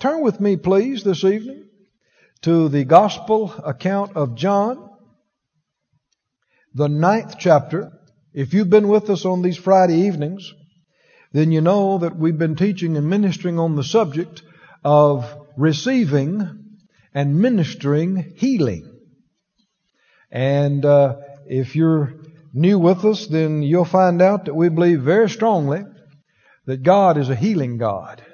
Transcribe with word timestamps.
Turn 0.00 0.22
with 0.22 0.40
me, 0.40 0.56
please, 0.56 1.04
this 1.04 1.24
evening 1.24 1.66
to 2.40 2.70
the 2.70 2.84
Gospel 2.84 3.52
account 3.62 4.16
of 4.16 4.34
John, 4.34 4.88
the 6.72 6.88
ninth 6.88 7.34
chapter. 7.38 7.92
If 8.32 8.54
you've 8.54 8.70
been 8.70 8.88
with 8.88 9.10
us 9.10 9.26
on 9.26 9.42
these 9.42 9.58
Friday 9.58 10.06
evenings, 10.06 10.54
then 11.32 11.52
you 11.52 11.60
know 11.60 11.98
that 11.98 12.16
we've 12.16 12.38
been 12.38 12.56
teaching 12.56 12.96
and 12.96 13.10
ministering 13.10 13.58
on 13.58 13.76
the 13.76 13.84
subject 13.84 14.42
of 14.82 15.26
receiving 15.58 16.78
and 17.12 17.38
ministering 17.38 18.32
healing. 18.36 18.90
And 20.30 20.82
uh, 20.82 21.16
if 21.44 21.76
you're 21.76 22.14
new 22.54 22.78
with 22.78 23.04
us, 23.04 23.26
then 23.26 23.62
you'll 23.62 23.84
find 23.84 24.22
out 24.22 24.46
that 24.46 24.54
we 24.54 24.70
believe 24.70 25.02
very 25.02 25.28
strongly 25.28 25.84
that 26.64 26.82
God 26.82 27.18
is 27.18 27.28
a 27.28 27.36
healing 27.36 27.76
God. 27.76 28.24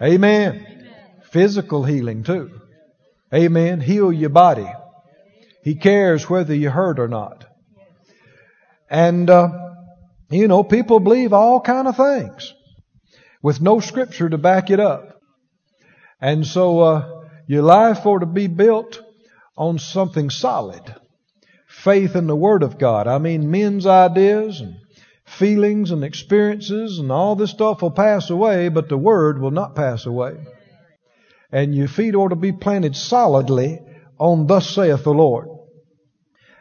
Amen. 0.00 0.14
Amen. 0.14 0.67
Physical 1.38 1.84
healing 1.84 2.24
too. 2.24 2.50
Amen. 3.32 3.80
Heal 3.80 4.10
your 4.10 4.28
body. 4.28 4.68
He 5.62 5.76
cares 5.76 6.28
whether 6.28 6.52
you 6.52 6.68
hurt 6.68 6.98
or 6.98 7.06
not. 7.06 7.46
And, 8.90 9.30
uh, 9.30 9.48
you 10.30 10.48
know, 10.48 10.64
people 10.64 10.98
believe 10.98 11.32
all 11.32 11.60
kind 11.60 11.86
of 11.86 11.96
things 11.96 12.52
with 13.40 13.60
no 13.60 13.78
scripture 13.78 14.28
to 14.28 14.36
back 14.36 14.70
it 14.70 14.80
up. 14.80 15.20
And 16.20 16.44
so, 16.44 16.80
uh, 16.80 17.24
your 17.46 17.62
life 17.62 18.04
ought 18.04 18.18
to 18.18 18.26
be 18.26 18.48
built 18.48 19.00
on 19.56 19.78
something 19.78 20.30
solid. 20.30 20.92
Faith 21.68 22.16
in 22.16 22.26
the 22.26 22.34
Word 22.34 22.64
of 22.64 22.80
God. 22.80 23.06
I 23.06 23.18
mean, 23.18 23.48
men's 23.48 23.86
ideas 23.86 24.60
and 24.60 24.74
feelings 25.24 25.92
and 25.92 26.02
experiences 26.02 26.98
and 26.98 27.12
all 27.12 27.36
this 27.36 27.52
stuff 27.52 27.80
will 27.80 27.92
pass 27.92 28.28
away, 28.28 28.70
but 28.70 28.88
the 28.88 28.98
Word 28.98 29.40
will 29.40 29.52
not 29.52 29.76
pass 29.76 30.04
away. 30.04 30.34
And 31.50 31.74
your 31.74 31.88
feet 31.88 32.14
ought 32.14 32.28
to 32.28 32.36
be 32.36 32.52
planted 32.52 32.94
solidly 32.96 33.80
on 34.18 34.46
thus 34.46 34.68
saith 34.68 35.04
the 35.04 35.14
Lord. 35.14 35.48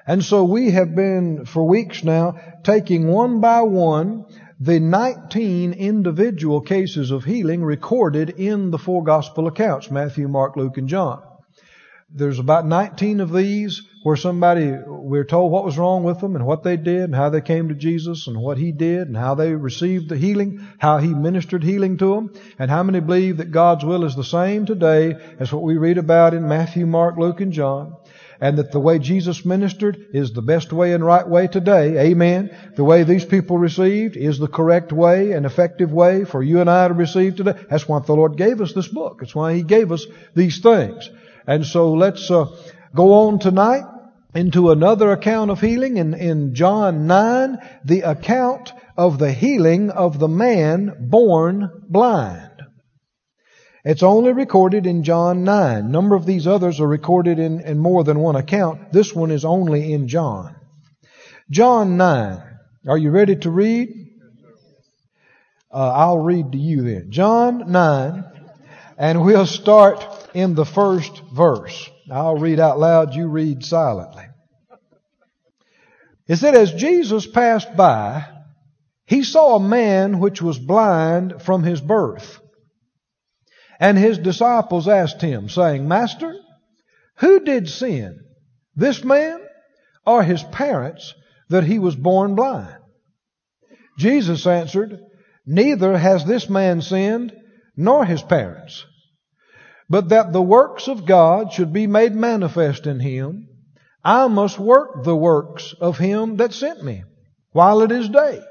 And 0.06 0.24
so 0.24 0.46
we 0.46 0.72
have 0.72 0.96
been 0.96 1.46
for 1.46 1.68
weeks 1.68 2.04
now 2.04 2.40
taking 2.64 3.08
one 3.08 3.42
by 3.42 3.62
one 3.62 4.26
the 4.60 4.80
19 4.80 5.74
individual 5.74 6.62
cases 6.62 7.12
of 7.12 7.26
healing 7.26 7.64
recorded 7.64 8.30
in 8.30 8.72
the 8.72 8.80
four 8.80 9.04
gospel 9.04 9.48
accounts, 9.48 9.92
Matthew, 9.92 10.28
Mark, 10.28 10.56
Luke, 10.56 10.78
and 10.78 10.88
John. 10.88 11.22
There's 12.10 12.40
about 12.40 12.66
19 12.66 13.20
of 13.20 13.34
these 13.34 13.82
where 14.08 14.16
somebody, 14.16 14.72
we're 14.88 15.26
told 15.26 15.52
what 15.52 15.66
was 15.66 15.78
wrong 15.78 16.02
with 16.06 16.22
them 16.22 16.38
and 16.38 16.46
what 16.46 16.64
they 16.64 16.78
did 16.78 17.02
and 17.04 17.14
how 17.14 17.30
they 17.30 17.42
came 17.42 17.68
to 17.68 17.76
Jesus 17.76 18.28
and 18.28 18.38
what 18.38 18.58
He 18.58 18.72
did 18.72 19.10
and 19.10 19.18
how 19.18 19.36
they 19.36 19.52
received 19.52 20.08
the 20.08 20.16
healing, 20.16 20.66
how 20.78 20.98
He 20.98 21.10
ministered 21.10 21.62
healing 21.62 21.98
to 21.98 22.16
them, 22.16 22.34
and 22.58 22.72
how 22.72 22.84
many 22.84 23.02
believe 23.02 23.36
that 23.36 23.52
God's 23.52 23.84
will 23.84 24.06
is 24.06 24.16
the 24.16 24.24
same 24.24 24.66
today 24.66 25.18
as 25.42 25.52
what 25.52 25.62
we 25.62 25.76
read 25.76 25.98
about 25.98 26.34
in 26.34 26.48
Matthew, 26.48 26.86
Mark, 26.86 27.18
Luke, 27.18 27.42
and 27.42 27.52
John 27.52 27.98
and 28.40 28.60
that 28.60 28.72
the 28.72 28.80
way 28.80 28.98
Jesus 28.98 29.44
ministered 29.44 30.08
is 30.14 30.32
the 30.32 30.42
best 30.42 30.72
way 30.72 30.94
and 30.94 31.04
right 31.04 31.28
way 31.28 31.48
today. 31.48 32.10
Amen. 32.10 32.56
The 32.78 32.86
way 32.86 33.04
these 33.04 33.26
people 33.26 33.58
received 33.58 34.16
is 34.16 34.40
the 34.40 34.48
correct 34.48 34.94
way 34.94 35.34
and 35.34 35.46
effective 35.46 35.92
way 35.92 36.24
for 36.24 36.42
you 36.42 36.62
and 36.62 36.70
I 36.70 36.88
to 36.88 36.94
receive 36.94 37.36
today. 37.36 37.56
That's 37.70 37.90
why 37.90 38.00
the 38.00 38.14
Lord 38.14 38.38
gave 38.38 38.62
us 38.62 38.72
this 38.72 38.88
book. 38.88 39.18
That's 39.20 39.36
why 39.36 39.56
He 39.56 39.64
gave 39.64 39.92
us 39.92 40.06
these 40.34 40.60
things. 40.60 41.10
And 41.46 41.66
so 41.66 41.92
let's 41.94 42.32
uh, 42.32 42.46
go 42.96 43.28
on 43.28 43.40
tonight 43.40 43.84
into 44.38 44.70
another 44.70 45.12
account 45.12 45.50
of 45.50 45.60
healing 45.60 45.98
in, 45.98 46.14
in 46.14 46.54
John 46.54 47.08
9, 47.08 47.58
the 47.84 48.02
account 48.02 48.72
of 48.96 49.18
the 49.18 49.32
healing 49.32 49.90
of 49.90 50.20
the 50.20 50.28
man 50.28 50.94
born 51.10 51.72
blind. 51.90 52.52
It's 53.84 54.04
only 54.04 54.34
recorded 54.34 54.86
in 54.86 55.04
John 55.04 55.44
9. 55.44 55.78
A 55.78 55.90
number 55.90 56.16
of 56.16 56.28
these 56.28 56.46
others 56.46 56.80
are 56.80 56.88
recorded 56.88 57.40
in, 57.40 57.62
in 57.62 57.80
more 57.80 58.04
than 58.04 58.20
one 58.20 58.36
account. 58.36 58.94
This 58.94 59.12
one 59.12 59.32
is 59.32 59.44
only 59.44 59.92
in 59.92 60.08
John. 60.08 60.56
John 61.50 61.98
9. 61.98 62.44
Are 62.88 62.98
you 62.98 63.10
ready 63.10 63.38
to 63.38 63.50
read? 63.50 63.90
Uh, 65.74 65.94
I'll 65.96 66.20
read 66.20 66.52
to 66.52 66.60
you 66.60 66.84
then. 66.84 67.08
John 67.10 67.72
9, 67.72 68.24
and 69.00 69.26
we'll 69.26 69.48
start 69.48 70.06
in 70.36 70.54
the 70.54 70.66
first 70.66 71.24
verse. 71.34 71.90
I'll 72.12 72.38
read 72.38 72.60
out 72.60 72.78
loud, 72.78 73.16
you 73.16 73.28
read 73.28 73.66
silently. 73.66 74.27
It 76.28 76.38
said, 76.38 76.56
As 76.56 76.74
Jesus 76.74 77.26
passed 77.26 77.76
by, 77.76 78.26
he 79.06 79.24
saw 79.24 79.56
a 79.56 79.68
man 79.68 80.20
which 80.20 80.42
was 80.42 80.60
blind 80.60 81.42
from 81.42 81.64
his 81.64 81.80
birth. 81.80 82.40
And 83.80 83.98
his 83.98 84.18
disciples 84.18 84.88
asked 84.88 85.22
him, 85.22 85.50
saying, 85.50 85.88
Master, 85.88 86.36
who 87.18 87.40
did 87.40 87.70
sin, 87.70 88.20
this 88.76 89.04
man 89.04 89.40
or 90.06 90.24
his 90.24 90.44
parents, 90.44 91.14
that 91.50 91.64
he 91.64 91.80
was 91.80 91.96
born 91.96 92.36
blind? 92.36 92.76
Jesus 93.98 94.46
answered, 94.46 95.00
Neither 95.46 95.98
has 95.98 96.26
this 96.26 96.50
man 96.50 96.82
sinned, 96.82 97.34
nor 97.78 98.04
his 98.04 98.22
parents, 98.22 98.86
but 99.90 100.10
that 100.10 100.34
the 100.34 100.42
works 100.42 100.88
of 100.88 101.06
God 101.06 101.54
should 101.54 101.72
be 101.72 101.88
made 101.88 102.14
manifest 102.14 102.86
in 102.86 103.00
him. 103.00 103.48
I 104.04 104.28
must 104.28 104.58
work 104.58 105.04
the 105.04 105.16
works 105.16 105.74
of 105.80 105.98
him 105.98 106.38
that 106.38 106.54
sent 106.54 106.84
me 106.84 107.04
while 107.52 107.82
it 107.82 107.92
is 107.92 108.08
day. 108.10 108.42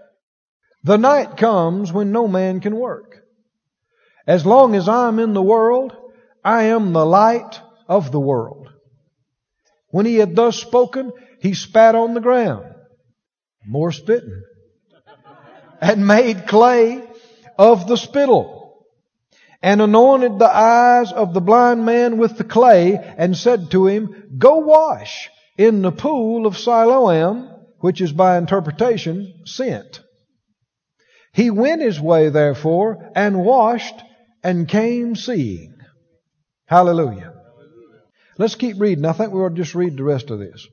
The 0.85 0.99
night 0.99 1.37
comes 1.37 1.93
when 1.93 2.13
no 2.13 2.29
man 2.29 2.61
can 2.61 2.77
work. 2.77 3.23
As 4.27 4.45
long 4.45 4.75
as 4.75 4.89
I'm 4.89 5.19
in 5.19 5.35
the 5.35 5.43
world, 5.43 5.97
I 6.45 6.65
am 6.65 6.93
the 6.93 7.07
light 7.07 7.61
of 7.89 8.13
the 8.13 8.21
world. 8.21 8.69
When 9.89 10.05
he 10.05 10.17
had 10.17 10.37
thus 10.37 10.59
spoken, 10.59 11.13
he 11.41 11.55
spat 11.55 11.95
on 11.95 12.15
the 12.15 12.21
ground. 12.21 12.75
More 13.67 13.93
spitting. 13.93 14.43
And 15.81 16.07
made 16.07 16.47
clay 16.47 17.03
of 17.59 17.87
the 17.87 17.97
spittle. 17.97 18.85
And 19.63 19.81
anointed 19.81 20.39
the 20.39 20.55
eyes 20.55 21.13
of 21.13 21.35
the 21.35 21.41
blind 21.41 21.85
man 21.85 22.19
with 22.19 22.37
the 22.37 22.45
clay 22.45 22.97
and 22.97 23.37
said 23.37 23.71
to 23.71 23.87
him, 23.87 24.35
Go 24.39 24.59
wash 24.59 25.31
in 25.59 25.83
the 25.83 25.93
pool 25.93 26.47
of 26.47 26.59
Siloam, 26.59 27.51
which 27.81 28.01
is 28.01 28.13
by 28.13 28.39
interpretation 28.39 29.43
sent. 29.45 30.01
He 31.33 31.51
went 31.51 31.83
his 31.83 32.01
way 32.01 32.31
therefore 32.31 33.11
and 33.15 33.45
washed 33.45 34.03
and 34.43 34.69
came 34.69 35.17
seeing. 35.17 35.75
Hallelujah. 36.67 37.35
Let's 38.39 38.55
keep 38.55 38.81
reading. 38.81 39.05
I 39.05 39.13
think 39.13 39.33
we'll 39.33 39.51
just 39.51 39.75
read 39.75 39.97
the 39.97 40.05
rest 40.05 40.31
of 40.31 40.39
this. 40.39 40.67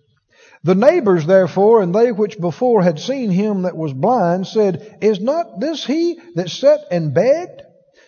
The 0.63 0.75
neighbors 0.75 1.25
therefore, 1.25 1.81
and 1.81 1.93
they 1.93 2.11
which 2.11 2.39
before 2.39 2.81
had 2.81 2.99
seen 2.99 3.29
him 3.29 3.63
that 3.63 3.75
was 3.75 3.93
blind, 3.93 4.47
said, 4.47 4.97
Is 5.01 5.19
not 5.19 5.59
this 5.59 5.85
he 5.85 6.19
that 6.35 6.49
sat 6.49 6.79
and 6.89 7.13
begged? 7.13 7.61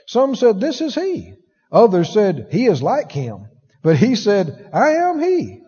Some 0.08 0.36
said, 0.36 0.60
This 0.60 0.82
is 0.82 0.96
he. 0.96 1.34
Others 1.72 2.14
said, 2.14 2.48
He 2.52 2.68
is 2.68 2.82
like 2.82 3.12
him. 3.12 3.48
But 3.84 3.98
he 3.98 4.16
said, 4.16 4.70
I 4.74 4.92
am 4.92 5.20
he. 5.20 5.62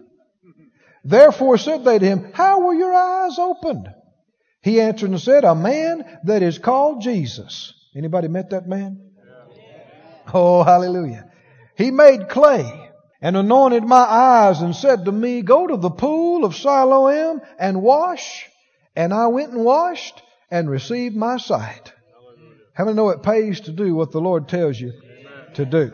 Therefore 1.07 1.57
said 1.57 1.85
they 1.85 1.99
to 1.99 2.05
him, 2.05 2.31
How 2.33 2.65
were 2.65 2.73
your 2.73 2.93
eyes 2.93 3.39
opened? 3.39 3.87
He 4.61 4.81
answered 4.81 5.09
and 5.09 5.21
said, 5.21 5.45
A 5.45 5.55
man 5.55 6.19
that 6.25 6.43
is 6.43 6.59
called 6.59 7.01
Jesus. 7.01 7.73
Anybody 7.95 8.27
met 8.27 8.49
that 8.49 8.67
man? 8.67 9.11
Oh, 10.33 10.63
hallelujah. 10.63 11.31
He 11.77 11.91
made 11.91 12.27
clay 12.27 12.91
and 13.21 13.37
anointed 13.37 13.85
my 13.85 14.01
eyes 14.01 14.59
and 14.59 14.75
said 14.75 15.05
to 15.05 15.11
me, 15.13 15.43
Go 15.43 15.67
to 15.67 15.77
the 15.77 15.89
pool 15.89 16.43
of 16.43 16.57
Siloam 16.57 17.39
and 17.57 17.81
wash. 17.81 18.45
And 18.93 19.13
I 19.13 19.27
went 19.27 19.53
and 19.53 19.63
washed 19.63 20.21
and 20.51 20.69
received 20.69 21.15
my 21.15 21.37
sight. 21.37 21.93
How 22.73 22.83
many 22.83 22.97
know 22.97 23.09
it 23.09 23.23
pays 23.23 23.61
to 23.61 23.71
do 23.71 23.95
what 23.95 24.11
the 24.11 24.19
Lord 24.19 24.49
tells 24.49 24.77
you 24.77 24.91
to 25.53 25.63
do? 25.63 25.93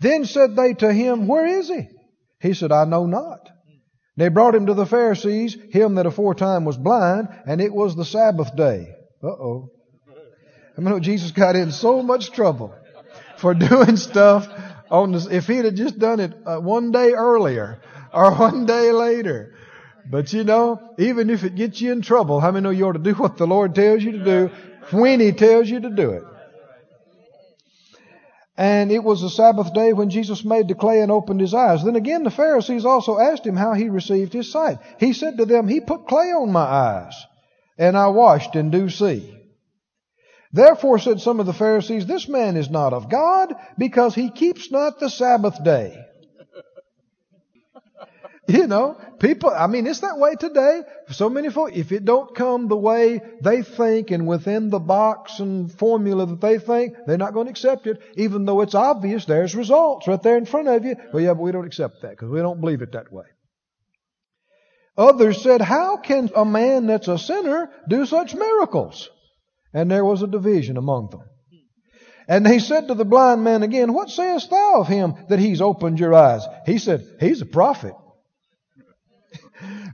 Then 0.00 0.24
said 0.24 0.56
they 0.56 0.74
to 0.74 0.92
him, 0.92 1.28
Where 1.28 1.46
is 1.46 1.68
he? 1.68 1.88
He 2.44 2.52
said, 2.52 2.72
I 2.72 2.84
know 2.84 3.06
not. 3.06 3.48
They 4.18 4.28
brought 4.28 4.54
him 4.54 4.66
to 4.66 4.74
the 4.74 4.84
Pharisees, 4.84 5.56
him 5.70 5.94
that 5.94 6.04
aforetime 6.04 6.66
was 6.66 6.76
blind, 6.76 7.28
and 7.46 7.58
it 7.58 7.72
was 7.72 7.96
the 7.96 8.04
Sabbath 8.04 8.54
day. 8.54 8.94
Uh 9.22 9.28
oh. 9.28 9.70
I 10.76 10.80
mean, 10.82 11.02
Jesus 11.02 11.30
got 11.30 11.56
in 11.56 11.72
so 11.72 12.02
much 12.02 12.32
trouble 12.32 12.74
for 13.38 13.54
doing 13.54 13.96
stuff 13.96 14.46
on 14.90 15.12
this. 15.12 15.26
If 15.26 15.46
he'd 15.46 15.64
have 15.64 15.74
just 15.74 15.98
done 15.98 16.20
it 16.20 16.34
uh, 16.44 16.58
one 16.58 16.92
day 16.92 17.12
earlier 17.12 17.80
or 18.12 18.34
one 18.36 18.66
day 18.66 18.92
later. 18.92 19.54
But 20.10 20.34
you 20.34 20.44
know, 20.44 20.94
even 20.98 21.30
if 21.30 21.44
it 21.44 21.54
gets 21.54 21.80
you 21.80 21.92
in 21.92 22.02
trouble, 22.02 22.40
how 22.40 22.50
many 22.50 22.62
know 22.62 22.70
you 22.70 22.86
ought 22.86 22.92
to 22.92 22.98
do 22.98 23.14
what 23.14 23.38
the 23.38 23.46
Lord 23.46 23.74
tells 23.74 24.02
you 24.02 24.12
to 24.12 24.24
do 24.24 24.50
when 24.90 25.18
He 25.18 25.32
tells 25.32 25.70
you 25.70 25.80
to 25.80 25.88
do 25.88 26.10
it? 26.10 26.24
And 28.56 28.92
it 28.92 29.02
was 29.02 29.20
the 29.20 29.30
Sabbath 29.30 29.74
day 29.74 29.92
when 29.92 30.10
Jesus 30.10 30.44
made 30.44 30.68
the 30.68 30.76
clay 30.76 31.00
and 31.00 31.10
opened 31.10 31.40
his 31.40 31.54
eyes. 31.54 31.82
Then 31.82 31.96
again, 31.96 32.22
the 32.22 32.30
Pharisees 32.30 32.84
also 32.84 33.18
asked 33.18 33.44
him 33.44 33.56
how 33.56 33.72
he 33.72 33.88
received 33.88 34.32
his 34.32 34.52
sight. 34.52 34.78
He 35.00 35.12
said 35.12 35.38
to 35.38 35.44
them, 35.44 35.66
He 35.66 35.80
put 35.80 36.06
clay 36.06 36.30
on 36.30 36.52
my 36.52 36.60
eyes, 36.60 37.14
and 37.76 37.96
I 37.96 38.08
washed 38.08 38.54
and 38.54 38.70
do 38.70 38.88
see. 38.88 39.36
Therefore 40.52 41.00
said 41.00 41.20
some 41.20 41.40
of 41.40 41.46
the 41.46 41.52
Pharisees, 41.52 42.06
This 42.06 42.28
man 42.28 42.56
is 42.56 42.70
not 42.70 42.92
of 42.92 43.10
God, 43.10 43.54
because 43.76 44.14
he 44.14 44.30
keeps 44.30 44.70
not 44.70 45.00
the 45.00 45.10
Sabbath 45.10 45.62
day. 45.64 45.98
You 48.48 48.66
know, 48.66 49.00
people, 49.20 49.50
I 49.50 49.66
mean, 49.68 49.86
it's 49.86 50.00
that 50.00 50.18
way 50.18 50.34
today. 50.34 50.82
So 51.10 51.30
many 51.30 51.48
folks, 51.48 51.72
if 51.76 51.92
it 51.92 52.04
don't 52.04 52.34
come 52.34 52.68
the 52.68 52.76
way 52.76 53.20
they 53.40 53.62
think 53.62 54.10
and 54.10 54.26
within 54.26 54.68
the 54.68 54.78
box 54.78 55.40
and 55.40 55.72
formula 55.72 56.26
that 56.26 56.42
they 56.42 56.58
think, 56.58 56.94
they're 57.06 57.16
not 57.16 57.32
going 57.32 57.46
to 57.46 57.50
accept 57.50 57.86
it, 57.86 58.00
even 58.16 58.44
though 58.44 58.60
it's 58.60 58.74
obvious 58.74 59.24
there's 59.24 59.54
results 59.54 60.06
right 60.06 60.22
there 60.22 60.36
in 60.36 60.44
front 60.44 60.68
of 60.68 60.84
you. 60.84 60.94
Well, 61.12 61.22
yeah, 61.22 61.32
but 61.32 61.42
we 61.42 61.52
don't 61.52 61.66
accept 61.66 62.02
that 62.02 62.10
because 62.10 62.28
we 62.28 62.40
don't 62.40 62.60
believe 62.60 62.82
it 62.82 62.92
that 62.92 63.10
way. 63.10 63.24
Others 64.98 65.42
said, 65.42 65.62
how 65.62 65.96
can 65.96 66.30
a 66.36 66.44
man 66.44 66.86
that's 66.86 67.08
a 67.08 67.18
sinner 67.18 67.70
do 67.88 68.04
such 68.04 68.34
miracles? 68.34 69.08
And 69.72 69.90
there 69.90 70.04
was 70.04 70.20
a 70.20 70.26
division 70.26 70.76
among 70.76 71.08
them. 71.10 71.22
And 72.28 72.46
he 72.46 72.58
said 72.58 72.88
to 72.88 72.94
the 72.94 73.04
blind 73.06 73.42
man 73.42 73.62
again, 73.62 73.92
What 73.92 74.08
sayest 74.08 74.50
thou 74.50 74.80
of 74.80 74.88
him 74.88 75.14
that 75.28 75.38
he's 75.38 75.60
opened 75.60 75.98
your 75.98 76.14
eyes? 76.14 76.46
He 76.64 76.78
said, 76.78 77.06
He's 77.20 77.42
a 77.42 77.46
prophet. 77.46 77.94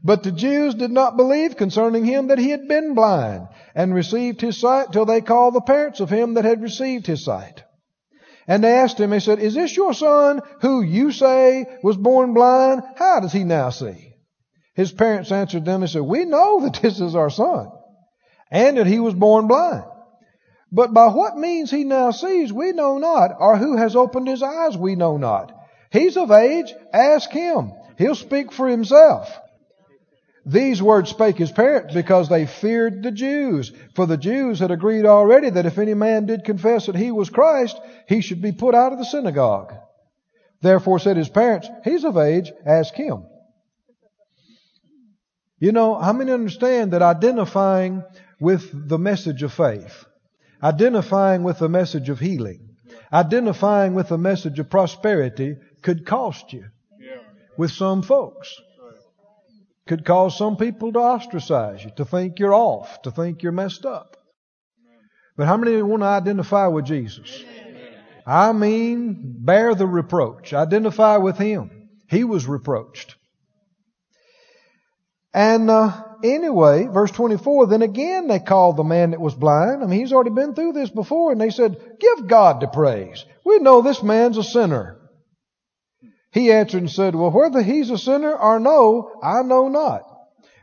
But 0.02 0.22
the 0.22 0.32
Jews 0.32 0.74
did 0.74 0.90
not 0.90 1.16
believe 1.16 1.56
concerning 1.56 2.04
him 2.04 2.28
that 2.28 2.38
he 2.38 2.50
had 2.50 2.66
been 2.68 2.94
blind 2.94 3.48
and 3.74 3.94
received 3.94 4.40
his 4.40 4.56
sight 4.56 4.92
till 4.92 5.04
they 5.04 5.20
called 5.20 5.54
the 5.54 5.60
parents 5.60 6.00
of 6.00 6.10
him 6.10 6.34
that 6.34 6.44
had 6.44 6.62
received 6.62 7.06
his 7.06 7.24
sight. 7.24 7.62
And 8.48 8.64
they 8.64 8.72
asked 8.72 8.98
him, 8.98 9.10
they 9.10 9.20
said, 9.20 9.38
Is 9.38 9.54
this 9.54 9.76
your 9.76 9.92
son 9.92 10.40
who 10.62 10.80
you 10.82 11.12
say 11.12 11.66
was 11.82 11.96
born 11.96 12.34
blind? 12.34 12.82
How 12.96 13.20
does 13.20 13.32
he 13.32 13.44
now 13.44 13.70
see? 13.70 14.14
His 14.74 14.90
parents 14.90 15.30
answered 15.30 15.64
them 15.64 15.82
and 15.82 15.90
said, 15.90 16.02
We 16.02 16.24
know 16.24 16.60
that 16.62 16.80
this 16.82 16.98
is 17.00 17.14
our 17.14 17.30
son 17.30 17.70
and 18.50 18.78
that 18.78 18.86
he 18.86 18.98
was 18.98 19.14
born 19.14 19.46
blind. 19.46 19.84
But 20.72 20.94
by 20.94 21.08
what 21.08 21.36
means 21.36 21.70
he 21.70 21.84
now 21.84 22.10
sees, 22.10 22.52
we 22.52 22.72
know 22.72 22.98
not, 22.98 23.32
or 23.38 23.56
who 23.56 23.76
has 23.76 23.96
opened 23.96 24.28
his 24.28 24.42
eyes, 24.42 24.76
we 24.76 24.94
know 24.94 25.16
not. 25.16 25.52
He's 25.90 26.16
of 26.16 26.30
age, 26.30 26.72
ask 26.92 27.30
him. 27.30 27.72
He'll 27.98 28.14
speak 28.14 28.52
for 28.52 28.68
himself. 28.68 29.36
These 30.46 30.82
words 30.82 31.10
spake 31.10 31.36
his 31.36 31.52
parents 31.52 31.94
because 31.94 32.28
they 32.28 32.46
feared 32.46 33.02
the 33.02 33.10
Jews. 33.10 33.72
For 33.94 34.06
the 34.06 34.16
Jews 34.16 34.58
had 34.58 34.70
agreed 34.70 35.04
already 35.04 35.50
that 35.50 35.66
if 35.66 35.78
any 35.78 35.94
man 35.94 36.26
did 36.26 36.44
confess 36.44 36.86
that 36.86 36.96
he 36.96 37.10
was 37.10 37.28
Christ, 37.28 37.78
he 38.08 38.22
should 38.22 38.40
be 38.40 38.52
put 38.52 38.74
out 38.74 38.92
of 38.92 38.98
the 38.98 39.04
synagogue. 39.04 39.74
Therefore 40.62 40.98
said 40.98 41.16
his 41.16 41.28
parents, 41.28 41.68
He's 41.84 42.04
of 42.04 42.16
age, 42.16 42.52
ask 42.64 42.94
him. 42.94 43.24
You 45.58 45.72
know, 45.72 45.94
how 45.94 46.14
many 46.14 46.32
understand 46.32 46.92
that 46.92 47.02
identifying 47.02 48.02
with 48.40 48.88
the 48.88 48.98
message 48.98 49.42
of 49.42 49.52
faith, 49.52 50.06
identifying 50.62 51.42
with 51.42 51.58
the 51.58 51.68
message 51.68 52.08
of 52.08 52.18
healing, 52.18 52.76
identifying 53.12 53.94
with 53.94 54.08
the 54.08 54.18
message 54.18 54.58
of 54.58 54.70
prosperity 54.70 55.56
could 55.82 56.06
cost 56.06 56.54
you 56.54 56.64
with 57.58 57.70
some 57.72 58.00
folks? 58.00 58.58
Could 59.86 60.04
cause 60.04 60.36
some 60.36 60.56
people 60.56 60.92
to 60.92 60.98
ostracize 60.98 61.84
you, 61.84 61.90
to 61.96 62.04
think 62.04 62.38
you're 62.38 62.54
off, 62.54 63.02
to 63.02 63.10
think 63.10 63.42
you're 63.42 63.52
messed 63.52 63.84
up. 63.84 64.16
But 65.36 65.46
how 65.46 65.56
many 65.56 65.80
want 65.82 66.02
to 66.02 66.06
identify 66.06 66.66
with 66.66 66.84
Jesus? 66.84 67.44
I 68.26 68.52
mean, 68.52 69.36
bear 69.38 69.74
the 69.74 69.86
reproach. 69.86 70.52
Identify 70.52 71.16
with 71.16 71.38
Him. 71.38 71.88
He 72.08 72.24
was 72.24 72.46
reproached. 72.46 73.16
And 75.32 75.70
uh, 75.70 76.04
anyway, 76.22 76.86
verse 76.86 77.10
24, 77.12 77.68
then 77.68 77.82
again 77.82 78.26
they 78.26 78.40
called 78.40 78.76
the 78.76 78.84
man 78.84 79.12
that 79.12 79.20
was 79.20 79.34
blind. 79.34 79.82
I 79.82 79.86
mean, 79.86 80.00
he's 80.00 80.12
already 80.12 80.30
been 80.30 80.54
through 80.54 80.72
this 80.72 80.90
before, 80.90 81.32
and 81.32 81.40
they 81.40 81.50
said, 81.50 81.76
Give 81.98 82.26
God 82.26 82.60
the 82.60 82.66
praise. 82.66 83.24
We 83.44 83.58
know 83.60 83.80
this 83.80 84.02
man's 84.02 84.38
a 84.38 84.44
sinner. 84.44 84.99
He 86.32 86.52
answered 86.52 86.82
and 86.82 86.90
said, 86.90 87.14
Well, 87.14 87.30
whether 87.30 87.62
he's 87.62 87.90
a 87.90 87.98
sinner 87.98 88.32
or 88.32 88.60
no, 88.60 89.18
I 89.22 89.42
know 89.42 89.68
not. 89.68 90.02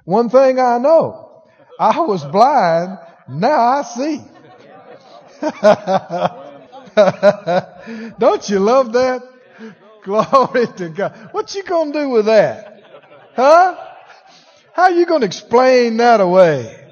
One 0.06 0.30
thing 0.30 0.60
I 0.60 0.78
know, 0.78 1.44
I 1.80 2.00
was 2.00 2.24
blind, 2.24 2.98
now 3.28 3.60
I 3.60 3.82
see. 3.82 4.22
Don't 8.18 8.50
you 8.50 8.60
love 8.60 8.94
that? 8.94 9.22
Glory 10.04 10.68
to 10.78 10.90
God. 10.90 11.30
What 11.32 11.54
you 11.54 11.64
gonna 11.64 11.92
do 11.92 12.10
with 12.10 12.28
that? 12.28 12.82
Huh? 13.36 13.76
How 14.74 14.90
you 14.90 15.06
gonna 15.06 15.26
explain 15.26 15.98
that 15.98 16.22
away? 16.22 16.86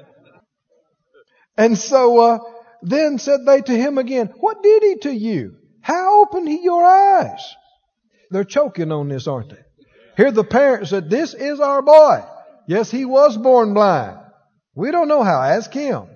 And 1.56 1.78
so, 1.78 2.20
uh, 2.20 2.38
then 2.82 3.18
said 3.18 3.46
they 3.46 3.62
to 3.62 3.72
him 3.72 3.96
again, 3.96 4.34
What 4.38 4.62
did 4.62 4.82
he 4.82 4.96
to 4.96 5.14
you? 5.14 5.56
How 5.80 6.20
opened 6.20 6.48
he 6.48 6.62
your 6.62 6.84
eyes? 6.84 7.40
They're 8.30 8.44
choking 8.44 8.92
on 8.92 9.08
this, 9.08 9.26
aren't 9.26 9.50
they? 9.50 9.62
Here 10.16 10.30
the 10.30 10.44
parents 10.44 10.90
said, 10.90 11.10
This 11.10 11.34
is 11.34 11.60
our 11.60 11.82
boy. 11.82 12.24
Yes, 12.66 12.90
he 12.90 13.04
was 13.04 13.36
born 13.36 13.74
blind. 13.74 14.18
We 14.74 14.90
don't 14.90 15.08
know 15.08 15.22
how. 15.22 15.40
Ask 15.40 15.72
him. 15.72 16.08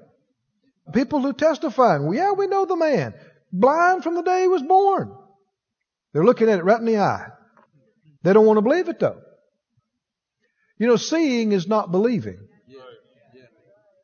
People 0.93 1.21
who 1.21 1.33
testify, 1.33 1.99
well, 1.99 2.15
yeah, 2.15 2.33
we 2.33 2.47
know 2.47 2.65
the 2.65 2.77
man. 2.77 3.15
Blind 3.53 4.03
from 4.03 4.15
the 4.15 4.23
day 4.23 4.43
he 4.43 4.49
was 4.49 4.63
born. 4.63 5.15
They're 6.13 6.25
looking 6.25 6.49
at 6.49 6.59
it 6.59 6.65
right 6.65 6.79
in 6.79 6.87
the 6.87 6.99
eye. 6.99 7.29
They 8.23 8.33
don't 8.33 8.47
want 8.47 8.59
to 8.59 8.63
believe 8.63 8.89
it 8.89 8.99
though. 8.99 9.21
You 10.79 10.89
know, 10.89 10.97
seeing 10.97 11.53
is 11.53 11.69
not 11.69 11.93
believing. 11.93 12.39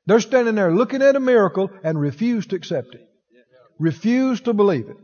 They're 0.07 0.21
standing 0.21 0.55
there 0.55 0.73
looking 0.73 1.03
at 1.03 1.17
a 1.17 1.21
miracle 1.21 1.71
and 1.83 2.01
refuse 2.01 2.47
to 2.49 2.57
accept 2.57 2.95
it. 2.95 3.09
Refuse 3.79 4.41
to 4.43 4.55
believe 4.55 4.89
it. 4.89 4.97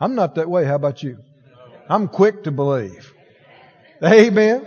I'm 0.00 0.14
not 0.14 0.36
that 0.36 0.48
way. 0.48 0.64
How 0.64 0.76
about 0.76 1.02
you? 1.02 1.18
I'm 1.88 2.08
quick 2.08 2.44
to 2.44 2.50
believe. 2.50 3.12
Amen. 4.02 4.66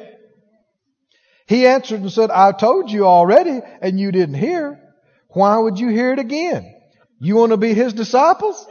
He 1.48 1.66
answered 1.66 2.02
and 2.02 2.12
said, 2.12 2.30
I 2.30 2.52
told 2.52 2.92
you 2.92 3.06
already 3.06 3.62
and 3.82 4.00
you 4.00 4.12
didn't 4.12 4.36
hear. 4.36 4.80
Why 5.30 5.58
would 5.58 5.80
you 5.80 5.90
hear 5.90 6.14
it 6.14 6.20
again? 6.20 6.74
You 7.20 7.36
want 7.36 7.52
to 7.52 7.58
be 7.58 7.74
his 7.74 7.94
disciples? 7.94 8.66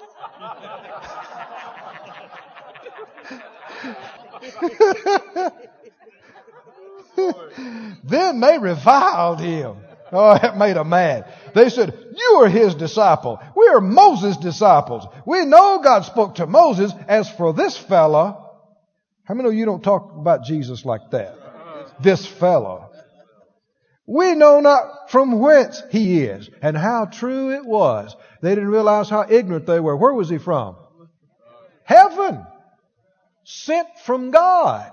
then 8.04 8.40
they 8.40 8.58
reviled 8.58 9.40
him. 9.40 9.76
Oh, 10.12 10.38
that 10.38 10.56
made 10.56 10.76
them 10.76 10.90
mad. 10.90 11.32
They 11.54 11.68
said, 11.68 11.92
You 12.14 12.42
are 12.42 12.48
his 12.48 12.74
disciple. 12.74 13.40
We 13.56 13.66
are 13.68 13.80
Moses' 13.80 14.36
disciples. 14.36 15.04
We 15.26 15.44
know 15.44 15.80
God 15.82 16.04
spoke 16.04 16.36
to 16.36 16.46
Moses. 16.46 16.92
As 17.08 17.28
for 17.28 17.52
this 17.52 17.76
fella, 17.76 18.45
how 19.26 19.34
many 19.34 19.48
of 19.48 19.54
you 19.54 19.66
don't 19.66 19.82
talk 19.82 20.12
about 20.16 20.44
Jesus 20.44 20.84
like 20.84 21.10
that? 21.10 21.36
This 22.00 22.26
fellow. 22.26 22.90
We 24.06 24.34
know 24.34 24.60
not 24.60 25.10
from 25.10 25.40
whence 25.40 25.82
he 25.90 26.22
is. 26.22 26.48
And 26.62 26.76
how 26.76 27.06
true 27.06 27.50
it 27.50 27.64
was. 27.64 28.14
They 28.40 28.54
didn't 28.54 28.70
realize 28.70 29.10
how 29.10 29.26
ignorant 29.28 29.66
they 29.66 29.80
were. 29.80 29.96
Where 29.96 30.12
was 30.12 30.28
he 30.28 30.38
from? 30.38 30.76
Heaven. 31.82 32.46
Sent 33.42 33.88
from 34.04 34.30
God. 34.30 34.92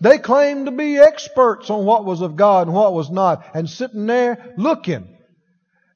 They 0.00 0.18
claimed 0.18 0.66
to 0.66 0.72
be 0.72 0.98
experts 0.98 1.68
on 1.68 1.84
what 1.84 2.04
was 2.04 2.22
of 2.22 2.36
God 2.36 2.66
and 2.66 2.76
what 2.76 2.92
was 2.92 3.10
not, 3.10 3.46
and 3.54 3.68
sitting 3.68 4.06
there 4.06 4.54
looking 4.58 5.08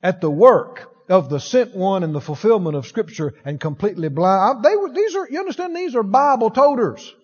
at 0.02 0.20
the 0.20 0.30
work 0.30 0.90
of 1.08 1.28
the 1.28 1.40
sent 1.40 1.74
one 1.74 2.02
and 2.02 2.14
the 2.14 2.20
fulfillment 2.20 2.76
of 2.76 2.86
Scripture 2.86 3.34
and 3.44 3.60
completely 3.60 4.08
blind. 4.08 4.62
They 4.62 4.76
were, 4.76 4.92
these 4.92 5.14
are, 5.16 5.28
you 5.30 5.38
understand, 5.38 5.76
these 5.76 5.94
are 5.94 6.02
Bible 6.02 6.50
toters. 6.50 7.14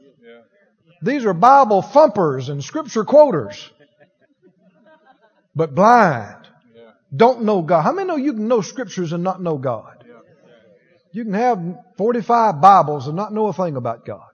These 1.02 1.24
are 1.24 1.34
Bible 1.34 1.82
thumpers 1.82 2.48
and 2.48 2.62
Scripture 2.62 3.04
quoters. 3.04 3.70
But 5.54 5.74
blind. 5.74 6.48
Don't 7.14 7.44
know 7.44 7.62
God. 7.62 7.82
How 7.82 7.92
many 7.92 8.08
know 8.08 8.16
you 8.16 8.32
can 8.32 8.48
know 8.48 8.60
Scriptures 8.60 9.12
and 9.12 9.22
not 9.22 9.42
know 9.42 9.58
God? 9.58 10.04
You 11.12 11.24
can 11.24 11.34
have 11.34 11.62
45 11.96 12.60
Bibles 12.60 13.06
and 13.06 13.16
not 13.16 13.32
know 13.32 13.46
a 13.46 13.52
thing 13.52 13.76
about 13.76 14.04
God 14.04 14.26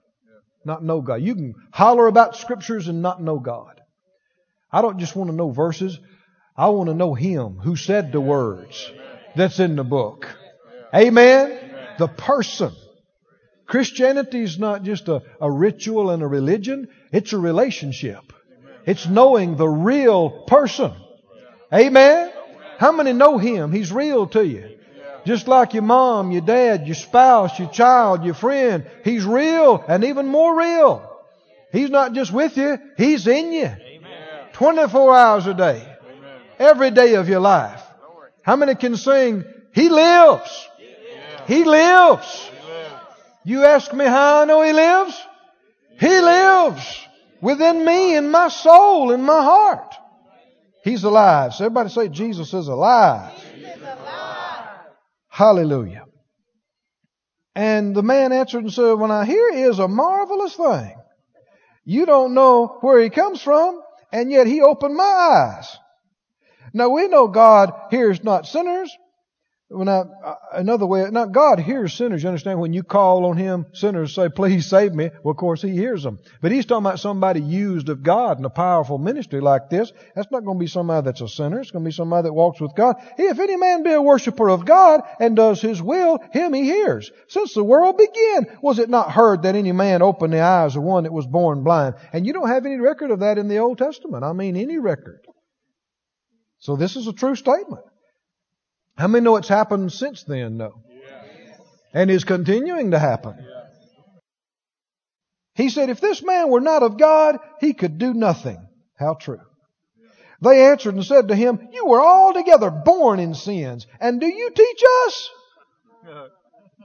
not 0.65 0.83
know 0.83 1.01
God. 1.01 1.21
You 1.21 1.35
can 1.35 1.55
holler 1.71 2.07
about 2.07 2.35
scriptures 2.35 2.87
and 2.87 3.01
not 3.01 3.21
know 3.21 3.39
God. 3.39 3.81
I 4.71 4.81
don't 4.81 4.99
just 4.99 5.15
want 5.15 5.29
to 5.29 5.35
know 5.35 5.51
verses. 5.51 5.99
I 6.55 6.69
want 6.69 6.89
to 6.89 6.95
know 6.95 7.13
Him 7.13 7.57
who 7.57 7.75
said 7.75 8.11
the 8.11 8.21
words 8.21 8.91
that's 9.35 9.59
in 9.59 9.75
the 9.75 9.83
book. 9.83 10.27
Amen? 10.93 11.95
The 11.97 12.07
person. 12.07 12.73
Christianity 13.65 14.41
is 14.41 14.59
not 14.59 14.83
just 14.83 15.07
a, 15.07 15.23
a 15.39 15.49
ritual 15.49 16.09
and 16.09 16.21
a 16.21 16.27
religion. 16.27 16.89
It's 17.11 17.33
a 17.33 17.37
relationship. 17.37 18.33
It's 18.85 19.07
knowing 19.07 19.55
the 19.55 19.67
real 19.67 20.29
person. 20.29 20.91
Amen? 21.73 22.31
How 22.77 22.91
many 22.91 23.13
know 23.13 23.37
Him? 23.37 23.71
He's 23.71 23.91
real 23.91 24.27
to 24.27 24.45
you. 24.45 24.77
Just 25.25 25.47
like 25.47 25.73
your 25.73 25.83
mom, 25.83 26.31
your 26.31 26.41
dad, 26.41 26.85
your 26.85 26.95
spouse, 26.95 27.57
your 27.57 27.69
child, 27.69 28.25
your 28.25 28.33
friend. 28.33 28.85
He's 29.05 29.23
real 29.23 29.83
and 29.87 30.03
even 30.03 30.27
more 30.27 30.57
real. 30.57 31.09
He's 31.71 31.89
not 31.89 32.13
just 32.13 32.31
with 32.31 32.57
you, 32.57 32.77
He's 32.97 33.25
in 33.25 33.53
you. 33.53 33.71
24 34.53 35.15
hours 35.15 35.47
a 35.47 35.53
day. 35.53 35.87
Every 36.59 36.91
day 36.91 37.15
of 37.15 37.29
your 37.29 37.39
life. 37.39 37.81
How 38.41 38.55
many 38.55 38.75
can 38.75 38.97
sing, 38.97 39.45
He 39.71 39.89
lives. 39.89 40.67
He 41.47 41.63
lives. 41.63 42.51
You 43.45 43.65
ask 43.65 43.93
me 43.93 44.05
how 44.05 44.41
I 44.41 44.45
know 44.45 44.61
He 44.61 44.73
lives? 44.73 45.21
He 45.99 46.19
lives 46.21 47.07
within 47.41 47.85
me, 47.85 48.15
in 48.15 48.31
my 48.31 48.47
soul, 48.47 49.11
in 49.11 49.21
my 49.21 49.41
heart. 49.41 49.95
He's 50.83 51.03
alive. 51.03 51.53
So 51.53 51.65
everybody 51.65 51.89
say 51.89 52.09
Jesus 52.09 52.53
is 52.53 52.67
alive. 52.67 53.33
Jesus 53.55 53.77
is 53.77 53.81
alive. 53.81 54.67
Hallelujah. 55.29 56.05
And 57.55 57.95
the 57.95 58.03
man 58.03 58.31
answered 58.31 58.63
and 58.63 58.73
said, 58.73 58.93
When 58.93 59.11
I 59.11 59.25
hear 59.25 59.49
is 59.49 59.79
a 59.79 59.87
marvelous 59.87 60.55
thing. 60.55 60.95
You 61.85 62.05
don't 62.05 62.33
know 62.33 62.77
where 62.81 63.01
he 63.01 63.09
comes 63.09 63.41
from, 63.41 63.81
and 64.11 64.31
yet 64.31 64.47
he 64.47 64.61
opened 64.61 64.95
my 64.95 65.03
eyes. 65.03 65.77
Now 66.73 66.89
we 66.89 67.07
know 67.07 67.27
God 67.27 67.73
hears 67.91 68.23
not 68.23 68.47
sinners, 68.47 68.95
when 69.73 69.89
I, 69.89 70.03
another 70.53 70.85
way, 70.85 71.09
now 71.09 71.25
God 71.25 71.59
hears 71.59 71.93
sinners. 71.93 72.21
You 72.21 72.29
understand? 72.29 72.59
When 72.59 72.73
you 72.73 72.83
call 72.83 73.25
on 73.25 73.37
Him, 73.37 73.65
sinners 73.73 74.13
say, 74.13 74.29
please 74.29 74.67
save 74.67 74.93
me. 74.93 75.09
Well, 75.23 75.31
of 75.31 75.37
course, 75.37 75.61
He 75.61 75.71
hears 75.71 76.03
them. 76.03 76.19
But 76.41 76.51
He's 76.51 76.65
talking 76.65 76.85
about 76.85 76.99
somebody 76.99 77.41
used 77.41 77.89
of 77.89 78.03
God 78.03 78.39
in 78.39 78.45
a 78.45 78.49
powerful 78.49 78.97
ministry 78.97 79.41
like 79.41 79.69
this. 79.69 79.91
That's 80.15 80.31
not 80.31 80.45
going 80.45 80.57
to 80.57 80.63
be 80.63 80.67
somebody 80.67 81.05
that's 81.05 81.21
a 81.21 81.27
sinner. 81.27 81.59
It's 81.59 81.71
going 81.71 81.83
to 81.83 81.87
be 81.87 81.93
somebody 81.93 82.27
that 82.27 82.33
walks 82.33 82.61
with 82.61 82.75
God. 82.75 82.95
If 83.17 83.39
any 83.39 83.57
man 83.57 83.83
be 83.83 83.91
a 83.91 84.01
worshiper 84.01 84.49
of 84.49 84.65
God 84.65 85.01
and 85.19 85.35
does 85.35 85.61
His 85.61 85.81
will, 85.81 86.19
him 86.31 86.53
He 86.53 86.63
hears. 86.63 87.11
Since 87.27 87.53
the 87.53 87.63
world 87.63 87.97
began, 87.97 88.57
was 88.61 88.79
it 88.79 88.89
not 88.89 89.11
heard 89.11 89.43
that 89.43 89.55
any 89.55 89.71
man 89.71 90.01
opened 90.01 90.33
the 90.33 90.41
eyes 90.41 90.75
of 90.75 90.83
one 90.83 91.03
that 91.03 91.13
was 91.13 91.25
born 91.25 91.63
blind? 91.63 91.95
And 92.11 92.25
you 92.25 92.33
don't 92.33 92.49
have 92.49 92.65
any 92.65 92.77
record 92.77 93.11
of 93.11 93.21
that 93.21 93.37
in 93.37 93.47
the 93.47 93.57
Old 93.57 93.79
Testament. 93.79 94.23
I 94.23 94.33
mean, 94.33 94.55
any 94.55 94.77
record. 94.77 95.21
So 96.59 96.75
this 96.75 96.95
is 96.95 97.07
a 97.07 97.13
true 97.13 97.35
statement. 97.35 97.83
How 98.97 99.07
many 99.07 99.23
know 99.23 99.37
it's 99.37 99.47
happened 99.47 99.91
since 99.91 100.23
then, 100.23 100.57
though? 100.57 100.81
And 101.93 102.09
is 102.09 102.23
continuing 102.23 102.91
to 102.91 102.99
happen. 102.99 103.35
He 105.55 105.69
said, 105.69 105.89
if 105.89 106.01
this 106.01 106.23
man 106.23 106.49
were 106.49 106.61
not 106.61 106.83
of 106.83 106.97
God, 106.97 107.37
he 107.59 107.73
could 107.73 107.97
do 107.99 108.13
nothing. 108.13 108.57
How 108.97 109.13
true. 109.13 109.41
They 110.41 110.65
answered 110.65 110.95
and 110.95 111.05
said 111.05 111.29
to 111.29 111.35
him, 111.35 111.69
You 111.71 111.85
were 111.85 112.01
altogether 112.01 112.69
born 112.69 113.19
in 113.19 113.33
sins, 113.33 113.87
and 113.99 114.19
do 114.19 114.27
you 114.27 114.49
teach 114.49 114.83
us? 115.05 115.29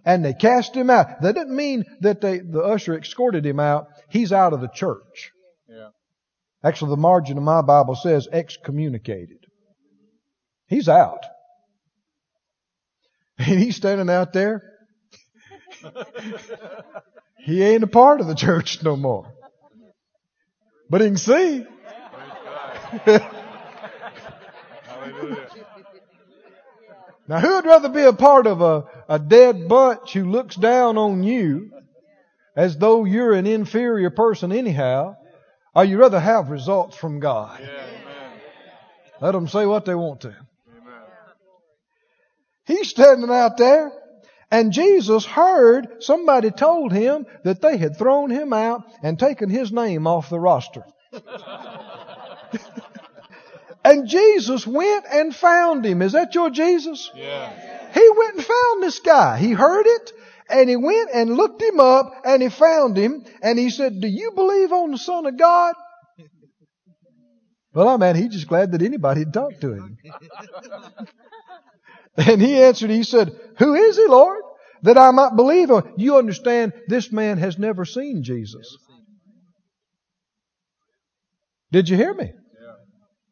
And 0.04 0.24
they 0.24 0.32
cast 0.32 0.74
him 0.74 0.90
out. 0.90 1.22
That 1.22 1.34
didn't 1.34 1.56
mean 1.56 1.84
that 2.00 2.20
they, 2.20 2.38
the 2.38 2.62
usher 2.62 2.96
escorted 2.96 3.44
him 3.44 3.58
out. 3.58 3.88
He's 4.08 4.32
out 4.32 4.52
of 4.52 4.60
the 4.60 4.68
church. 4.68 5.32
Actually, 6.62 6.90
the 6.90 6.98
margin 6.98 7.36
of 7.36 7.44
my 7.44 7.62
Bible 7.62 7.94
says 7.94 8.28
excommunicated. 8.30 9.46
He's 10.66 10.88
out. 10.88 11.24
And 13.46 13.60
he's 13.60 13.76
standing 13.76 14.10
out 14.10 14.32
there. 14.32 14.62
he 17.38 17.62
ain't 17.62 17.84
a 17.84 17.88
part 17.88 18.20
of 18.20 18.26
the 18.26 18.34
church 18.34 18.82
no 18.82 18.96
more. 18.96 19.32
But 20.90 21.02
he 21.02 21.06
can 21.06 21.16
see. 21.16 21.64
now, 27.28 27.38
who 27.38 27.54
would 27.54 27.66
rather 27.66 27.90
be 27.90 28.02
a 28.02 28.12
part 28.12 28.48
of 28.48 28.60
a, 28.60 28.86
a 29.08 29.20
dead 29.20 29.68
bunch 29.68 30.14
who 30.14 30.28
looks 30.28 30.56
down 30.56 30.98
on 30.98 31.22
you 31.22 31.70
as 32.56 32.76
though 32.76 33.04
you're 33.04 33.34
an 33.34 33.46
inferior 33.46 34.10
person 34.10 34.50
anyhow, 34.50 35.14
or 35.76 35.84
you 35.84 35.96
rather 35.98 36.18
have 36.18 36.50
results 36.50 36.96
from 36.96 37.20
God? 37.20 37.60
Let 39.20 39.32
them 39.32 39.46
say 39.46 39.64
what 39.64 39.84
they 39.84 39.94
want 39.94 40.22
to. 40.22 40.34
He's 42.68 42.90
standing 42.90 43.30
out 43.30 43.56
there. 43.56 43.90
And 44.50 44.72
Jesus 44.72 45.24
heard 45.24 46.02
somebody 46.02 46.50
told 46.50 46.92
him 46.92 47.26
that 47.44 47.60
they 47.60 47.76
had 47.78 47.96
thrown 47.96 48.30
him 48.30 48.52
out 48.52 48.82
and 49.02 49.18
taken 49.18 49.48
his 49.50 49.72
name 49.72 50.06
off 50.06 50.30
the 50.30 50.38
roster. 50.38 50.84
and 53.84 54.06
Jesus 54.06 54.66
went 54.66 55.04
and 55.10 55.34
found 55.34 55.84
him. 55.84 56.02
Is 56.02 56.12
that 56.12 56.34
your 56.34 56.50
Jesus? 56.50 57.10
Yeah. 57.14 57.50
He 57.92 58.08
went 58.16 58.36
and 58.36 58.44
found 58.44 58.82
this 58.82 59.00
guy. 59.00 59.38
He 59.38 59.52
heard 59.52 59.86
it 59.86 60.12
and 60.50 60.68
he 60.68 60.76
went 60.76 61.10
and 61.12 61.36
looked 61.36 61.62
him 61.62 61.80
up 61.80 62.12
and 62.24 62.42
he 62.42 62.48
found 62.48 62.96
him 62.96 63.24
and 63.42 63.58
he 63.58 63.70
said, 63.70 64.00
Do 64.00 64.08
you 64.08 64.32
believe 64.32 64.72
on 64.72 64.92
the 64.92 64.98
Son 64.98 65.26
of 65.26 65.38
God? 65.38 65.74
Well, 67.74 67.88
I 67.88 67.96
mean, 67.96 68.16
he's 68.16 68.32
just 68.32 68.48
glad 68.48 68.72
that 68.72 68.82
anybody 68.82 69.20
had 69.20 69.32
talked 69.32 69.60
to 69.60 69.72
him. 69.74 69.98
And 72.18 72.42
he 72.42 72.60
answered, 72.60 72.90
he 72.90 73.04
said, 73.04 73.38
Who 73.58 73.74
is 73.74 73.96
he, 73.96 74.06
Lord? 74.06 74.42
That 74.82 74.98
I 74.98 75.12
might 75.12 75.36
believe 75.36 75.70
him. 75.70 75.82
You 75.96 76.18
understand, 76.18 76.72
this 76.88 77.12
man 77.12 77.38
has 77.38 77.58
never 77.58 77.84
seen 77.84 78.22
Jesus. 78.24 78.76
Did 81.70 81.88
you 81.88 81.96
hear 81.96 82.14
me? 82.14 82.24
Yeah. 82.24 82.72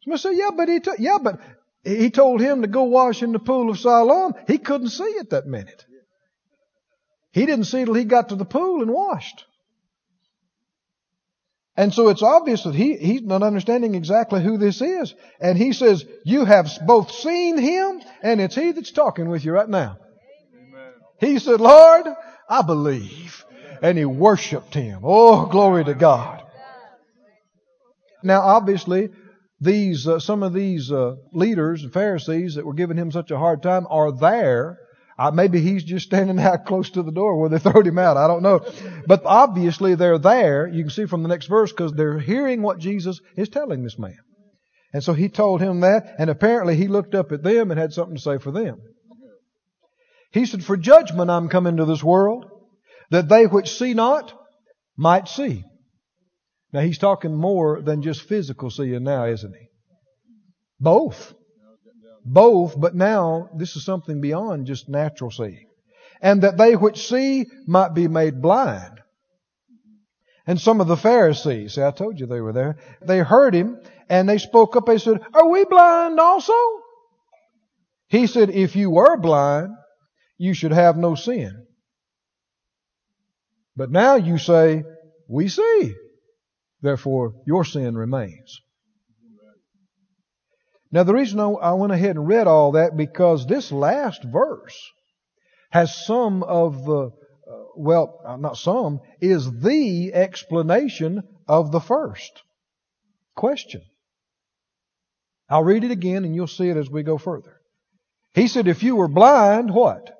Somebody 0.05 0.21
said, 0.21 0.37
Yeah, 0.37 0.51
but 0.57 0.69
he, 0.69 0.81
t- 0.81 0.91
yeah, 0.99 1.19
but 1.21 1.41
he 1.85 2.11
told 2.11 2.41
him 2.41 2.63
to 2.63 2.69
go 2.69 2.85
wash 2.85 3.23
in 3.23 3.33
the 3.33 3.39
pool 3.39 3.71
of 3.71 3.79
Siloam. 3.79 4.35
He 4.47 4.59
couldn't 4.59 4.91
see 4.91 5.05
it 5.05 5.31
that 5.31 5.47
minute. 5.47 5.85
He 7.33 7.45
didn't 7.45 7.65
see 7.65 7.85
till 7.85 7.95
he 7.95 8.05
got 8.05 8.29
to 8.31 8.37
the 8.37 8.45
pool 8.45 8.83
and 8.83 8.91
washed. 8.91 9.45
And 11.77 11.93
so 11.93 12.09
it's 12.09 12.23
obvious 12.23 12.63
that 12.65 12.75
he, 12.75 12.97
he's 12.97 13.23
not 13.23 13.43
understanding 13.43 13.95
exactly 13.95 14.43
who 14.43 14.57
this 14.57 14.81
is. 14.81 15.15
And 15.41 15.59
he 15.59 15.73
says, 15.73 16.05
you 16.25 16.45
have 16.47 16.71
both 16.87 17.11
seen 17.11 17.59
him 17.59 18.01
and 18.23 18.41
it's 18.41 18.55
he 18.55 18.73
that's 18.73 18.93
talking 18.93 19.29
with 19.29 19.45
you 19.45 19.53
right 19.53 19.69
now. 19.69 19.99
Amen. 20.57 20.93
He 21.21 21.39
said, 21.39 21.61
Lord, 21.61 22.07
I 22.49 22.63
believe. 22.63 23.45
And 23.83 23.99
he 23.99 24.07
worshiped 24.07 24.73
him. 24.73 25.01
Oh, 25.03 25.45
glory 25.47 25.85
to 25.85 25.95
God. 25.95 26.43
Now, 28.23 28.41
obviously, 28.41 29.11
these, 29.61 30.09
uh, 30.09 30.19
some 30.19 30.43
of 30.43 30.55
these 30.55 30.91
uh, 30.91 31.17
leaders 31.33 31.83
and 31.83 31.93
Pharisees 31.93 32.55
that 32.55 32.65
were 32.65 32.75
giving 32.75 32.97
him 32.97 33.13
such 33.13 33.31
a 33.31 33.39
hard 33.39 33.63
time 33.63 33.87
are 33.91 34.13
there 34.13 34.79
uh, 35.19 35.31
maybe 35.31 35.61
he's 35.61 35.85
just 35.85 36.07
standing 36.07 36.39
out 36.41 36.67
close 36.67 36.91
to 36.91 37.03
the 37.03 37.13
door 37.13 37.39
where 37.39 37.49
they 37.49 37.59
throwed 37.59 37.87
him 37.87 37.99
out. 37.99 38.17
I 38.17 38.27
don't 38.27 38.43
know. 38.43 38.61
But 39.07 39.23
obviously 39.25 39.95
they're 39.95 40.19
there. 40.19 40.67
You 40.67 40.83
can 40.85 40.91
see 40.91 41.07
from 41.07 41.23
the 41.23 41.29
next 41.29 41.47
verse 41.47 41.73
because 41.73 41.93
they're 41.93 42.19
hearing 42.19 42.63
what 42.63 42.79
Jesus 42.79 43.21
is 43.37 43.49
telling 43.49 43.83
this 43.83 43.99
man. 43.99 44.19
And 44.93 45.03
so 45.03 45.13
he 45.13 45.29
told 45.29 45.61
him 45.61 45.81
that, 45.81 46.15
and 46.19 46.31
apparently 46.31 46.77
he 46.77 46.89
looked 46.89 47.15
up 47.15 47.33
at 47.33 47.43
them 47.43 47.71
and 47.71 47.79
had 47.79 47.93
something 47.93 48.17
to 48.17 48.23
say 48.23 48.39
for 48.39 48.51
them. 48.51 48.81
He 50.33 50.47
said, 50.47 50.65
For 50.65 50.77
judgment 50.77 51.31
I'm 51.31 51.49
come 51.49 51.67
into 51.67 51.85
this 51.85 52.03
world, 52.03 52.47
that 53.11 53.29
they 53.29 53.47
which 53.47 53.77
see 53.77 53.95
not 53.95 54.33
might 54.97 55.29
see. 55.29 55.65
Now 56.73 56.81
he's 56.81 56.99
talking 56.99 57.35
more 57.35 57.81
than 57.81 58.03
just 58.03 58.23
physical 58.23 58.71
seeing 58.71 59.05
now, 59.05 59.27
isn't 59.27 59.55
he? 59.55 59.69
Both. 60.81 61.35
Both, 62.29 62.79
but 62.79 62.97
now 62.97 63.51
this 63.57 63.77
is 63.77 63.85
something 63.85 64.21
beyond 64.21 64.67
just 64.67 64.89
natural 64.89 65.31
seeing. 65.31 65.69
And 66.21 66.43
that 66.43 66.57
they 66.57 66.75
which 66.75 67.07
see 67.07 67.47
might 67.69 67.95
be 67.95 68.09
made 68.09 68.43
blind. 68.43 69.01
And 70.45 70.61
some 70.61 70.81
of 70.81 70.89
the 70.89 70.97
Pharisees, 70.97 71.75
see, 71.75 71.83
I 71.83 71.93
told 71.93 72.19
you 72.19 72.27
they 72.27 72.41
were 72.41 72.53
there, 72.53 72.79
they 73.01 73.21
heard 73.21 73.55
him 73.55 73.81
and 74.09 74.29
they 74.29 74.39
spoke 74.39 74.75
up. 74.75 74.87
They 74.87 74.99
said, 74.99 75.21
Are 75.35 75.49
we 75.49 75.65
blind 75.65 76.19
also? 76.19 76.53
He 78.09 78.27
said, 78.27 78.51
If 78.51 78.75
you 78.75 78.91
were 78.91 79.17
blind, 79.17 79.71
you 80.37 80.53
should 80.53 80.73
have 80.73 80.97
no 80.97 81.15
sin. 81.15 81.67
But 83.77 83.93
now 83.93 84.17
you 84.17 84.39
say, 84.39 84.83
We 85.29 85.49
see. 85.49 85.95
Therefore, 86.83 87.35
your 87.47 87.65
sin 87.65 87.97
remains. 87.97 88.61
Now, 90.97 91.03
the 91.03 91.13
reason 91.13 91.39
I 91.41 91.75
went 91.75 91.93
ahead 91.93 92.17
and 92.17 92.27
read 92.27 92.47
all 92.47 92.73
that 92.73 92.97
because 92.97 93.47
this 93.47 93.71
last 93.71 94.25
verse 94.25 94.81
has 95.69 95.95
some 96.07 96.43
of 96.43 96.87
the, 96.87 97.11
uh, 97.47 97.65
well, 97.77 98.19
uh, 98.25 98.39
not 98.39 98.57
some, 98.57 99.01
is 99.21 99.61
the 99.61 100.15
explanation 100.15 101.23
of 101.47 101.71
the 101.71 101.81
first 101.81 102.43
question. 103.35 103.83
I'll 105.51 105.65
read 105.65 105.85
it 105.85 105.91
again 105.91 106.25
and 106.25 106.35
you'll 106.35 106.47
see 106.47 106.71
it 106.71 106.79
as 106.79 106.89
we 106.89 107.03
go 107.03 107.19
further. 107.19 107.61
He 108.33 108.49
said, 108.49 108.67
if 108.67 108.83
you 108.83 108.97
were 108.97 109.07
blind, 109.07 109.71
what? 109.75 110.11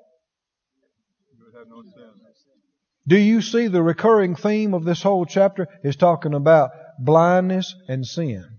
Do 3.07 3.17
you 3.17 3.41
see 3.41 3.67
the 3.67 3.81
recurring 3.81 4.35
theme 4.35 4.75
of 4.75 4.83
this 4.83 5.01
whole 5.01 5.25
chapter 5.25 5.69
is 5.83 5.95
talking 5.95 6.35
about 6.35 6.69
blindness 6.99 7.73
and 7.87 8.05
sin? 8.05 8.56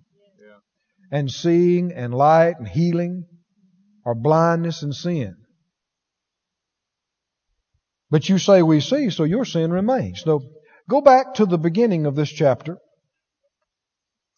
And 1.10 1.30
seeing 1.30 1.92
and 1.92 2.14
light 2.14 2.58
and 2.58 2.68
healing 2.68 3.26
or 4.04 4.14
blindness 4.14 4.82
and 4.82 4.94
sin. 4.94 5.36
But 8.10 8.28
you 8.28 8.38
say 8.38 8.62
we 8.62 8.80
see, 8.80 9.10
so 9.10 9.24
your 9.24 9.44
sin 9.44 9.70
remains. 9.70 10.22
So 10.22 10.40
go 10.88 11.00
back 11.00 11.34
to 11.34 11.46
the 11.46 11.58
beginning 11.58 12.06
of 12.06 12.14
this 12.14 12.30
chapter 12.30 12.78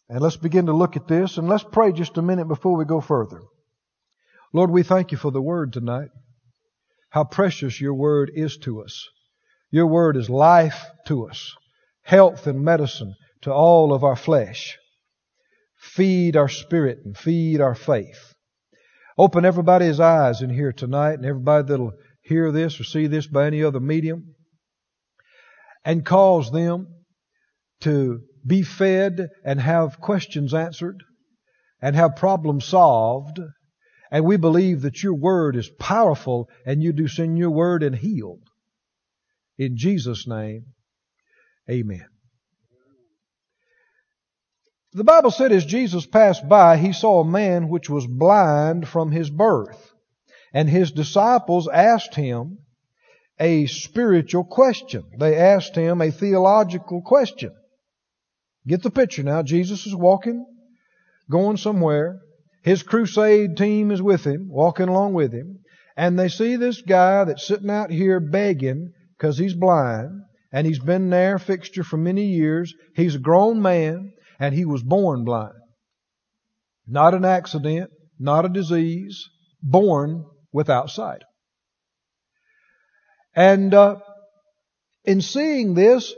and 0.09 0.19
let's 0.19 0.35
begin 0.37 0.65
to 0.65 0.73
look 0.73 0.97
at 0.97 1.07
this 1.07 1.37
and 1.37 1.47
let's 1.47 1.63
pray 1.63 1.93
just 1.93 2.17
a 2.17 2.21
minute 2.21 2.47
before 2.47 2.75
we 2.75 2.83
go 2.83 2.99
further. 2.99 3.41
Lord, 4.53 4.69
we 4.71 4.83
thank 4.83 5.13
you 5.13 5.17
for 5.17 5.31
the 5.31 5.41
word 5.41 5.71
tonight. 5.71 6.09
how 7.11 7.25
precious 7.25 7.79
your 7.79 7.93
word 7.93 8.31
is 8.33 8.57
to 8.57 8.81
us. 8.81 9.07
Your 9.69 9.87
word 9.87 10.17
is 10.17 10.29
life 10.29 10.85
to 11.07 11.27
us, 11.27 11.55
health 12.03 12.47
and 12.47 12.61
medicine 12.61 13.15
to 13.41 13.53
all 13.53 13.93
of 13.93 14.03
our 14.03 14.15
flesh. 14.15 14.77
Feed 15.81 16.37
our 16.37 16.47
spirit 16.47 16.99
and 17.03 17.17
feed 17.17 17.59
our 17.59 17.75
faith. 17.75 18.33
Open 19.17 19.45
everybody's 19.45 19.99
eyes 19.99 20.41
in 20.41 20.49
here 20.49 20.71
tonight 20.71 21.13
and 21.13 21.25
everybody 21.25 21.67
that'll 21.67 21.93
hear 22.21 22.51
this 22.51 22.79
or 22.79 22.83
see 22.83 23.07
this 23.07 23.27
by 23.27 23.47
any 23.47 23.63
other 23.63 23.79
medium 23.79 24.35
and 25.83 26.05
cause 26.05 26.51
them 26.51 26.87
to 27.81 28.21
be 28.45 28.61
fed 28.61 29.29
and 29.43 29.59
have 29.59 29.99
questions 29.99 30.53
answered 30.53 31.03
and 31.81 31.95
have 31.95 32.15
problems 32.15 32.65
solved. 32.65 33.39
And 34.11 34.23
we 34.23 34.37
believe 34.37 34.81
that 34.81 35.01
your 35.01 35.15
word 35.15 35.55
is 35.55 35.69
powerful 35.79 36.47
and 36.65 36.83
you 36.83 36.93
do 36.93 37.07
send 37.07 37.37
your 37.37 37.51
word 37.51 37.81
and 37.81 37.95
heal. 37.95 38.37
In 39.57 39.77
Jesus' 39.77 40.27
name, 40.27 40.65
amen. 41.69 42.10
The 44.93 45.05
Bible 45.05 45.31
said 45.31 45.53
as 45.53 45.65
Jesus 45.65 46.05
passed 46.05 46.49
by, 46.49 46.75
he 46.75 46.91
saw 46.91 47.21
a 47.21 47.25
man 47.25 47.69
which 47.69 47.89
was 47.89 48.05
blind 48.05 48.89
from 48.89 49.09
his 49.11 49.29
birth. 49.29 49.93
And 50.53 50.69
his 50.69 50.91
disciples 50.91 51.69
asked 51.69 52.15
him 52.15 52.57
a 53.39 53.67
spiritual 53.67 54.43
question. 54.43 55.05
They 55.17 55.37
asked 55.37 55.75
him 55.77 56.01
a 56.01 56.11
theological 56.11 57.01
question. 57.01 57.51
Get 58.67 58.83
the 58.83 58.91
picture 58.91 59.23
now. 59.23 59.43
Jesus 59.43 59.87
is 59.87 59.95
walking, 59.95 60.45
going 61.29 61.55
somewhere. 61.55 62.19
His 62.61 62.83
crusade 62.83 63.55
team 63.55 63.91
is 63.91 64.01
with 64.01 64.25
him, 64.25 64.49
walking 64.49 64.89
along 64.89 65.13
with 65.13 65.31
him. 65.31 65.59
And 65.95 66.19
they 66.19 66.27
see 66.27 66.57
this 66.57 66.81
guy 66.81 67.23
that's 67.23 67.47
sitting 67.47 67.69
out 67.69 67.91
here 67.91 68.19
begging 68.19 68.91
because 69.17 69.37
he's 69.37 69.53
blind. 69.53 70.21
And 70.51 70.67
he's 70.67 70.79
been 70.79 71.09
there 71.09 71.39
fixture 71.39 71.83
for 71.83 71.95
many 71.95 72.25
years. 72.25 72.73
He's 72.93 73.15
a 73.15 73.19
grown 73.19 73.61
man 73.61 74.11
and 74.41 74.55
he 74.55 74.65
was 74.65 74.81
born 74.81 75.23
blind. 75.23 75.53
Not 76.87 77.13
an 77.13 77.23
accident, 77.23 77.91
not 78.19 78.43
a 78.43 78.49
disease, 78.49 79.29
born 79.61 80.25
without 80.51 80.89
sight. 80.89 81.21
And 83.35 83.71
uh, 83.73 83.97
in 85.05 85.21
seeing 85.21 85.75
this, 85.75 86.13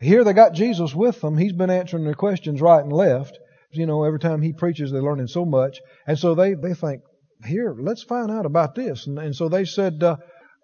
here 0.00 0.24
they 0.24 0.32
got 0.32 0.54
Jesus 0.54 0.94
with 0.94 1.20
them. 1.20 1.36
He's 1.36 1.52
been 1.52 1.70
answering 1.70 2.04
their 2.04 2.14
questions 2.14 2.62
right 2.62 2.82
and 2.82 2.92
left. 2.92 3.38
You 3.72 3.84
know, 3.84 4.04
every 4.04 4.20
time 4.20 4.40
he 4.40 4.54
preaches, 4.54 4.90
they're 4.90 5.02
learning 5.02 5.26
so 5.26 5.44
much. 5.44 5.78
And 6.06 6.18
so 6.18 6.34
they, 6.34 6.54
they 6.54 6.72
think, 6.72 7.02
here, 7.44 7.76
let's 7.78 8.02
find 8.02 8.30
out 8.30 8.46
about 8.46 8.74
this. 8.74 9.06
And, 9.06 9.18
and 9.18 9.36
so 9.36 9.50
they 9.50 9.66
said, 9.66 10.02
uh, 10.02 10.16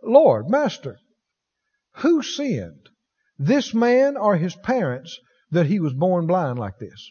Lord, 0.03 0.49
Master, 0.49 0.97
who 1.97 2.23
sinned? 2.23 2.89
This 3.39 3.75
man 3.75 4.17
or 4.17 4.37
his 4.37 4.57
parents 4.57 5.19
that 5.53 5.67
he 5.67 5.81
was 5.81 5.95
born 5.95 6.27
blind 6.27 6.59
like 6.59 6.79
this? 6.79 7.11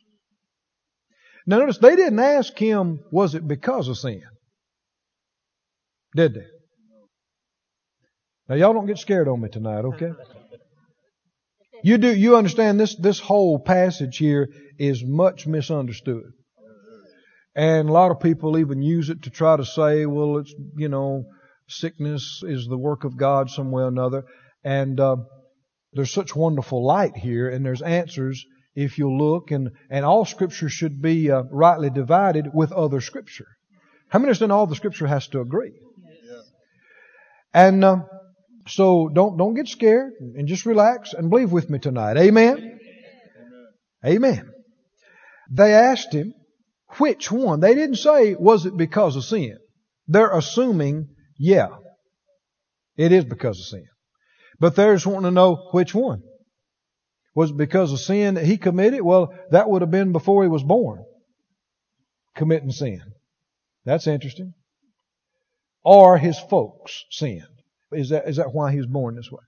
Now 1.47 1.59
notice, 1.59 1.77
they 1.77 1.95
didn't 1.95 2.19
ask 2.19 2.57
him, 2.57 2.99
was 3.11 3.33
it 3.35 3.47
because 3.47 3.87
of 3.87 3.97
sin? 3.97 4.23
Did 6.15 6.33
they? 6.33 6.45
Now 8.49 8.55
y'all 8.55 8.73
don't 8.73 8.85
get 8.85 8.99
scared 8.99 9.27
on 9.27 9.41
me 9.41 9.49
tonight, 9.49 9.85
okay? 9.85 10.11
You 11.83 11.97
do, 11.97 12.15
you 12.15 12.37
understand 12.37 12.79
this, 12.79 12.95
this 12.95 13.19
whole 13.19 13.57
passage 13.57 14.17
here 14.17 14.49
is 14.77 15.03
much 15.03 15.47
misunderstood. 15.47 16.31
And 17.55 17.89
a 17.89 17.91
lot 17.91 18.11
of 18.11 18.19
people 18.19 18.57
even 18.57 18.81
use 18.81 19.09
it 19.09 19.23
to 19.23 19.29
try 19.29 19.57
to 19.57 19.65
say, 19.65 20.05
well, 20.05 20.37
it's, 20.37 20.53
you 20.77 20.89
know, 20.89 21.23
sickness 21.67 22.43
is 22.43 22.67
the 22.67 22.77
work 22.77 23.03
of 23.03 23.17
God 23.17 23.49
some 23.49 23.71
way 23.71 23.83
or 23.83 23.87
another. 23.87 24.23
And, 24.63 24.99
uh, 24.99 25.17
there's 25.93 26.11
such 26.13 26.35
wonderful 26.35 26.85
light 26.85 27.15
here 27.15 27.49
and 27.49 27.65
there's 27.65 27.81
answers 27.81 28.45
if 28.75 28.97
you'll 28.97 29.17
look 29.17 29.51
and, 29.51 29.71
and 29.89 30.05
all 30.05 30.25
scripture 30.25 30.69
should 30.69 31.01
be 31.01 31.29
uh, 31.29 31.43
rightly 31.51 31.89
divided 31.89 32.47
with 32.53 32.71
other 32.71 33.01
scripture. 33.01 33.47
How 34.07 34.19
many 34.19 34.29
understand 34.29 34.51
all 34.51 34.67
the 34.67 34.75
scripture 34.75 35.07
has 35.07 35.27
to 35.29 35.41
agree? 35.41 35.73
Yes. 36.23 36.51
And, 37.53 37.83
uh, 37.83 37.97
so 38.67 39.09
don't, 39.09 39.37
don't 39.37 39.55
get 39.55 39.67
scared 39.67 40.13
and 40.19 40.47
just 40.47 40.65
relax 40.65 41.13
and 41.13 41.29
believe 41.29 41.51
with 41.51 41.69
me 41.69 41.79
tonight. 41.79 42.17
Amen? 42.17 42.79
Amen. 44.05 44.15
Amen. 44.15 44.51
They 45.49 45.73
asked 45.73 46.13
him, 46.13 46.33
which 46.97 47.31
one? 47.31 47.59
They 47.59 47.73
didn't 47.73 47.97
say, 47.97 48.35
was 48.35 48.65
it 48.65 48.77
because 48.77 49.15
of 49.15 49.23
sin? 49.23 49.57
They're 50.07 50.31
assuming, 50.31 51.09
yeah, 51.37 51.69
it 52.97 53.11
is 53.11 53.25
because 53.25 53.59
of 53.59 53.65
sin. 53.65 53.87
But 54.61 54.75
they're 54.75 54.93
just 54.93 55.07
wanting 55.07 55.23
to 55.23 55.31
know 55.31 55.69
which 55.71 55.95
one. 55.95 56.21
Was 57.33 57.49
it 57.49 57.57
because 57.57 57.91
of 57.91 57.99
sin 57.99 58.35
that 58.35 58.45
he 58.45 58.57
committed? 58.57 59.01
Well, 59.01 59.33
that 59.49 59.67
would 59.67 59.81
have 59.81 59.89
been 59.89 60.11
before 60.11 60.43
he 60.43 60.49
was 60.49 60.61
born. 60.61 61.03
Committing 62.35 62.69
sin. 62.69 63.01
That's 63.85 64.05
interesting. 64.05 64.53
Or 65.83 66.15
his 66.19 66.37
folks 66.37 67.05
sinned. 67.09 67.41
Is 67.91 68.09
that, 68.09 68.29
is 68.29 68.35
that 68.35 68.53
why 68.53 68.71
he 68.71 68.77
was 68.77 68.85
born 68.85 69.15
this 69.15 69.31
way? 69.31 69.41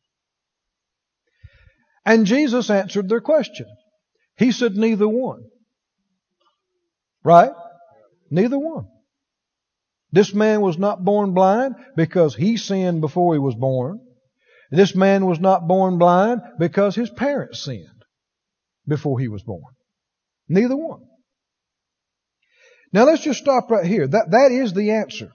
And 2.04 2.26
Jesus 2.26 2.72
answered 2.72 3.08
their 3.08 3.22
question. 3.22 3.68
He 4.36 4.52
said, 4.52 4.76
neither 4.76 5.08
one. 5.08 5.44
Right? 7.24 7.52
Neither 8.32 8.58
one. 8.58 8.88
This 10.12 10.34
man 10.34 10.62
was 10.62 10.80
not 10.80 11.06
born 11.06 11.36
blind 11.36 11.76
because 11.96 12.36
he 12.36 12.58
sinned 12.58 13.02
before 13.02 13.36
he 13.36 13.40
was 13.40 13.54
born. 13.54 14.00
This 14.74 14.96
man 14.96 15.28
was 15.28 15.40
not 15.40 15.68
born 15.68 16.00
blind 16.00 16.42
because 16.58 16.96
his 16.96 17.12
parents 17.12 17.64
sinned 17.64 18.04
before 18.88 19.20
he 19.20 19.28
was 19.28 19.44
born. 19.44 19.76
Neither 20.50 20.76
one. 20.76 21.02
Now 22.92 23.06
let's 23.06 23.22
just 23.22 23.40
stop 23.40 23.70
right 23.70 23.86
here. 23.86 24.08
That, 24.08 24.32
that 24.32 24.52
is 24.52 24.74
the 24.74 24.94
answer. 24.94 25.30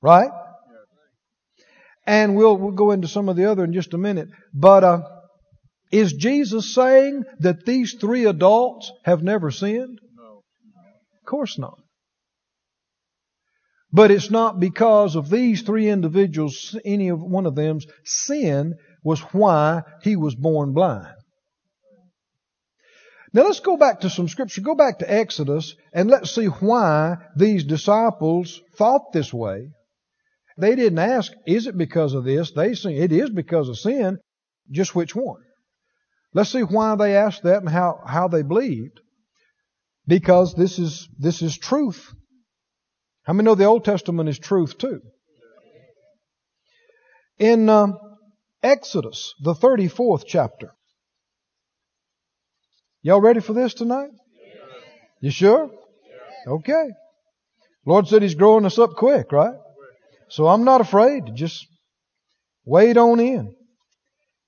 Right? 0.00 0.30
And 2.06 2.36
we'll, 2.36 2.56
we'll 2.56 2.70
go 2.70 2.92
into 2.92 3.08
some 3.08 3.28
of 3.28 3.34
the 3.34 3.50
other 3.50 3.64
in 3.64 3.72
just 3.72 3.92
a 3.92 3.98
minute. 3.98 4.28
But, 4.54 4.84
uh, 4.84 5.00
is 5.90 6.12
Jesus 6.12 6.72
saying 6.72 7.24
that 7.40 7.66
these 7.66 7.96
three 8.00 8.26
adults 8.26 8.92
have 9.04 9.24
never 9.24 9.50
sinned? 9.50 9.98
No. 10.16 10.42
Of 11.22 11.26
course 11.26 11.58
not. 11.58 11.76
But 13.92 14.10
it's 14.10 14.30
not 14.30 14.60
because 14.60 15.16
of 15.16 15.30
these 15.30 15.62
three 15.62 15.88
individuals, 15.88 16.76
any 16.84 17.08
of 17.08 17.20
one 17.20 17.46
of 17.46 17.56
them's 17.56 17.86
sin 18.04 18.74
was 19.02 19.20
why 19.32 19.82
he 20.02 20.16
was 20.16 20.34
born 20.34 20.72
blind. 20.72 21.14
Now 23.32 23.42
let's 23.42 23.60
go 23.60 23.76
back 23.76 24.00
to 24.00 24.10
some 24.10 24.28
scripture. 24.28 24.60
Go 24.60 24.74
back 24.74 24.98
to 24.98 25.12
Exodus 25.12 25.74
and 25.92 26.10
let's 26.10 26.34
see 26.34 26.46
why 26.46 27.16
these 27.36 27.64
disciples 27.64 28.60
thought 28.76 29.12
this 29.12 29.32
way 29.32 29.70
they 30.60 30.76
didn't 30.76 30.98
ask, 30.98 31.32
is 31.46 31.66
it 31.66 31.76
because 31.76 32.12
of 32.12 32.24
this? 32.24 32.52
They 32.52 32.74
say 32.74 32.94
it 32.94 33.12
is 33.12 33.30
because 33.30 33.68
of 33.68 33.78
sin. 33.78 34.18
Just 34.70 34.94
which 34.94 35.14
one? 35.16 35.40
Let's 36.34 36.50
see 36.50 36.62
why 36.62 36.94
they 36.96 37.16
asked 37.16 37.44
that 37.44 37.60
and 37.60 37.68
how, 37.68 38.00
how 38.06 38.28
they 38.28 38.42
believed. 38.42 39.00
Because 40.06 40.54
this 40.54 40.78
is, 40.78 41.08
this 41.18 41.40
is 41.40 41.56
truth. 41.56 42.12
How 43.30 43.34
many 43.34 43.44
know 43.44 43.54
the 43.54 43.66
Old 43.66 43.84
Testament 43.84 44.28
is 44.28 44.40
truth 44.40 44.76
too? 44.76 45.02
In 47.38 47.68
um, 47.68 47.96
Exodus, 48.60 49.36
the 49.40 49.54
34th 49.54 50.24
chapter. 50.26 50.74
Y'all 53.02 53.20
ready 53.20 53.38
for 53.38 53.52
this 53.52 53.72
tonight? 53.74 54.10
You 55.20 55.30
sure? 55.30 55.70
Okay. 56.44 56.88
Lord 57.86 58.08
said 58.08 58.22
He's 58.22 58.34
growing 58.34 58.66
us 58.66 58.80
up 58.80 58.96
quick, 58.96 59.30
right? 59.30 59.54
So 60.28 60.48
I'm 60.48 60.64
not 60.64 60.80
afraid 60.80 61.26
to 61.26 61.32
just 61.32 61.68
wade 62.64 62.98
on 62.98 63.20
in. 63.20 63.54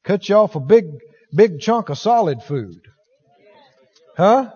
Cut 0.03 0.29
you 0.29 0.35
off 0.35 0.57
a 0.57 0.61
big, 0.61 0.87
big 1.33 1.61
chunk 1.61 1.88
of 1.88 1.99
solid 1.99 2.42
food. 2.42 2.81
Huh? 4.16 4.51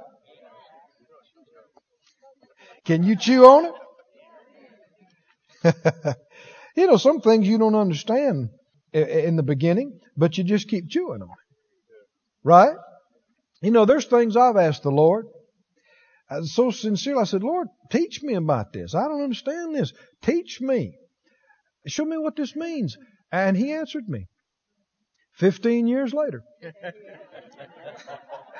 Can 2.84 3.04
you 3.04 3.14
chew 3.14 3.46
on 3.46 3.66
it? 3.66 3.72
you 6.76 6.86
know, 6.86 6.96
some 6.96 7.20
things 7.20 7.46
you 7.48 7.58
don't 7.58 7.74
understand 7.74 8.50
in 8.92 9.36
the 9.36 9.42
beginning, 9.42 9.98
but 10.16 10.38
you 10.38 10.44
just 10.44 10.68
keep 10.68 10.88
chewing 10.88 11.22
on 11.22 11.28
it. 11.28 11.56
Right? 12.44 12.76
You 13.62 13.70
know, 13.70 13.84
there's 13.84 14.06
things 14.06 14.36
I've 14.36 14.56
asked 14.56 14.82
the 14.82 14.90
Lord. 14.90 15.26
So 16.42 16.70
sincerely, 16.70 17.20
I 17.20 17.24
said, 17.24 17.42
Lord, 17.42 17.68
teach 17.90 18.22
me 18.22 18.34
about 18.34 18.72
this. 18.72 18.94
I 18.94 19.06
don't 19.08 19.22
understand 19.22 19.74
this. 19.74 19.92
Teach 20.22 20.60
me. 20.60 20.96
Show 21.86 22.04
me 22.04 22.18
what 22.18 22.36
this 22.36 22.56
means. 22.56 22.96
And 23.30 23.56
he 23.56 23.72
answered 23.72 24.08
me. 24.08 24.26
Fifteen 25.34 25.86
years 25.86 26.14
later. 26.14 26.42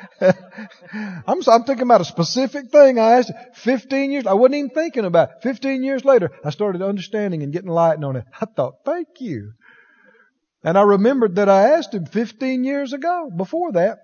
I'm, 0.21 1.41
I'm 1.47 1.65
thinking 1.65 1.83
about 1.83 2.01
a 2.01 2.05
specific 2.05 2.71
thing 2.71 2.99
I 2.99 3.19
asked 3.19 3.33
15 3.55 4.11
years. 4.11 4.27
I 4.27 4.35
wasn't 4.35 4.57
even 4.57 4.71
thinking 4.71 5.05
about 5.05 5.31
it. 5.31 5.37
15 5.43 5.83
years 5.83 6.05
later, 6.05 6.31
I 6.45 6.51
started 6.51 6.83
understanding 6.83 7.43
and 7.43 7.53
getting 7.53 7.71
light 7.71 8.03
on 8.03 8.17
it. 8.17 8.25
I 8.41 8.47
thought, 8.47 8.85
thank 8.85 9.09
you. 9.21 9.53
And 10.63 10.77
I 10.77 10.83
remembered 10.83 11.37
that 11.37 11.49
I 11.49 11.71
asked 11.77 11.95
him 11.95 12.07
15 12.07 12.65
years 12.65 12.93
ago 12.93 13.31
before 13.35 13.73
that. 13.73 13.99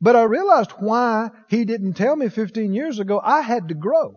But 0.00 0.14
I 0.14 0.24
realized 0.24 0.72
why 0.72 1.30
he 1.48 1.64
didn't 1.64 1.94
tell 1.94 2.14
me 2.14 2.28
15 2.28 2.74
years 2.74 2.98
ago. 2.98 3.20
I 3.22 3.40
had 3.40 3.68
to 3.68 3.74
grow 3.74 4.14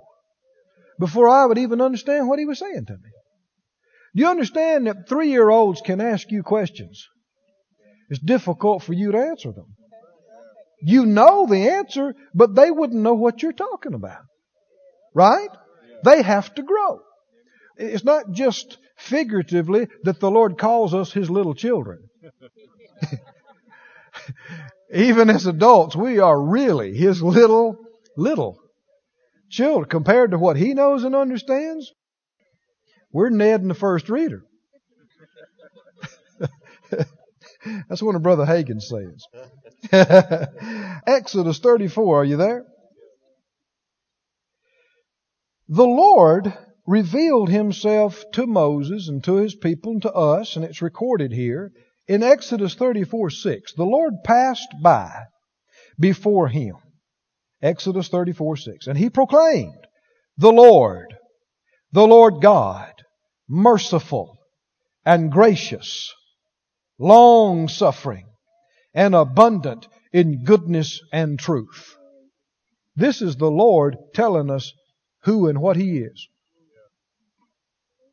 before 1.00 1.30
I 1.30 1.46
would 1.46 1.58
even 1.58 1.82
understand 1.82 2.28
what 2.28 2.40
he 2.40 2.46
was 2.46 2.60
saying 2.60 2.86
to 2.88 2.94
me. 2.94 3.10
Do 4.16 4.24
you 4.24 4.28
understand 4.28 4.88
that 4.88 5.08
three 5.08 5.30
year 5.30 5.50
olds 5.50 5.82
can 5.82 6.02
ask 6.02 6.30
you 6.32 6.44
questions? 6.44 7.08
It's 8.10 8.20
difficult 8.20 8.84
for 8.84 8.94
you 8.94 9.12
to 9.12 9.18
answer 9.18 9.52
them. 9.52 9.76
You 10.82 11.06
know 11.06 11.46
the 11.48 11.70
answer, 11.70 12.16
but 12.34 12.56
they 12.56 12.72
wouldn't 12.72 13.02
know 13.02 13.16
what 13.16 13.42
you're 13.42 13.52
talking 13.54 13.94
about. 13.94 14.22
Right? 15.14 15.50
They 16.04 16.22
have 16.22 16.54
to 16.56 16.64
grow. 16.64 17.02
It's 17.78 18.04
not 18.04 18.32
just 18.32 18.78
figuratively 18.98 19.88
that 20.04 20.20
the 20.20 20.32
Lord 20.32 20.58
calls 20.58 20.94
us 20.94 21.12
His 21.12 21.30
little 21.30 21.54
children. 21.54 22.10
Even 24.94 25.30
as 25.30 25.46
adults, 25.46 25.96
we 25.96 26.20
are 26.20 26.40
really 26.40 26.94
His 26.96 27.22
little, 27.22 27.78
little 28.18 28.60
children. 29.50 29.90
Compared 29.90 30.32
to 30.32 30.38
what 30.38 30.58
He 30.58 30.74
knows 30.74 31.04
and 31.04 31.16
understands, 31.16 31.92
we're 33.12 33.30
Ned 33.30 33.62
and 33.62 33.70
the 33.70 33.76
first 33.76 34.10
reader. 34.10 34.44
That's 37.88 38.02
what 38.02 38.16
of 38.16 38.24
Brother 38.24 38.46
Hagin 38.46 38.82
says. 38.82 39.26
Exodus 41.08 41.60
34, 41.60 42.22
are 42.22 42.26
you 42.26 42.38
there? 42.38 42.66
The 45.68 45.86
Lord 45.86 46.54
revealed 46.88 47.50
himself 47.50 48.24
to 48.34 48.48
Moses 48.48 49.08
and 49.08 49.24
to 49.26 49.36
his 49.36 49.56
people 49.56 49.92
and 49.94 50.02
to 50.02 50.12
us, 50.12 50.56
and 50.56 50.66
it's 50.66 50.82
recorded 50.82 51.32
here 51.32 51.72
in 52.08 52.24
Exodus 52.24 52.74
34 52.74 53.30
6. 53.30 53.74
The 53.74 53.84
Lord 53.84 54.16
passed 54.24 54.74
by 54.82 55.12
before 56.00 56.48
him. 56.48 56.76
Exodus 57.62 58.08
34 58.08 58.58
6. 58.58 58.88
And 58.88 58.98
he 58.98 59.10
proclaimed, 59.10 59.86
The 60.38 60.52
Lord, 60.52 61.16
the 61.92 62.08
Lord 62.08 62.42
God, 62.42 62.94
merciful 63.48 64.38
and 65.06 65.32
gracious, 65.32 66.12
long 67.00 67.70
suffering, 67.70 68.26
and 68.94 69.16
abundant 69.16 69.88
in 70.12 70.44
goodness 70.44 71.02
and 71.12 71.40
truth. 71.40 71.96
This 72.96 73.22
is 73.22 73.38
the 73.38 73.50
Lord 73.50 73.96
telling 74.14 74.52
us 74.52 74.74
who 75.24 75.48
and 75.48 75.62
what 75.62 75.78
He 75.78 76.00
is. 76.00 76.28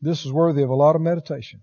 This 0.01 0.25
is 0.25 0.33
worthy 0.33 0.62
of 0.62 0.70
a 0.70 0.75
lot 0.75 0.94
of 0.94 1.03
meditation. 1.03 1.62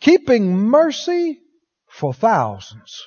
Keeping 0.00 0.56
mercy 0.56 1.40
for 1.88 2.12
thousands, 2.12 3.02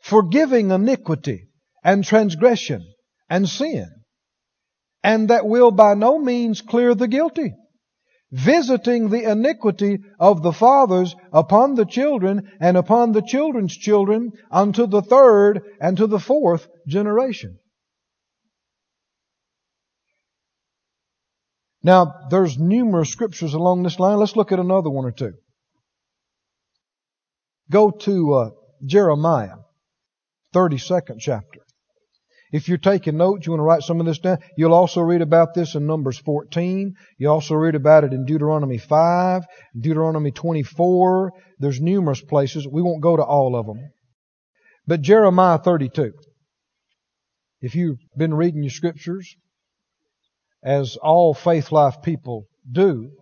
forgiving 0.00 0.70
iniquity 0.70 1.48
and 1.84 2.04
transgression 2.04 2.84
and 3.30 3.48
sin, 3.48 3.88
and 5.04 5.28
that 5.30 5.46
will 5.46 5.70
by 5.70 5.94
no 5.94 6.18
means 6.18 6.60
clear 6.60 6.94
the 6.94 7.08
guilty 7.08 7.54
visiting 8.32 9.10
the 9.10 9.30
iniquity 9.30 10.00
of 10.18 10.42
the 10.42 10.52
fathers 10.52 11.14
upon 11.32 11.74
the 11.74 11.84
children 11.84 12.50
and 12.60 12.76
upon 12.78 13.12
the 13.12 13.20
children's 13.22 13.76
children 13.76 14.32
unto 14.50 14.86
the 14.86 15.02
third 15.02 15.62
and 15.80 15.98
to 15.98 16.06
the 16.06 16.18
fourth 16.18 16.66
generation. 16.86 17.58
Now, 21.82 22.26
there's 22.30 22.58
numerous 22.58 23.10
scriptures 23.10 23.54
along 23.54 23.82
this 23.82 23.98
line. 23.98 24.18
Let's 24.18 24.36
look 24.36 24.52
at 24.52 24.60
another 24.60 24.88
one 24.88 25.04
or 25.04 25.10
two. 25.10 25.34
Go 27.70 27.90
to 27.90 28.34
uh, 28.34 28.50
Jeremiah, 28.84 29.56
32nd 30.54 31.18
chapter. 31.18 31.61
If 32.52 32.68
you're 32.68 32.76
taking 32.76 33.16
notes, 33.16 33.46
you 33.46 33.52
want 33.52 33.60
to 33.60 33.64
write 33.64 33.82
some 33.82 33.98
of 33.98 34.04
this 34.04 34.18
down. 34.18 34.38
You'll 34.58 34.74
also 34.74 35.00
read 35.00 35.22
about 35.22 35.54
this 35.54 35.74
in 35.74 35.86
Numbers 35.86 36.18
14. 36.18 36.94
You 37.16 37.30
also 37.30 37.54
read 37.54 37.74
about 37.74 38.04
it 38.04 38.12
in 38.12 38.26
Deuteronomy 38.26 38.76
5, 38.76 39.44
Deuteronomy 39.80 40.32
24. 40.32 41.32
There's 41.58 41.80
numerous 41.80 42.20
places. 42.20 42.68
We 42.68 42.82
won't 42.82 43.02
go 43.02 43.16
to 43.16 43.22
all 43.22 43.56
of 43.56 43.66
them. 43.66 43.90
But 44.86 45.00
Jeremiah 45.00 45.58
32. 45.58 46.12
If 47.62 47.74
you've 47.74 48.00
been 48.18 48.34
reading 48.34 48.62
your 48.62 48.70
scriptures, 48.70 49.34
as 50.62 50.96
all 50.96 51.32
faith 51.32 51.72
life 51.72 52.02
people 52.02 52.48
do, 52.70 53.12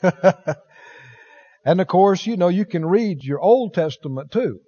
and 1.64 1.80
of 1.80 1.86
course, 1.88 2.26
you 2.26 2.36
know, 2.36 2.48
you 2.48 2.64
can 2.64 2.86
read 2.86 3.24
your 3.24 3.40
Old 3.40 3.74
Testament 3.74 4.30
too 4.30 4.60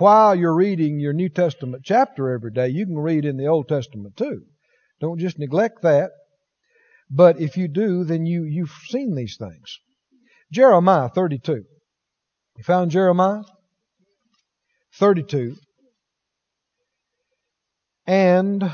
while 0.00 0.34
you're 0.34 0.54
reading 0.54 0.98
your 0.98 1.12
New 1.12 1.28
Testament 1.28 1.82
chapter 1.84 2.30
every 2.30 2.50
day, 2.50 2.68
you 2.68 2.86
can 2.86 2.98
read 2.98 3.24
in 3.24 3.36
the 3.36 3.46
Old 3.46 3.68
Testament 3.68 4.16
too. 4.16 4.42
Don't 5.00 5.18
just 5.18 5.38
neglect 5.38 5.82
that. 5.82 6.10
But 7.10 7.40
if 7.40 7.56
you 7.56 7.68
do, 7.68 8.04
then 8.04 8.24
you, 8.24 8.44
you've 8.44 8.74
seen 8.88 9.14
these 9.14 9.36
things. 9.38 9.78
Jeremiah 10.52 11.08
32. 11.08 11.64
You 12.56 12.64
found 12.64 12.90
Jeremiah? 12.90 13.42
32. 14.94 15.56
And 18.06 18.72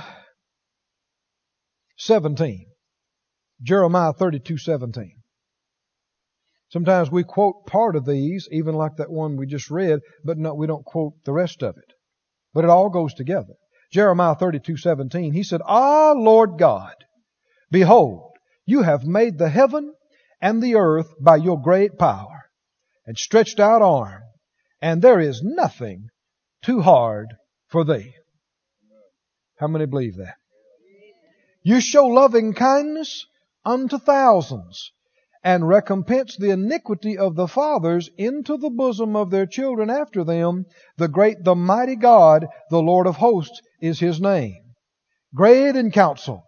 17. 1.98 2.66
Jeremiah 3.62 4.12
32, 4.12 4.58
17. 4.58 5.15
Sometimes 6.68 7.10
we 7.10 7.22
quote 7.22 7.66
part 7.66 7.94
of 7.94 8.06
these, 8.06 8.48
even 8.50 8.74
like 8.74 8.96
that 8.96 9.10
one 9.10 9.36
we 9.36 9.46
just 9.46 9.70
read, 9.70 10.00
but 10.24 10.36
no, 10.36 10.54
we 10.54 10.66
don't 10.66 10.84
quote 10.84 11.14
the 11.24 11.32
rest 11.32 11.62
of 11.62 11.76
it. 11.76 11.92
But 12.52 12.64
it 12.64 12.70
all 12.70 12.90
goes 12.90 13.14
together. 13.14 13.54
Jeremiah 13.92 14.34
32:17, 14.34 15.32
he 15.32 15.44
said, 15.44 15.60
"Ah, 15.64 16.12
Lord 16.12 16.58
God, 16.58 16.94
behold, 17.70 18.32
you 18.64 18.82
have 18.82 19.06
made 19.06 19.38
the 19.38 19.48
heaven 19.48 19.94
and 20.40 20.60
the 20.60 20.74
earth 20.74 21.14
by 21.20 21.36
your 21.36 21.60
great 21.60 21.98
power 21.98 22.50
and 23.06 23.16
stretched 23.16 23.60
out 23.60 23.80
arm, 23.80 24.22
and 24.80 25.00
there 25.02 25.20
is 25.20 25.42
nothing 25.42 26.08
too 26.62 26.80
hard 26.80 27.28
for 27.68 27.84
thee." 27.84 28.14
How 29.58 29.68
many 29.68 29.86
believe 29.86 30.16
that? 30.16 30.36
You 31.62 31.80
show 31.80 32.06
loving 32.06 32.54
kindness 32.54 33.24
unto 33.64 33.98
thousands 33.98 34.92
and 35.46 35.68
recompense 35.68 36.36
the 36.36 36.50
iniquity 36.50 37.16
of 37.16 37.36
the 37.36 37.46
fathers 37.46 38.10
into 38.18 38.56
the 38.56 38.68
bosom 38.68 39.14
of 39.14 39.30
their 39.30 39.46
children 39.46 39.88
after 39.88 40.24
them. 40.24 40.64
The 40.96 41.06
great, 41.06 41.44
the 41.44 41.54
mighty 41.54 41.94
God, 41.94 42.48
the 42.68 42.82
Lord 42.82 43.06
of 43.06 43.14
hosts, 43.14 43.60
is 43.80 44.00
his 44.00 44.20
name. 44.20 44.56
Great 45.32 45.76
in 45.76 45.92
counsel, 45.92 46.42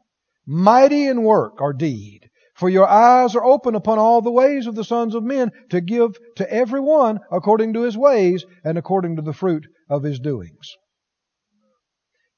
mighty 0.45 1.07
in 1.07 1.23
work 1.23 1.61
or 1.61 1.73
deed. 1.73 2.29
For 2.57 2.69
your 2.69 2.89
eyes 2.89 3.37
are 3.37 3.45
open 3.45 3.77
upon 3.77 4.01
all 4.01 4.21
the 4.21 4.33
ways 4.33 4.67
of 4.67 4.75
the 4.75 4.83
sons 4.83 5.15
of 5.15 5.23
men 5.23 5.53
to 5.71 5.81
give 5.81 6.19
to 6.35 6.53
every 6.53 6.81
one 6.81 7.21
according 7.31 7.75
to 7.75 7.83
his 7.83 7.97
ways 7.97 8.45
and 8.65 8.77
according 8.77 9.15
to 9.15 9.23
the 9.23 9.33
fruit 9.33 9.65
of 9.89 10.03
his 10.03 10.19
doings. 10.19 10.75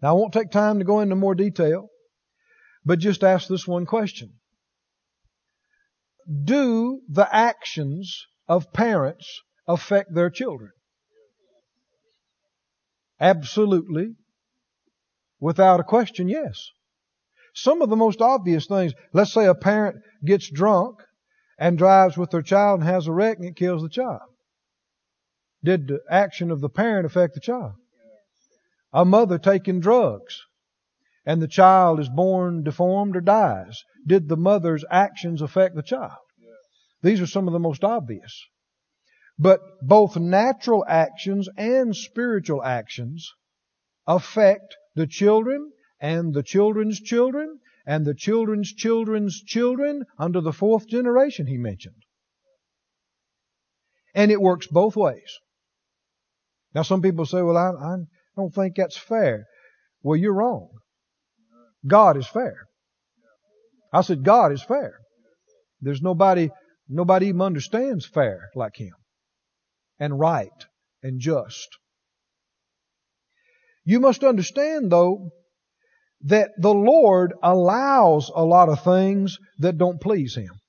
Now 0.02 0.10
I 0.10 0.12
won't 0.12 0.34
take 0.34 0.50
time 0.50 0.78
to 0.78 0.84
go 0.84 1.00
into 1.00 1.16
more 1.16 1.34
detail, 1.34 1.88
but 2.84 2.98
just 2.98 3.24
ask 3.24 3.48
this 3.48 3.66
one 3.66 3.86
question 3.86 4.34
do 6.44 7.00
the 7.08 7.28
actions 7.34 8.26
of 8.48 8.72
parents 8.72 9.42
affect 9.66 10.14
their 10.14 10.30
children? 10.30 10.70
Absolutely. 13.20 14.14
Without 15.38 15.80
a 15.80 15.84
question, 15.84 16.28
yes. 16.28 16.70
Some 17.54 17.82
of 17.82 17.90
the 17.90 17.96
most 17.96 18.20
obvious 18.20 18.66
things, 18.66 18.92
let's 19.12 19.32
say 19.32 19.46
a 19.46 19.54
parent 19.54 20.02
gets 20.24 20.50
drunk 20.50 21.00
and 21.58 21.76
drives 21.76 22.16
with 22.16 22.30
their 22.30 22.42
child 22.42 22.80
and 22.80 22.88
has 22.88 23.06
a 23.06 23.12
wreck 23.12 23.38
and 23.38 23.46
it 23.46 23.56
kills 23.56 23.82
the 23.82 23.88
child. 23.88 24.22
Did 25.62 25.88
the 25.88 26.00
action 26.10 26.50
of 26.50 26.60
the 26.60 26.70
parent 26.70 27.06
affect 27.06 27.34
the 27.34 27.40
child? 27.40 27.74
A 28.92 29.04
mother 29.04 29.38
taking 29.38 29.80
drugs 29.80 30.40
and 31.24 31.40
the 31.40 31.48
child 31.48 32.00
is 32.00 32.08
born 32.08 32.62
deformed 32.62 33.16
or 33.16 33.20
dies, 33.20 33.82
did 34.06 34.28
the 34.28 34.36
mother's 34.36 34.84
actions 34.90 35.42
affect 35.42 35.74
the 35.74 35.82
child? 35.82 36.18
These 37.02 37.20
are 37.20 37.26
some 37.26 37.46
of 37.46 37.52
the 37.52 37.58
most 37.58 37.84
obvious. 37.84 38.46
But 39.38 39.60
both 39.82 40.16
natural 40.16 40.84
actions 40.86 41.48
and 41.56 41.96
spiritual 41.96 42.62
actions 42.62 43.32
affect 44.06 44.76
the 44.94 45.06
children 45.06 45.72
and 46.00 46.34
the 46.34 46.42
children's 46.42 47.00
children 47.00 47.60
and 47.86 48.04
the 48.04 48.14
children's 48.14 48.72
children's 48.72 49.42
children 49.42 50.04
under 50.18 50.40
the 50.40 50.52
fourth 50.52 50.86
generation 50.88 51.46
he 51.46 51.56
mentioned. 51.56 52.02
And 54.14 54.30
it 54.30 54.40
works 54.40 54.66
both 54.66 54.96
ways. 54.96 55.38
Now 56.74 56.82
some 56.82 57.00
people 57.00 57.24
say, 57.24 57.42
well, 57.42 57.56
I, 57.56 57.70
I 57.70 57.96
don't 58.36 58.54
think 58.54 58.76
that's 58.76 58.96
fair. 58.96 59.46
Well, 60.02 60.16
you're 60.16 60.34
wrong. 60.34 60.68
God 61.86 62.16
is 62.16 62.26
fair. 62.26 62.56
I 63.92 64.02
said, 64.02 64.24
God 64.24 64.52
is 64.52 64.62
fair. 64.62 64.94
There's 65.80 66.02
nobody, 66.02 66.50
nobody 66.88 67.28
even 67.28 67.40
understands 67.40 68.06
fair 68.06 68.50
like 68.54 68.76
Him. 68.76 68.94
And 69.98 70.18
right 70.18 70.48
and 71.02 71.20
just. 71.20 71.68
You 73.84 74.00
must 74.00 74.22
understand 74.22 74.92
though, 74.92 75.30
that 76.22 76.50
the 76.58 76.74
Lord 76.74 77.32
allows 77.42 78.30
a 78.34 78.44
lot 78.44 78.68
of 78.68 78.84
things 78.84 79.38
that 79.58 79.78
don't 79.78 80.00
please 80.00 80.36
Him. 80.36 80.60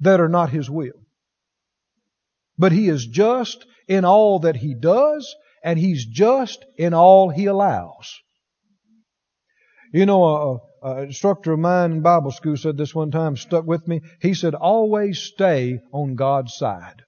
That 0.00 0.20
are 0.20 0.28
not 0.28 0.50
His 0.50 0.68
will. 0.68 1.00
But 2.58 2.72
He 2.72 2.88
is 2.88 3.06
just 3.06 3.64
in 3.88 4.04
all 4.04 4.40
that 4.40 4.56
He 4.56 4.74
does, 4.74 5.34
and 5.62 5.78
He's 5.78 6.04
just 6.04 6.64
in 6.76 6.92
all 6.92 7.30
He 7.30 7.46
allows. 7.46 8.20
You 9.92 10.06
know, 10.06 10.24
a, 10.82 10.88
a 10.88 11.02
instructor 11.02 11.52
of 11.52 11.58
mine 11.58 11.92
in 11.92 12.00
Bible 12.00 12.30
school 12.30 12.56
said 12.56 12.78
this 12.78 12.94
one 12.94 13.10
time, 13.10 13.36
stuck 13.36 13.66
with 13.66 13.86
me. 13.86 14.00
He 14.20 14.32
said, 14.32 14.54
always 14.54 15.18
stay 15.18 15.80
on 15.92 16.14
God's 16.14 16.54
side. 16.54 17.02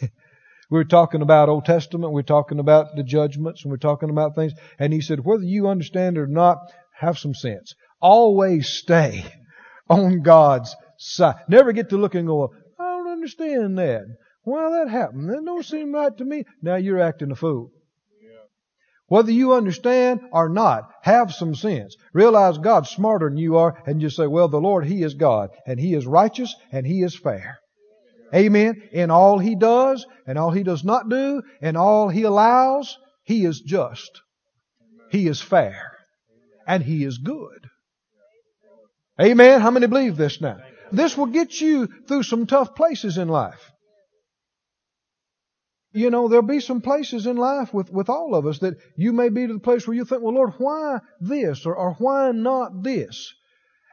we 0.00 0.08
were 0.70 0.84
talking 0.84 1.20
about 1.20 1.48
Old 1.48 1.64
Testament, 1.64 2.12
we 2.12 2.20
are 2.20 2.22
talking 2.22 2.60
about 2.60 2.94
the 2.94 3.02
judgments, 3.02 3.64
and 3.64 3.72
we 3.72 3.74
are 3.74 3.78
talking 3.78 4.08
about 4.08 4.36
things. 4.36 4.52
And 4.78 4.92
he 4.92 5.00
said, 5.00 5.24
whether 5.24 5.42
you 5.42 5.66
understand 5.66 6.16
it 6.16 6.20
or 6.20 6.26
not, 6.28 6.58
have 6.96 7.18
some 7.18 7.34
sense. 7.34 7.74
Always 8.00 8.68
stay 8.68 9.24
on 9.90 10.22
God's 10.22 10.76
side. 10.96 11.42
Never 11.48 11.72
get 11.72 11.90
to 11.90 11.96
look 11.96 12.14
and 12.14 12.28
go, 12.28 12.54
I 12.78 12.84
don't 12.84 13.10
understand 13.10 13.78
that. 13.78 14.04
Why 14.44 14.70
that 14.70 14.90
happened? 14.90 15.28
That 15.28 15.44
don't 15.44 15.64
seem 15.64 15.92
right 15.92 16.16
to 16.18 16.24
me. 16.24 16.44
Now 16.62 16.76
you're 16.76 17.00
acting 17.00 17.32
a 17.32 17.34
fool. 17.34 17.72
Whether 19.08 19.32
you 19.32 19.52
understand 19.52 20.20
or 20.32 20.48
not, 20.48 20.90
have 21.02 21.32
some 21.32 21.54
sense. 21.54 21.96
Realize 22.12 22.56
God's 22.58 22.90
smarter 22.90 23.28
than 23.28 23.36
you 23.36 23.56
are 23.58 23.82
and 23.86 24.00
just 24.00 24.16
say, 24.16 24.26
well, 24.26 24.48
the 24.48 24.60
Lord, 24.60 24.86
He 24.86 25.02
is 25.02 25.14
God 25.14 25.50
and 25.66 25.78
He 25.78 25.94
is 25.94 26.06
righteous 26.06 26.54
and 26.72 26.86
He 26.86 27.02
is 27.02 27.14
fair. 27.14 27.58
Amen. 28.34 28.82
In 28.92 29.10
all 29.10 29.38
He 29.38 29.56
does 29.56 30.06
and 30.26 30.38
all 30.38 30.50
He 30.50 30.62
does 30.62 30.84
not 30.84 31.08
do 31.08 31.42
and 31.60 31.76
all 31.76 32.08
He 32.08 32.22
allows, 32.22 32.96
He 33.24 33.44
is 33.44 33.60
just. 33.60 34.22
He 35.10 35.28
is 35.28 35.40
fair. 35.40 35.92
And 36.66 36.82
He 36.82 37.04
is 37.04 37.18
good. 37.18 37.68
Amen. 39.20 39.60
How 39.60 39.70
many 39.70 39.86
believe 39.86 40.16
this 40.16 40.40
now? 40.40 40.58
This 40.90 41.16
will 41.16 41.26
get 41.26 41.60
you 41.60 41.88
through 42.08 42.22
some 42.22 42.46
tough 42.46 42.74
places 42.74 43.18
in 43.18 43.28
life 43.28 43.70
you 45.94 46.10
know, 46.10 46.26
there'll 46.26 46.44
be 46.44 46.58
some 46.58 46.80
places 46.80 47.26
in 47.26 47.36
life 47.36 47.72
with, 47.72 47.88
with 47.88 48.08
all 48.08 48.34
of 48.34 48.46
us 48.46 48.58
that 48.58 48.74
you 48.96 49.12
may 49.12 49.28
be 49.28 49.46
to 49.46 49.52
the 49.52 49.60
place 49.60 49.86
where 49.86 49.96
you 49.96 50.04
think, 50.04 50.22
well, 50.22 50.34
Lord, 50.34 50.54
why 50.58 50.98
this 51.20 51.64
or, 51.64 51.76
or 51.76 51.94
why 51.94 52.32
not 52.32 52.82
this? 52.82 53.32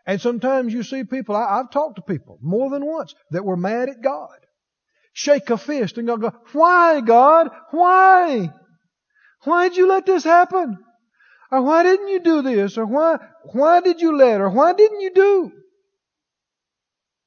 And 0.07 0.19
sometimes 0.19 0.73
you 0.73 0.81
see 0.81 1.03
people, 1.03 1.35
I, 1.35 1.57
have 1.57 1.69
talked 1.69 1.97
to 1.97 2.01
people 2.01 2.39
more 2.41 2.71
than 2.71 2.83
once 2.83 3.13
that 3.29 3.45
were 3.45 3.55
mad 3.55 3.87
at 3.87 4.01
God. 4.01 4.35
Shake 5.13 5.51
a 5.51 5.59
fist 5.59 5.99
and 5.99 6.07
go, 6.07 6.33
why 6.53 7.01
God? 7.01 7.51
Why? 7.69 8.51
Why 9.43 9.69
did 9.69 9.77
you 9.77 9.87
let 9.87 10.07
this 10.07 10.23
happen? 10.23 10.79
Or 11.51 11.61
why 11.61 11.83
didn't 11.83 12.07
you 12.07 12.19
do 12.19 12.41
this? 12.41 12.79
Or 12.79 12.85
why, 12.87 13.19
why 13.53 13.81
did 13.81 14.01
you 14.01 14.17
let? 14.17 14.41
Or 14.41 14.49
why 14.49 14.73
didn't 14.73 15.01
you 15.01 15.13
do? 15.13 15.51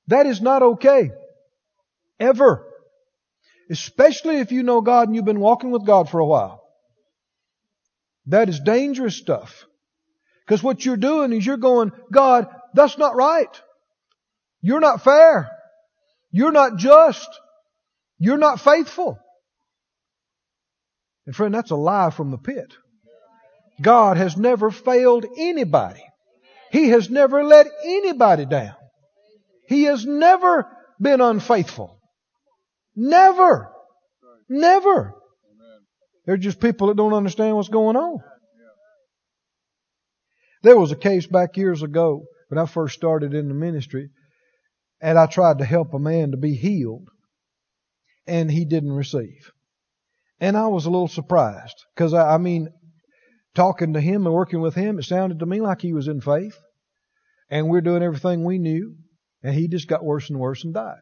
That 0.09 0.27
is 0.27 0.41
not 0.41 0.63
okay. 0.63 1.13
Ever. 2.19 2.67
Especially 3.75 4.37
if 4.37 4.53
you 4.53 4.63
know 4.63 4.81
God 4.83 5.09
and 5.09 5.17
you've 5.17 5.25
been 5.25 5.41
walking 5.41 5.73
with 5.73 5.85
God 5.85 6.09
for 6.09 6.21
a 6.21 6.25
while. 6.25 6.63
That 8.27 8.49
is 8.49 8.61
dangerous 8.61 9.17
stuff. 9.17 9.67
Because 10.47 10.63
what 10.63 10.85
you're 10.85 10.97
doing 10.97 11.33
is 11.33 11.45
you're 11.45 11.57
going, 11.57 11.91
God, 12.13 12.47
that's 12.73 12.97
not 12.99 13.17
right. 13.17 13.61
You're 14.61 14.79
not 14.79 15.03
fair. 15.03 15.51
You're 16.31 16.53
not 16.53 16.77
just. 16.77 17.29
You're 18.21 18.39
not 18.39 18.61
faithful. 18.61 19.19
And 21.27 21.35
friend, 21.35 21.53
that's 21.53 21.73
a 21.73 21.77
lie 21.77 22.11
from 22.11 22.31
the 22.31 22.39
pit. 22.39 22.73
God 23.83 24.19
has 24.19 24.37
never 24.37 24.71
failed 24.71 25.27
anybody. 25.37 26.05
He 26.71 26.91
has 26.91 27.11
never 27.11 27.43
let 27.43 27.67
anybody 27.85 28.47
down. 28.47 28.77
He 29.67 29.85
has 29.85 30.07
never 30.07 30.69
been 31.01 31.21
unfaithful. 31.21 31.99
Never. 32.97 33.71
Never. 34.49 35.15
They're 36.27 36.37
just 36.37 36.61
people 36.61 36.89
that 36.89 36.97
don't 36.97 37.13
understand 37.13 37.57
what's 37.57 37.69
going 37.69 37.97
on. 37.97 38.19
There 40.63 40.79
was 40.79 40.93
a 40.93 40.97
case 40.97 41.27
back 41.27 41.57
years 41.57 41.83
ago 41.83 42.25
when 42.49 42.59
I 42.59 42.67
first 42.67 42.95
started 42.95 43.35
in 43.35 43.49
the 43.49 43.55
ministry, 43.55 44.09
and 45.01 45.19
I 45.19 45.27
tried 45.27 45.59
to 45.59 45.65
help 45.65 45.93
a 45.93 45.99
man 45.99 46.31
to 46.31 46.39
be 46.39 46.55
healed, 46.55 47.09
and 48.27 48.51
he 48.51 48.65
didn't 48.65 48.93
receive. 48.93 49.51
And 50.41 50.57
I 50.57 50.69
was 50.69 50.87
a 50.87 50.91
little 50.91 51.09
surprised 51.09 51.85
because 51.95 52.15
I, 52.15 52.35
I 52.35 52.39
mean, 52.39 52.69
talking 53.55 53.93
to 53.93 54.01
him 54.01 54.27
and 54.27 54.35
working 54.35 54.63
with 54.63 54.75
him, 54.75 54.99
it 54.99 55.05
sounded 55.05 55.41
to 55.41 55.47
me 55.47 55.61
like 55.61 55.83
he 55.83 55.93
was 55.93 56.09
in 56.09 56.23
faith, 56.23 56.57
and 57.51 57.69
we're 57.69 57.83
doing 57.83 58.03
everything 58.03 58.45
we 58.45 58.59
knew, 58.59 58.97
and 59.43 59.55
he 59.55 59.69
just 59.69 59.89
got 59.89 60.05
worse 60.05 60.31
and 60.31 60.39
worse 60.39 60.65
and 60.65 60.73
died. 60.73 61.01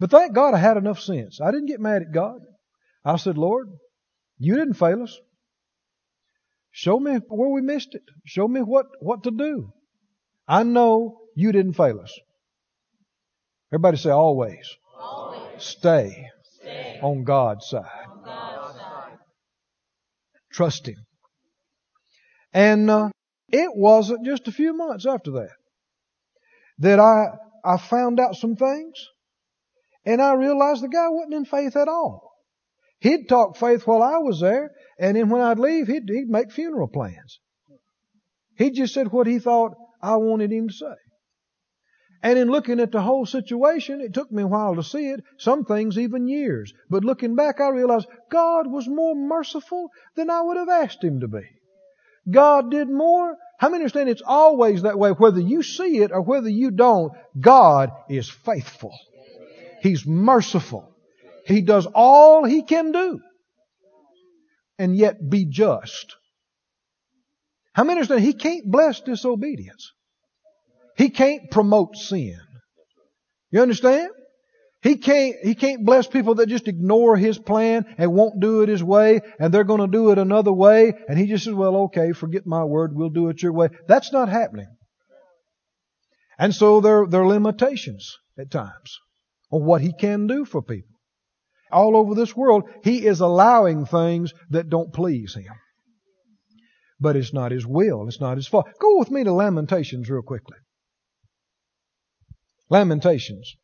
But 0.00 0.10
thank 0.10 0.32
God 0.32 0.54
I 0.54 0.58
had 0.58 0.78
enough 0.78 0.98
sense. 0.98 1.40
I 1.40 1.50
didn't 1.50 1.66
get 1.66 1.78
mad 1.78 2.02
at 2.02 2.12
God. 2.12 2.40
I 3.04 3.16
said, 3.16 3.36
Lord, 3.36 3.68
you 4.38 4.56
didn't 4.56 4.74
fail 4.74 5.02
us. 5.02 5.16
Show 6.72 6.98
me 6.98 7.16
where 7.28 7.50
we 7.50 7.60
missed 7.60 7.94
it. 7.94 8.02
Show 8.24 8.48
me 8.48 8.60
what, 8.62 8.86
what 9.00 9.24
to 9.24 9.30
do. 9.30 9.72
I 10.48 10.62
know 10.62 11.20
you 11.36 11.52
didn't 11.52 11.74
fail 11.74 12.00
us. 12.00 12.18
Everybody 13.72 13.98
say 13.98 14.10
always. 14.10 14.68
Always. 14.98 15.62
Stay, 15.62 16.28
Stay 16.54 16.98
on 17.02 17.24
God's 17.24 17.66
side. 17.66 17.84
on 18.08 18.24
God's 18.24 18.78
side. 18.78 19.18
Trust 20.52 20.88
Him. 20.88 20.96
And 22.52 22.90
uh, 22.90 23.10
it 23.48 23.70
wasn't 23.74 24.24
just 24.24 24.48
a 24.48 24.52
few 24.52 24.72
months 24.72 25.06
after 25.06 25.32
that 25.32 25.50
that 26.78 26.98
I 26.98 27.26
I 27.64 27.76
found 27.76 28.18
out 28.18 28.34
some 28.34 28.56
things 28.56 28.94
and 30.04 30.20
I 30.20 30.34
realized 30.34 30.82
the 30.82 30.88
guy 30.88 31.08
wasn't 31.08 31.34
in 31.34 31.44
faith 31.44 31.76
at 31.76 31.88
all. 31.88 32.32
He'd 33.00 33.28
talk 33.28 33.56
faith 33.56 33.86
while 33.86 34.02
I 34.02 34.18
was 34.18 34.40
there, 34.40 34.72
and 34.98 35.16
then 35.16 35.30
when 35.30 35.40
I'd 35.40 35.58
leave, 35.58 35.86
he'd, 35.86 36.08
he'd 36.08 36.28
make 36.28 36.52
funeral 36.52 36.88
plans. 36.88 37.40
He 38.56 38.70
just 38.70 38.92
said 38.92 39.10
what 39.10 39.26
he 39.26 39.38
thought 39.38 39.72
I 40.02 40.16
wanted 40.16 40.52
him 40.52 40.68
to 40.68 40.74
say. 40.74 40.94
And 42.22 42.38
in 42.38 42.50
looking 42.50 42.80
at 42.80 42.92
the 42.92 43.00
whole 43.00 43.24
situation, 43.24 44.02
it 44.02 44.12
took 44.12 44.30
me 44.30 44.42
a 44.42 44.46
while 44.46 44.74
to 44.74 44.82
see 44.82 45.08
it, 45.08 45.20
some 45.38 45.64
things 45.64 45.98
even 45.98 46.28
years. 46.28 46.72
But 46.90 47.04
looking 47.04 47.34
back, 47.34 47.60
I 47.60 47.70
realized 47.70 48.06
God 48.30 48.66
was 48.66 48.86
more 48.86 49.14
merciful 49.14 49.88
than 50.16 50.28
I 50.28 50.42
would 50.42 50.58
have 50.58 50.68
asked 50.68 51.02
him 51.02 51.20
to 51.20 51.28
be. 51.28 51.48
God 52.30 52.70
did 52.70 52.90
more. 52.90 53.36
How 53.58 53.70
many 53.70 53.82
understand 53.82 54.10
it's 54.10 54.22
always 54.24 54.82
that 54.82 54.98
way? 54.98 55.10
Whether 55.10 55.40
you 55.40 55.62
see 55.62 55.98
it 55.98 56.12
or 56.12 56.20
whether 56.20 56.50
you 56.50 56.70
don't, 56.70 57.12
God 57.38 57.90
is 58.10 58.28
faithful. 58.28 58.92
He's 59.80 60.06
merciful. 60.06 60.94
He 61.46 61.62
does 61.62 61.86
all 61.86 62.44
he 62.44 62.62
can 62.62 62.92
do. 62.92 63.20
And 64.78 64.96
yet 64.96 65.28
be 65.28 65.46
just. 65.46 66.16
How 67.72 67.84
many 67.84 67.98
understand 67.98 68.22
he 68.22 68.32
can't 68.32 68.70
bless 68.70 69.00
disobedience? 69.00 69.92
He 70.96 71.10
can't 71.10 71.50
promote 71.50 71.96
sin. 71.96 72.38
You 73.50 73.62
understand? 73.62 74.10
He 74.82 74.96
can't, 74.96 75.36
he 75.42 75.54
can't 75.54 75.84
bless 75.84 76.06
people 76.06 76.36
that 76.36 76.48
just 76.48 76.66
ignore 76.66 77.16
his 77.16 77.38
plan 77.38 77.84
and 77.98 78.14
won't 78.14 78.40
do 78.40 78.62
it 78.62 78.70
his 78.70 78.82
way 78.82 79.20
and 79.38 79.52
they're 79.52 79.64
going 79.64 79.80
to 79.80 79.86
do 79.86 80.10
it 80.10 80.18
another 80.18 80.52
way 80.52 80.94
and 81.08 81.18
he 81.18 81.26
just 81.26 81.44
says, 81.44 81.54
well, 81.54 81.76
okay, 81.76 82.12
forget 82.12 82.46
my 82.46 82.64
word, 82.64 82.94
we'll 82.94 83.10
do 83.10 83.28
it 83.28 83.42
your 83.42 83.52
way. 83.52 83.68
That's 83.86 84.12
not 84.12 84.30
happening. 84.30 84.68
And 86.38 86.54
so 86.54 86.80
there, 86.80 87.06
there 87.06 87.22
are 87.22 87.26
limitations 87.26 88.16
at 88.38 88.50
times 88.50 88.98
on 89.50 89.64
what 89.64 89.82
He 89.82 89.92
can 89.92 90.26
do 90.26 90.44
for 90.44 90.62
people. 90.62 90.96
All 91.72 91.96
over 91.96 92.14
this 92.14 92.36
world, 92.36 92.64
He 92.82 93.06
is 93.06 93.20
allowing 93.20 93.86
things 93.86 94.32
that 94.50 94.68
don't 94.68 94.92
please 94.92 95.34
Him. 95.34 95.54
But 96.98 97.16
it's 97.16 97.32
not 97.32 97.52
His 97.52 97.66
will. 97.66 98.06
It's 98.08 98.20
not 98.20 98.36
His 98.36 98.46
fault. 98.46 98.66
Go 98.80 98.98
with 98.98 99.10
me 99.10 99.24
to 99.24 99.32
Lamentations 99.32 100.08
real 100.10 100.22
quickly. 100.22 100.56
Lamentations. 102.68 103.56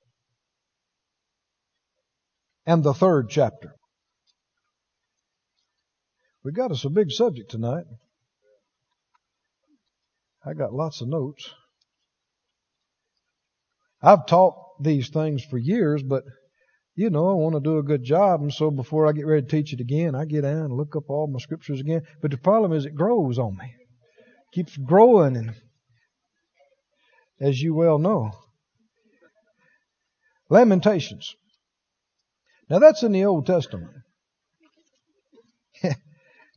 And 2.64 2.82
the 2.82 2.94
third 2.94 3.28
chapter. 3.28 3.74
We 6.42 6.52
got 6.52 6.70
us 6.70 6.84
a 6.84 6.90
big 6.90 7.10
subject 7.10 7.50
tonight. 7.50 7.84
I 10.44 10.54
got 10.54 10.72
lots 10.72 11.00
of 11.00 11.08
notes. 11.08 11.50
I've 14.00 14.26
taught 14.26 14.54
these 14.80 15.08
things 15.08 15.44
for 15.44 15.58
years, 15.58 16.02
but 16.02 16.24
you 16.94 17.10
know, 17.10 17.28
I 17.28 17.34
want 17.34 17.54
to 17.54 17.60
do 17.60 17.78
a 17.78 17.82
good 17.82 18.02
job, 18.02 18.40
and 18.40 18.52
so 18.52 18.70
before 18.70 19.06
I 19.06 19.12
get 19.12 19.26
ready 19.26 19.42
to 19.42 19.48
teach 19.48 19.74
it 19.74 19.80
again, 19.80 20.14
I 20.14 20.24
get 20.24 20.42
down 20.42 20.64
and 20.64 20.72
look 20.72 20.96
up 20.96 21.10
all 21.10 21.26
my 21.26 21.38
scriptures 21.38 21.80
again. 21.80 22.02
But 22.22 22.30
the 22.30 22.38
problem 22.38 22.72
is 22.72 22.86
it 22.86 22.94
grows 22.94 23.38
on 23.38 23.56
me. 23.56 23.66
it 23.66 24.54
keeps 24.54 24.76
growing 24.78 25.36
and 25.36 25.54
as 27.38 27.60
you 27.60 27.74
well 27.74 27.98
know. 27.98 28.30
Lamentations. 30.48 31.34
Now 32.70 32.78
that's 32.78 33.02
in 33.02 33.12
the 33.12 33.24
Old 33.24 33.46
Testament. 33.46 33.90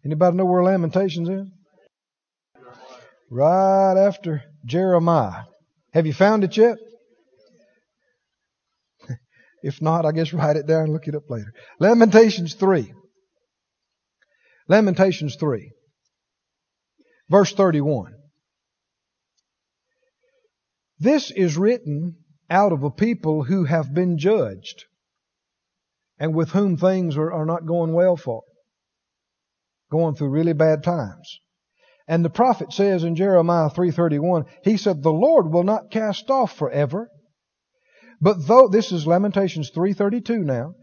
Anybody 0.05 0.37
know 0.37 0.45
where 0.45 0.63
Lamentations 0.63 1.27
is? 1.27 1.47
Right 3.29 3.97
after 3.97 4.43
Jeremiah. 4.65 5.43
Have 5.93 6.07
you 6.07 6.13
found 6.13 6.43
it 6.43 6.55
yet? 6.55 6.77
If 9.63 9.81
not, 9.81 10.05
I 10.05 10.11
guess 10.11 10.33
write 10.33 10.55
it 10.55 10.67
down 10.67 10.83
and 10.83 10.93
look 10.93 11.07
it 11.07 11.15
up 11.15 11.29
later. 11.29 11.53
Lamentations 11.79 12.53
3. 12.55 12.93
Lamentations 14.67 15.35
3. 15.35 15.71
Verse 17.29 17.53
31. 17.53 18.13
This 20.99 21.31
is 21.31 21.57
written 21.57 22.17
out 22.49 22.71
of 22.71 22.83
a 22.83 22.91
people 22.91 23.43
who 23.43 23.65
have 23.65 23.93
been 23.93 24.17
judged 24.17 24.85
and 26.19 26.35
with 26.35 26.49
whom 26.49 26.75
things 26.75 27.17
are, 27.17 27.31
are 27.31 27.45
not 27.45 27.65
going 27.65 27.93
well 27.93 28.17
for, 28.17 28.43
going 29.89 30.15
through 30.15 30.29
really 30.29 30.53
bad 30.53 30.83
times. 30.83 31.39
And 32.07 32.25
the 32.25 32.29
prophet 32.29 32.73
says 32.73 33.03
in 33.03 33.15
Jeremiah 33.15 33.69
3:31, 33.69 34.45
he 34.63 34.77
said, 34.77 35.01
"The 35.01 35.13
Lord 35.13 35.53
will 35.53 35.63
not 35.63 35.91
cast 35.91 36.29
off 36.29 36.51
forever, 36.51 37.09
but 38.21 38.47
though 38.47 38.67
this 38.67 38.91
is 38.91 39.07
Lamentations 39.07 39.71
3:32 39.71 40.43
now, 40.43 40.75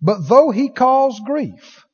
but 0.00 0.28
though 0.28 0.50
he 0.50 0.68
cause 0.68 1.20
grief, 1.24 1.84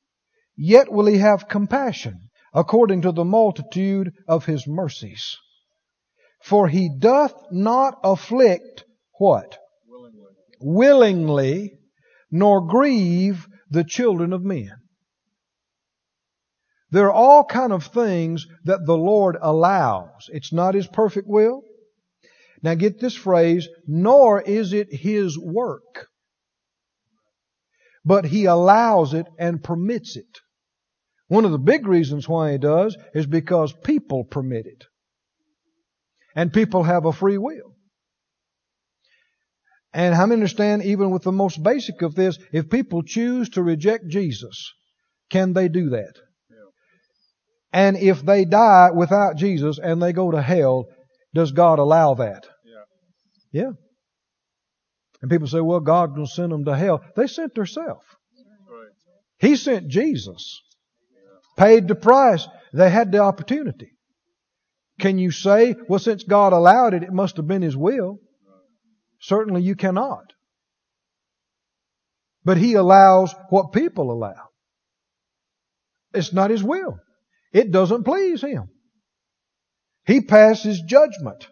yet 0.57 0.91
will 0.91 1.07
he 1.07 1.19
have 1.19 1.49
compassion 1.49 2.31
according 2.55 3.03
to 3.03 3.13
the 3.13 3.25
multitude 3.25 4.13
of 4.27 4.47
his 4.47 4.67
mercies." 4.67 5.37
For 6.43 6.69
he 6.69 6.89
doth 6.89 7.35
not 7.51 7.99
afflict 8.05 8.85
what? 9.19 9.59
Willingly. 9.89 10.33
Willingly, 10.61 11.79
nor 12.31 12.67
grieve 12.67 13.47
the 13.71 13.85
children 13.85 14.33
of 14.33 14.43
men. 14.43 14.73
There 16.91 17.07
are 17.07 17.13
all 17.13 17.45
kind 17.45 17.73
of 17.73 17.85
things 17.85 18.47
that 18.65 18.87
the 18.87 18.97
Lord 18.97 19.37
allows. 19.41 20.31
It's 20.33 20.53
not 20.53 20.75
His 20.75 20.87
perfect 20.87 21.27
will. 21.29 21.63
Now 22.63 22.75
get 22.75 23.01
this 23.01 23.15
phrase, 23.15 23.69
nor 23.87 24.41
is 24.41 24.73
it 24.73 24.89
His 24.93 25.39
work. 25.39 26.09
But 28.05 28.25
He 28.25 28.47
allows 28.47 29.15
it 29.15 29.27
and 29.39 29.63
permits 29.63 30.17
it. 30.17 30.41
One 31.29 31.45
of 31.45 31.53
the 31.53 31.59
big 31.59 31.87
reasons 31.87 32.29
why 32.29 32.53
He 32.53 32.59
does 32.59 32.97
is 33.15 33.27
because 33.27 33.73
people 33.85 34.25
permit 34.25 34.67
it. 34.67 34.85
And 36.35 36.53
people 36.53 36.85
have 36.85 37.05
a 37.05 37.13
free 37.13 37.39
will. 37.39 37.75
And 39.93 40.15
how 40.15 40.27
many 40.27 40.41
understand, 40.41 40.85
even 40.85 41.11
with 41.11 41.23
the 41.23 41.33
most 41.33 41.63
basic 41.63 42.03
of 42.03 42.15
this, 42.15 42.39
if 42.53 42.69
people 42.69 43.03
choose 43.03 43.49
to 43.51 43.63
reject 43.63 44.07
Jesus, 44.09 44.73
can 45.31 45.55
they 45.55 45.69
do 45.69 45.91
that? 45.91 46.15
And 47.73 47.97
if 47.97 48.25
they 48.25 48.45
die 48.45 48.91
without 48.95 49.37
Jesus 49.37 49.79
and 49.79 50.01
they 50.01 50.13
go 50.13 50.31
to 50.31 50.41
hell, 50.41 50.87
does 51.35 51.53
God 51.53 51.79
allow 51.79 52.15
that? 52.15 52.47
Yeah. 52.65 53.63
Yeah. 53.63 53.71
And 55.21 55.31
people 55.31 55.49
say, 55.49 55.61
well, 55.61 55.81
God 55.81 56.17
will 56.17 56.27
send 56.27 56.53
them 56.53 56.65
to 56.65 56.77
hell. 56.77 57.03
They 57.17 57.27
sent 57.27 57.55
themselves. 57.55 58.05
Right. 58.69 58.93
He 59.39 59.57
sent 59.57 59.89
Jesus. 59.89 60.63
Paid 61.57 61.89
the 61.89 61.97
price. 61.97 62.47
They 62.73 62.89
had 62.89 63.11
the 63.11 63.19
opportunity. 63.19 63.93
Can 65.01 65.19
you 65.19 65.31
say, 65.31 65.75
well, 65.89 65.99
since 65.99 66.23
God 66.25 66.53
allowed 66.53 66.95
it, 66.95 67.03
it 67.03 67.13
must 67.13 67.37
have 67.37 67.47
been 67.47 67.63
His 67.63 67.77
will? 67.77 68.19
Certainly 69.21 69.63
you 69.63 69.75
cannot. 69.75 70.33
But 72.45 72.59
He 72.59 72.75
allows 72.75 73.35
what 73.51 73.73
people 73.73 74.13
allow. 74.13 74.51
It's 76.15 76.33
not 76.33 76.51
His 76.51 76.63
will. 76.63 76.99
It 77.53 77.73
doesn't 77.73 78.05
please 78.05 78.43
Him. 78.43 78.69
He 80.09 80.23
passes 80.23 80.81
judgment 80.81 81.49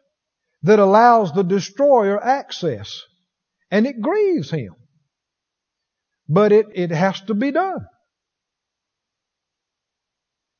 that 0.63 0.79
allows 0.79 1.35
the 1.35 1.43
destroyer 1.45 2.19
access. 2.19 3.03
And 3.71 3.87
it 3.87 4.01
grieves 4.01 4.51
Him. 4.51 4.75
But 6.27 6.53
it, 6.53 6.67
it 6.75 6.91
has 6.91 7.21
to 7.27 7.35
be 7.35 7.51
done. 7.51 7.85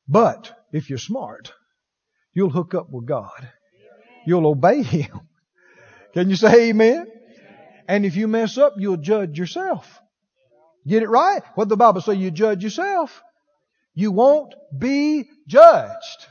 But 0.07 0.55
if 0.71 0.91
you're 0.91 0.99
smart, 0.99 1.51
you'll 2.35 2.51
hook 2.51 2.75
up 2.75 2.87
with 2.91 3.07
God. 3.07 3.49
You'll 4.27 4.45
obey 4.45 4.83
Him. 4.83 5.21
Can 6.13 6.29
you 6.29 6.35
say 6.35 6.69
amen? 6.69 7.07
And 7.87 8.05
if 8.05 8.15
you 8.15 8.27
mess 8.27 8.59
up, 8.59 8.75
you'll 8.77 8.97
judge 8.97 9.39
yourself. 9.39 9.99
Get 10.85 11.01
it 11.01 11.09
right? 11.09 11.41
What 11.55 11.67
the 11.67 11.77
Bible 11.77 12.01
say? 12.01 12.13
You 12.13 12.29
judge 12.29 12.63
yourself. 12.63 13.23
You 13.95 14.11
won't 14.11 14.53
be 14.77 15.27
judged. 15.47 16.27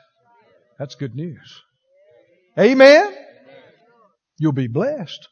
That's 0.78 0.94
good 0.94 1.14
news. 1.14 1.62
Amen? 2.58 3.14
You'll 4.38 4.52
be 4.52 4.68
blessed. 4.68 5.28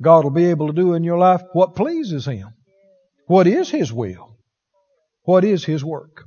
God 0.00 0.24
will 0.24 0.30
be 0.30 0.46
able 0.46 0.68
to 0.68 0.72
do 0.72 0.94
in 0.94 1.04
your 1.04 1.18
life 1.18 1.42
what 1.52 1.74
pleases 1.74 2.26
Him. 2.26 2.48
What 3.26 3.46
is 3.46 3.68
His 3.68 3.92
will? 3.92 4.36
What 5.22 5.44
is 5.44 5.64
His 5.64 5.84
work? 5.84 6.24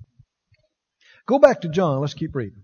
Go 1.26 1.40
back 1.40 1.62
to 1.62 1.70
John. 1.70 2.02
Let's 2.02 2.14
keep 2.14 2.36
reading. 2.36 2.64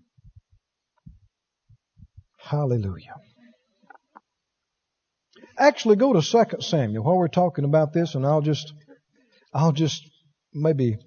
Hallelujah. 2.40 3.16
Actually, 5.58 5.96
go 5.96 6.14
to 6.14 6.22
2 6.22 6.62
Samuel 6.62 7.04
while 7.04 7.18
we're 7.18 7.28
talking 7.28 7.66
about 7.66 7.94
this, 7.94 8.16
and 8.16 8.26
I'll 8.26 8.42
just, 8.42 8.74
I'll 9.54 9.72
just 9.72 10.04
maybe 10.54 10.98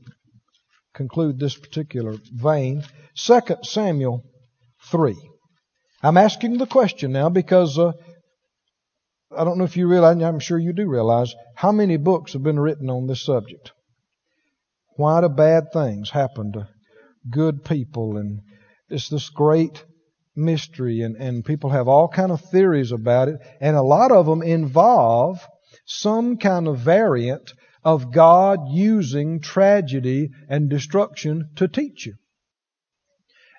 conclude 1.01 1.39
this 1.39 1.57
particular 1.57 2.17
vein. 2.31 2.83
2 3.17 3.41
Samuel 3.63 4.23
3. 4.91 5.17
I'm 6.03 6.19
asking 6.19 6.59
the 6.59 6.67
question 6.67 7.11
now 7.13 7.31
because 7.31 7.79
uh, 7.79 7.93
I 9.35 9.45
don't 9.45 9.57
know 9.57 9.65
if 9.65 9.79
you 9.79 9.89
realize, 9.89 10.23
I'm 10.23 10.41
sure 10.41 10.59
you 10.59 10.75
do 10.75 10.87
realize, 10.87 11.35
how 11.55 11.73
many 11.73 11.97
books 11.97 12.35
have 12.35 12.43
been 12.43 12.61
written 12.61 12.91
on 12.91 13.07
this 13.07 13.25
subject. 13.25 13.73
Why 14.97 15.23
do 15.23 15.31
bad 15.31 15.73
things 15.73 16.11
happen 16.11 16.53
to 16.53 16.69
good 17.31 17.65
people? 17.65 18.19
And 18.19 18.41
it's 18.91 19.09
this 19.09 19.31
great 19.31 19.83
mystery, 20.37 21.01
and, 21.01 21.17
and 21.17 21.47
people 21.47 21.71
have 21.71 21.89
all 21.89 22.09
kind 22.09 22.31
of 22.31 22.43
theories 22.43 22.93
about 22.93 23.29
it, 23.29 23.37
and 23.59 23.75
a 23.75 23.83
lot 23.83 24.13
of 24.13 24.27
them 24.27 24.43
involve 24.43 25.39
some 25.87 26.37
kind 26.37 26.69
of 26.69 26.79
variant 26.79 27.55
of 27.85 28.13
God 28.13 28.69
using 28.71 29.41
tragedy 29.41 30.31
and 30.49 30.69
destruction 30.69 31.51
to 31.57 31.69
teach 31.69 32.07
you. 32.07 32.15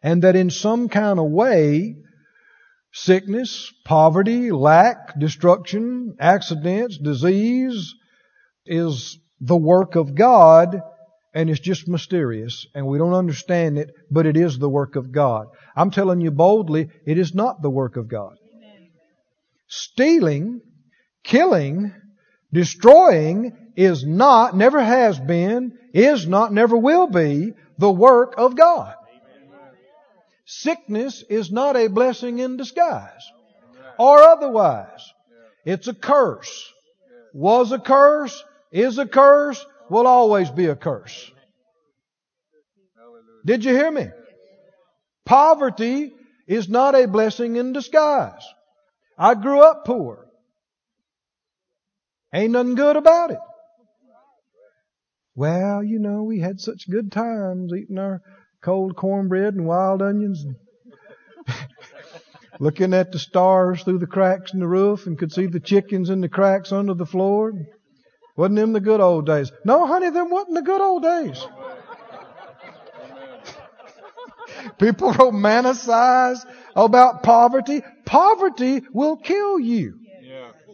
And 0.04 0.24
that 0.24 0.36
in 0.36 0.50
some 0.50 0.90
kind 0.90 1.20
of 1.20 1.30
way, 1.30 1.96
sickness, 2.92 3.74
poverty, 3.86 4.52
lack, 4.52 5.18
destruction, 5.18 6.16
accidents, 6.20 6.98
disease 6.98 7.96
is 8.66 9.18
the 9.40 9.58
work 9.58 9.96
of 9.96 10.16
God 10.16 10.82
and 11.34 11.50
it's 11.50 11.60
just 11.60 11.88
mysterious 11.88 12.66
and 12.76 12.86
we 12.86 12.98
don't 12.98 13.14
understand 13.14 13.78
it, 13.78 13.90
but 14.10 14.26
it 14.26 14.36
is 14.36 14.60
the 14.60 14.70
work 14.70 14.96
of 14.96 15.12
God. 15.12 15.48
I'm 15.76 15.92
telling 15.92 16.22
you 16.22 16.32
boldly, 16.32 16.90
it 17.06 17.18
is 17.18 17.34
not 17.34 17.62
the 17.62 17.70
work 17.70 17.96
of 17.96 18.08
God. 18.08 18.36
Stealing, 19.68 20.62
killing, 21.24 21.94
destroying 22.52 23.56
is 23.76 24.06
not, 24.06 24.56
never 24.56 24.84
has 24.84 25.20
been, 25.20 25.78
is 25.94 26.28
not, 26.28 26.54
never 26.54 26.78
will 26.78 27.08
be 27.08 27.54
the 27.78 27.92
work 27.92 28.36
of 28.38 28.56
God. 28.56 28.96
Sickness 30.46 31.24
is 31.30 31.52
not 31.52 31.78
a 31.78 31.88
blessing 31.88 32.40
in 32.40 32.58
disguise 32.58 33.32
or 33.98 34.22
otherwise. 34.22 35.14
It's 35.66 35.88
a 35.88 35.94
curse. 35.94 36.74
Was 37.34 37.72
a 37.72 37.80
curse, 37.80 38.44
is 38.72 38.98
a 38.98 39.06
curse, 39.06 39.66
will 39.90 40.08
always 40.08 40.50
be 40.50 40.66
a 40.66 40.76
curse. 40.76 41.32
Did 43.46 43.64
you 43.64 43.72
hear 43.72 43.92
me? 43.92 44.08
Poverty 45.26 46.14
is 46.48 46.68
not 46.68 46.96
a 46.96 47.08
blessing 47.08 47.56
in 47.56 47.74
disguise. 47.74 48.46
I 49.18 49.36
grew 49.36 49.62
up 49.62 49.86
poor. 49.86 50.28
Ain't 52.34 52.52
nothing 52.52 52.76
good 52.76 52.98
about 52.98 53.32
it. 53.32 53.40
Well, 55.42 55.84
you 55.84 55.98
know, 55.98 56.22
we 56.22 56.40
had 56.40 56.60
such 56.60 56.88
good 56.88 57.12
times 57.12 57.74
eating 57.74 57.98
our 57.98 58.22
cold 58.62 58.96
cornbread 58.96 59.56
and 59.56 59.66
wild 59.66 60.04
onions. 60.04 60.46
And 60.46 60.56
looking 62.60 62.94
at 62.94 63.12
the 63.12 63.18
stars 63.18 63.82
through 63.82 63.98
the 63.98 64.06
cracks 64.06 64.54
in 64.54 64.60
the 64.60 64.68
roof 64.68 65.08
and 65.08 65.18
could 65.18 65.32
see 65.32 65.48
the 65.48 65.60
chickens 65.60 66.12
in 66.12 66.22
the 66.22 66.30
cracks 66.30 66.72
under 66.72 66.94
the 66.94 67.08
floor. 67.08 67.54
Wasn't 68.38 68.56
them 68.56 68.74
the 68.74 68.80
good 68.80 69.02
old 69.02 69.26
days? 69.26 69.52
No, 69.66 69.88
honey, 69.88 70.12
them 70.12 70.30
wasn't 70.30 70.54
the 70.54 70.62
good 70.62 70.80
old 70.80 71.02
days. 71.02 71.44
People 74.78 75.12
romanticize 75.12 76.46
about 76.76 77.24
poverty. 77.24 77.82
Poverty 78.06 78.84
will 78.94 79.18
kill 79.18 79.60
you. 79.60 79.98
Yeah. 80.22 80.52
That's 80.52 80.68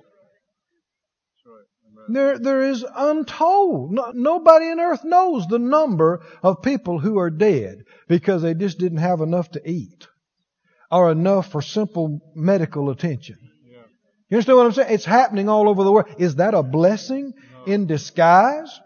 right. 1.46 1.64
Amen. 1.90 1.97
There, 2.10 2.40
there 2.40 2.64
is 2.64 2.86
untold. 2.96 3.92
No, 3.92 4.12
nobody 4.14 4.66
on 4.68 4.80
earth 4.80 5.04
knows 5.04 5.48
the 5.48 5.60
number 5.60 6.22
of 6.42 6.62
people 6.62 7.00
who 7.00 7.18
are 7.20 7.30
dead 7.30 7.84
because 8.08 8.42
they 8.42 8.54
just 8.54 8.78
didn't 8.78 9.00
have 9.00 9.22
enough 9.22 9.52
to 9.52 9.70
eat 9.70 10.08
or 10.92 11.12
enough 11.12 11.52
for 11.52 11.62
simple 11.62 12.20
medical 12.36 12.90
attention. 12.90 13.38
Yeah. 13.66 13.80
You 14.30 14.38
understand 14.38 14.58
what 14.58 14.66
I'm 14.68 14.72
saying? 14.74 14.94
It's 14.94 15.06
happening 15.06 15.50
all 15.50 15.70
over 15.70 15.84
the 15.84 15.92
world. 15.92 16.08
Is 16.18 16.36
that 16.36 16.54
a 16.54 16.64
blessing 16.64 17.34
in 17.66 17.88
disguise? 17.88 18.80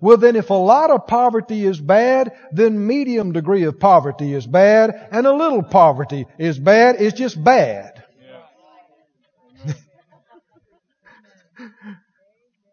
Well, 0.00 0.16
then 0.16 0.36
if 0.36 0.50
a 0.50 0.54
lot 0.54 0.90
of 0.90 1.08
poverty 1.08 1.66
is 1.66 1.80
bad, 1.80 2.32
then 2.52 2.86
medium 2.86 3.32
degree 3.32 3.64
of 3.64 3.80
poverty 3.80 4.32
is 4.32 4.46
bad, 4.46 5.08
and 5.10 5.26
a 5.26 5.34
little 5.34 5.62
poverty 5.64 6.26
is 6.38 6.58
bad. 6.58 6.96
It's 7.00 7.18
just 7.18 7.42
bad. 7.42 7.97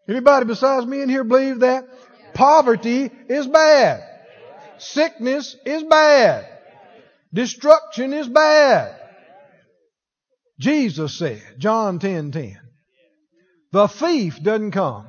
Anybody 0.08 0.46
besides 0.46 0.86
me 0.86 1.02
in 1.02 1.10
here 1.10 1.24
believe 1.24 1.60
that? 1.60 1.88
Poverty 2.34 3.10
is 3.28 3.48
bad. 3.48 4.04
Sickness 4.78 5.56
is 5.66 5.84
bad. 5.84 6.48
Destruction 7.34 8.14
is 8.14 8.28
bad. 8.28 9.00
Jesus 10.60 11.18
said, 11.18 11.42
John 11.58 12.00
10 12.00 12.32
10, 12.32 12.60
the 13.72 13.88
thief 13.88 14.42
doesn't 14.42 14.72
come 14.72 15.08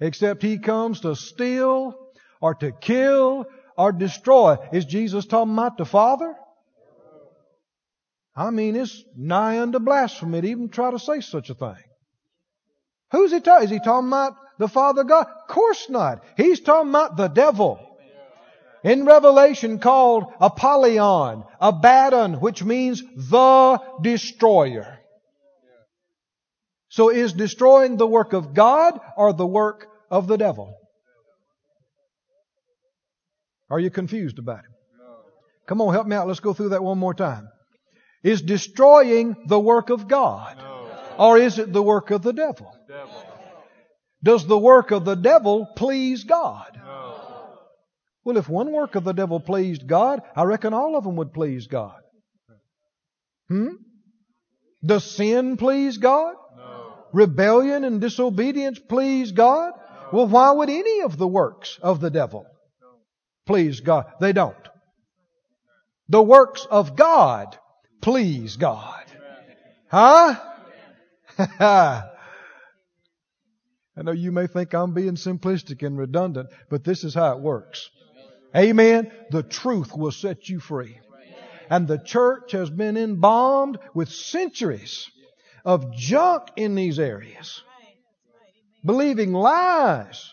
except 0.00 0.42
he 0.42 0.58
comes 0.58 1.00
to 1.00 1.16
steal 1.16 1.94
or 2.40 2.54
to 2.56 2.72
kill 2.72 3.46
or 3.76 3.92
destroy. 3.92 4.56
Is 4.72 4.84
Jesus 4.84 5.26
talking 5.26 5.54
about 5.54 5.78
the 5.78 5.86
Father? 5.86 6.34
I 8.34 8.50
mean, 8.50 8.76
it's 8.76 9.02
nigh 9.16 9.60
unto 9.60 9.78
blasphemy 9.78 10.42
to 10.42 10.48
even 10.48 10.68
try 10.68 10.90
to 10.90 10.98
say 10.98 11.20
such 11.20 11.48
a 11.48 11.54
thing. 11.54 11.76
Who's 13.12 13.32
he 13.32 13.40
talking? 13.40 13.64
Is 13.64 13.70
he 13.70 13.78
talking 13.78 14.08
about 14.08 14.34
the 14.58 14.68
Father 14.68 15.04
God? 15.04 15.26
Of 15.26 15.48
course 15.48 15.88
not. 15.88 16.24
He's 16.36 16.60
talking 16.60 16.90
about 16.90 17.16
the 17.16 17.28
devil. 17.28 17.80
In 18.84 19.04
Revelation 19.04 19.78
called 19.78 20.26
Apollyon, 20.40 21.44
Abaddon, 21.60 22.34
which 22.34 22.62
means 22.62 23.02
the 23.16 23.80
destroyer. 24.00 24.98
So 26.88 27.10
is 27.10 27.32
destroying 27.32 27.96
the 27.96 28.06
work 28.06 28.32
of 28.32 28.54
God 28.54 28.98
or 29.16 29.32
the 29.32 29.46
work 29.46 29.88
of 30.10 30.28
the 30.28 30.36
devil? 30.36 30.74
Are 33.68 33.80
you 33.80 33.90
confused 33.90 34.38
about 34.38 34.60
it? 34.60 34.70
Come 35.66 35.80
on, 35.80 35.92
help 35.92 36.06
me 36.06 36.14
out. 36.14 36.28
Let's 36.28 36.40
go 36.40 36.52
through 36.52 36.68
that 36.70 36.84
one 36.84 36.98
more 36.98 37.14
time. 37.14 37.48
Is 38.22 38.40
destroying 38.40 39.36
the 39.46 39.58
work 39.58 39.90
of 39.90 40.06
God 40.06 40.56
or 41.18 41.38
is 41.38 41.58
it 41.58 41.72
the 41.72 41.82
work 41.82 42.10
of 42.10 42.22
the 42.22 42.32
devil? 42.32 42.75
Does 44.22 44.46
the 44.46 44.58
work 44.58 44.90
of 44.90 45.04
the 45.04 45.14
devil 45.14 45.66
please 45.76 46.24
God? 46.24 46.80
No. 46.84 47.14
Well, 48.24 48.36
if 48.36 48.48
one 48.48 48.72
work 48.72 48.96
of 48.96 49.04
the 49.04 49.12
devil 49.12 49.38
pleased 49.38 49.86
God, 49.86 50.20
I 50.34 50.42
reckon 50.44 50.74
all 50.74 50.96
of 50.96 51.04
them 51.04 51.16
would 51.16 51.32
please 51.32 51.68
God. 51.68 52.00
Hmm? 53.48 53.74
Does 54.84 55.08
sin 55.08 55.56
please 55.56 55.98
God? 55.98 56.34
No. 56.56 56.94
Rebellion 57.12 57.84
and 57.84 58.00
disobedience 58.00 58.80
please 58.80 59.32
God? 59.32 59.74
Well, 60.12 60.26
why 60.26 60.50
would 60.50 60.70
any 60.70 61.02
of 61.02 61.16
the 61.16 61.28
works 61.28 61.78
of 61.82 62.00
the 62.00 62.10
devil 62.10 62.46
please 63.46 63.80
God? 63.80 64.06
They 64.20 64.32
don't. 64.32 64.56
The 66.08 66.22
works 66.22 66.66
of 66.68 66.96
God 66.96 67.56
please 68.00 68.56
God. 68.56 69.04
Huh? 69.88 70.34
I 73.96 74.02
know 74.02 74.12
you 74.12 74.30
may 74.30 74.46
think 74.46 74.74
I'm 74.74 74.92
being 74.92 75.14
simplistic 75.14 75.86
and 75.86 75.96
redundant, 75.96 76.50
but 76.68 76.84
this 76.84 77.02
is 77.02 77.14
how 77.14 77.32
it 77.36 77.40
works. 77.40 77.88
Amen. 78.54 79.10
The 79.30 79.42
truth 79.42 79.96
will 79.96 80.12
set 80.12 80.48
you 80.48 80.60
free. 80.60 80.98
And 81.68 81.88
the 81.88 81.98
church 81.98 82.52
has 82.52 82.70
been 82.70 82.96
embalmed 82.96 83.78
with 83.94 84.08
centuries 84.08 85.10
of 85.64 85.94
junk 85.96 86.44
in 86.56 86.74
these 86.74 86.98
areas. 86.98 87.62
Believing 88.84 89.32
lies. 89.32 90.32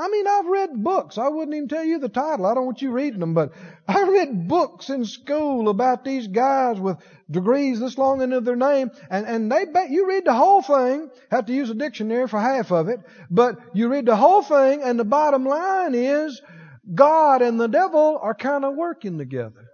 I 0.00 0.08
mean, 0.08 0.28
I've 0.28 0.46
read 0.46 0.84
books. 0.84 1.18
I 1.18 1.26
wouldn't 1.26 1.56
even 1.56 1.68
tell 1.68 1.82
you 1.82 1.98
the 1.98 2.08
title. 2.08 2.46
I 2.46 2.54
don't 2.54 2.66
want 2.66 2.80
you 2.80 2.92
reading 2.92 3.18
them, 3.18 3.34
but 3.34 3.52
I 3.88 4.02
read 4.04 4.46
books 4.46 4.90
in 4.90 5.04
school 5.04 5.68
about 5.68 6.04
these 6.04 6.28
guys 6.28 6.78
with 6.78 6.98
degrees 7.28 7.80
this 7.80 7.98
long 7.98 8.22
into 8.22 8.40
their 8.40 8.56
name, 8.56 8.92
and, 9.10 9.26
and 9.26 9.50
they 9.50 9.64
bet 9.64 9.90
you 9.90 10.08
read 10.08 10.24
the 10.24 10.34
whole 10.34 10.62
thing, 10.62 11.10
have 11.32 11.46
to 11.46 11.52
use 11.52 11.68
a 11.68 11.74
dictionary 11.74 12.28
for 12.28 12.38
half 12.40 12.70
of 12.70 12.88
it, 12.88 13.00
but 13.28 13.58
you 13.74 13.88
read 13.88 14.06
the 14.06 14.16
whole 14.16 14.42
thing, 14.42 14.82
and 14.82 15.00
the 15.00 15.04
bottom 15.04 15.44
line 15.44 15.94
is 15.94 16.40
God 16.94 17.42
and 17.42 17.60
the 17.60 17.66
devil 17.66 18.18
are 18.22 18.34
kind 18.34 18.64
of 18.64 18.74
working 18.74 19.18
together. 19.18 19.68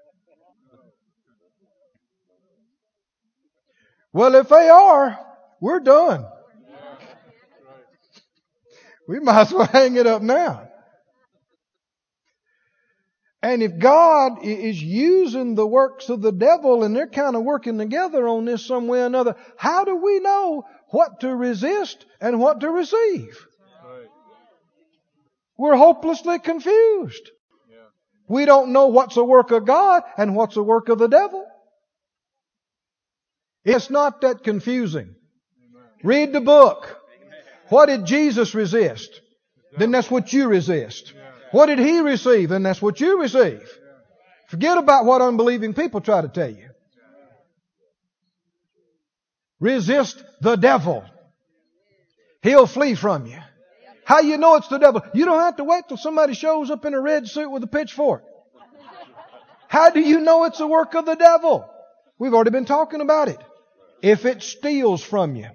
Well, 4.13 4.35
if 4.37 4.49
they 4.49 4.69
are, 4.69 5.19
we're 5.61 5.81
done. 5.81 6.25
We 9.07 9.21
might 9.21 9.43
as 9.43 9.53
well 9.53 9.67
hang 9.73 9.97
it 9.97 10.07
up 10.07 10.23
now. 10.23 10.69
And 13.45 13.63
if 13.63 13.79
God 13.79 14.39
is 14.43 14.83
using 14.83 15.55
the 15.55 15.67
works 15.67 16.09
of 16.09 16.23
the 16.23 16.33
devil 16.33 16.83
and 16.83 16.97
they're 16.97 17.07
kind 17.07 17.37
of 17.37 17.43
working 17.43 17.77
together 17.77 18.27
on 18.27 18.47
this 18.47 18.65
some 18.65 18.89
way 18.89 19.03
or 19.03 19.05
another, 19.07 19.37
how 19.59 19.85
do 19.85 19.97
we 19.97 20.19
know 20.21 20.65
what 20.89 21.21
to 21.21 21.37
resist 21.37 22.07
and 22.23 22.41
what 22.41 22.61
to 22.61 22.71
receive? 22.71 23.47
Right. 23.85 24.07
We're 25.59 25.77
hopelessly 25.77 26.39
confused. 26.39 27.31
Yeah. 27.71 27.77
We 28.29 28.47
don't 28.47 28.73
know 28.73 28.87
what's 28.87 29.19
a 29.19 29.25
work 29.25 29.51
of 29.51 29.67
God 29.67 30.05
and 30.17 30.35
what's 30.35 30.57
a 30.57 30.63
work 30.63 30.89
of 30.89 30.99
the 30.99 31.09
devil. 31.09 31.45
It's 33.63 33.91
not 33.91 34.23
that 34.23 34.43
confusing. 34.43 35.17
Read 36.03 36.33
the 36.33 36.41
book. 36.41 36.99
What 37.69 37.87
did 37.87 38.05
Jesus 38.05 38.55
resist? 38.55 39.21
Then 39.77 39.91
that's 39.91 40.11
what 40.11 40.33
you 40.33 40.49
resist. 40.49 41.13
What 41.51 41.67
did 41.67 41.79
he 41.79 42.01
receive? 42.01 42.49
Then 42.49 42.63
that's 42.63 42.83
what 42.83 43.01
you 43.01 43.21
receive. 43.21 43.63
Forget 44.49 44.79
about 44.79 45.05
what 45.05 45.23
unbelieving 45.23 45.75
people 45.75 46.01
try 46.01 46.21
to 46.21 46.29
tell 46.29 46.51
you. 46.51 46.69
Resist 49.61 50.23
the 50.41 50.57
devil. 50.57 51.05
He'll 52.43 52.67
flee 52.67 52.95
from 52.95 53.27
you. 53.27 53.39
How 54.05 54.21
you 54.21 54.37
know 54.37 54.57
it's 54.57 54.69
the 54.69 54.79
devil? 54.79 55.01
You 55.15 55.25
don't 55.25 55.41
have 55.41 55.57
to 55.57 55.65
wait 55.65 55.85
till 55.89 55.97
somebody 55.97 56.35
shows 56.35 56.71
up 56.71 56.85
in 56.85 56.93
a 56.93 57.01
red 57.01 57.27
suit 57.27 57.51
with 57.51 57.63
a 57.63 57.67
pitchfork. 57.67 58.23
How 59.69 59.91
do 59.91 60.01
you 60.01 60.21
know 60.21 60.45
it's 60.45 60.59
the 60.59 60.67
work 60.67 60.95
of 60.95 61.07
the 61.07 61.15
devil? 61.15 61.69
We've 62.19 62.35
already 62.35 62.51
been 62.51 62.67
talking 62.67 63.01
about 63.01 63.29
it. 63.29 63.39
If 64.03 64.27
it 64.27 64.43
steals 64.43 65.03
from 65.03 65.35
you, 65.35 65.49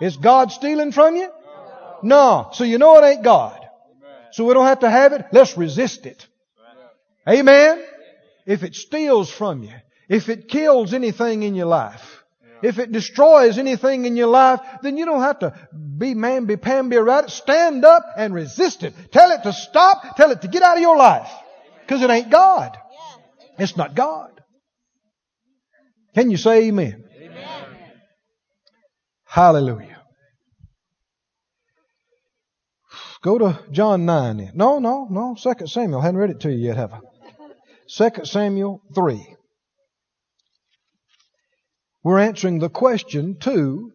is 0.00 0.16
God 0.16 0.52
stealing 0.52 0.92
from 0.92 1.16
you? 1.16 1.30
No. 2.02 2.50
So 2.52 2.64
you 2.64 2.78
know 2.78 2.98
it 2.98 3.06
ain't 3.06 3.22
God. 3.22 3.60
So 4.32 4.44
we 4.44 4.54
don't 4.54 4.66
have 4.66 4.80
to 4.80 4.90
have 4.90 5.12
it. 5.12 5.26
Let's 5.32 5.56
resist 5.56 6.06
it. 6.06 6.26
Amen. 7.28 7.82
If 8.46 8.62
it 8.62 8.74
steals 8.74 9.30
from 9.30 9.62
you, 9.62 9.72
if 10.08 10.28
it 10.28 10.48
kills 10.48 10.92
anything 10.92 11.42
in 11.42 11.54
your 11.54 11.66
life, 11.66 12.22
if 12.62 12.78
it 12.78 12.92
destroys 12.92 13.58
anything 13.58 14.04
in 14.06 14.16
your 14.16 14.26
life, 14.26 14.60
then 14.82 14.96
you 14.96 15.04
don't 15.04 15.20
have 15.20 15.38
to 15.40 15.68
be 15.72 16.14
mamby 16.14 16.60
pamby 16.60 16.96
about 16.96 17.24
it. 17.24 17.30
Stand 17.30 17.84
up 17.84 18.04
and 18.16 18.34
resist 18.34 18.82
it. 18.82 18.94
Tell 19.12 19.30
it 19.32 19.42
to 19.42 19.52
stop. 19.52 20.16
Tell 20.16 20.30
it 20.30 20.42
to 20.42 20.48
get 20.48 20.62
out 20.62 20.76
of 20.76 20.82
your 20.82 20.96
life. 20.96 21.30
Because 21.80 22.02
it 22.02 22.10
ain't 22.10 22.30
God. 22.30 22.76
It's 23.58 23.76
not 23.76 23.94
God. 23.94 24.42
Can 26.14 26.30
you 26.30 26.36
say 26.36 26.68
amen? 26.68 27.03
Hallelujah. 29.34 30.00
Go 33.20 33.36
to 33.38 33.58
John 33.72 34.04
9 34.04 34.36
then. 34.36 34.52
No, 34.54 34.78
no, 34.78 35.08
no. 35.10 35.34
Second 35.34 35.66
Samuel. 35.66 36.00
I 36.00 36.04
hadn't 36.04 36.20
read 36.20 36.30
it 36.30 36.40
to 36.42 36.52
you 36.52 36.68
yet, 36.68 36.76
have 36.76 36.92
I? 36.92 37.00
Second 37.88 38.26
Samuel 38.26 38.80
3. 38.94 39.34
We're 42.04 42.20
answering 42.20 42.60
the 42.60 42.68
question 42.68 43.36
too, 43.40 43.90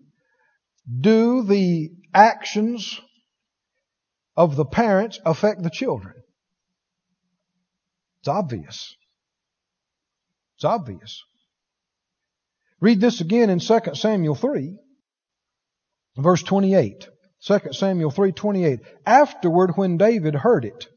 do 0.99 1.43
the 1.43 1.91
actions 2.13 2.99
of 4.35 4.57
the 4.57 4.65
parents 4.65 5.21
affect 5.25 5.63
the 5.63 5.69
children? 5.69 6.15
It's 8.19 8.27
obvious. 8.27 8.93
It's 10.57 10.65
obvious. 10.65 11.23
Read 12.81 12.99
this 12.99 13.21
again 13.21 13.49
in 13.49 13.59
2 13.59 13.79
Samuel 13.93 14.35
3, 14.35 14.75
verse 16.21 16.43
28. 16.43 17.07
2 17.45 17.59
Samuel 17.71 18.11
3:28. 18.11 18.79
Afterward 19.05 19.71
when 19.75 19.97
David 19.97 20.35
heard 20.35 20.65
it, 20.65 20.87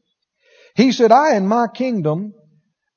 he 0.75 0.91
said, 0.91 1.11
I 1.11 1.35
and 1.35 1.47
my 1.47 1.67
kingdom 1.67 2.33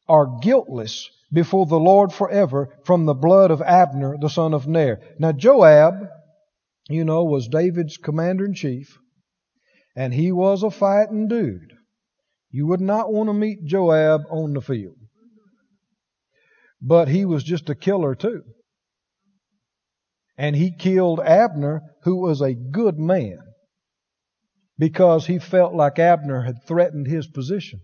are 0.09 0.39
guiltless 0.41 1.09
before 1.33 1.67
the 1.67 1.79
Lord 1.79 2.13
forever 2.13 2.69
from 2.85 3.05
the 3.05 3.15
blood 3.15 3.51
of 3.51 3.61
Abner 3.63 4.17
the 4.21 4.31
son 4.31 4.55
of 4.55 4.67
Ner. 4.67 5.01
Now 5.19 5.33
Joab, 5.33 6.09
you 6.89 7.05
know, 7.05 7.25
was 7.25 7.49
David's 7.49 7.97
commander 7.97 8.45
in 8.45 8.55
chief, 8.55 8.99
and 9.95 10.15
he 10.15 10.33
was 10.33 10.63
a 10.63 10.71
fighting 10.71 11.29
dude. 11.29 11.73
You 12.51 12.67
would 12.69 12.81
not 12.81 13.13
want 13.13 13.29
to 13.29 13.35
meet 13.35 13.65
Joab 13.65 14.23
on 14.31 14.55
the 14.55 14.61
field. 14.61 14.97
But 16.81 17.09
he 17.09 17.25
was 17.25 17.43
just 17.43 17.69
a 17.69 17.75
killer 17.75 18.15
too. 18.15 18.43
And 20.39 20.55
he 20.55 20.71
killed 20.77 21.21
Abner, 21.21 21.83
who 22.03 22.21
was 22.21 22.41
a 22.41 22.55
good 22.55 22.99
man, 22.99 23.39
because 24.79 25.27
he 25.27 25.39
felt 25.39 25.75
like 25.75 25.99
Abner 25.99 26.43
had 26.43 26.67
threatened 26.67 27.07
his 27.07 27.27
position. 27.27 27.81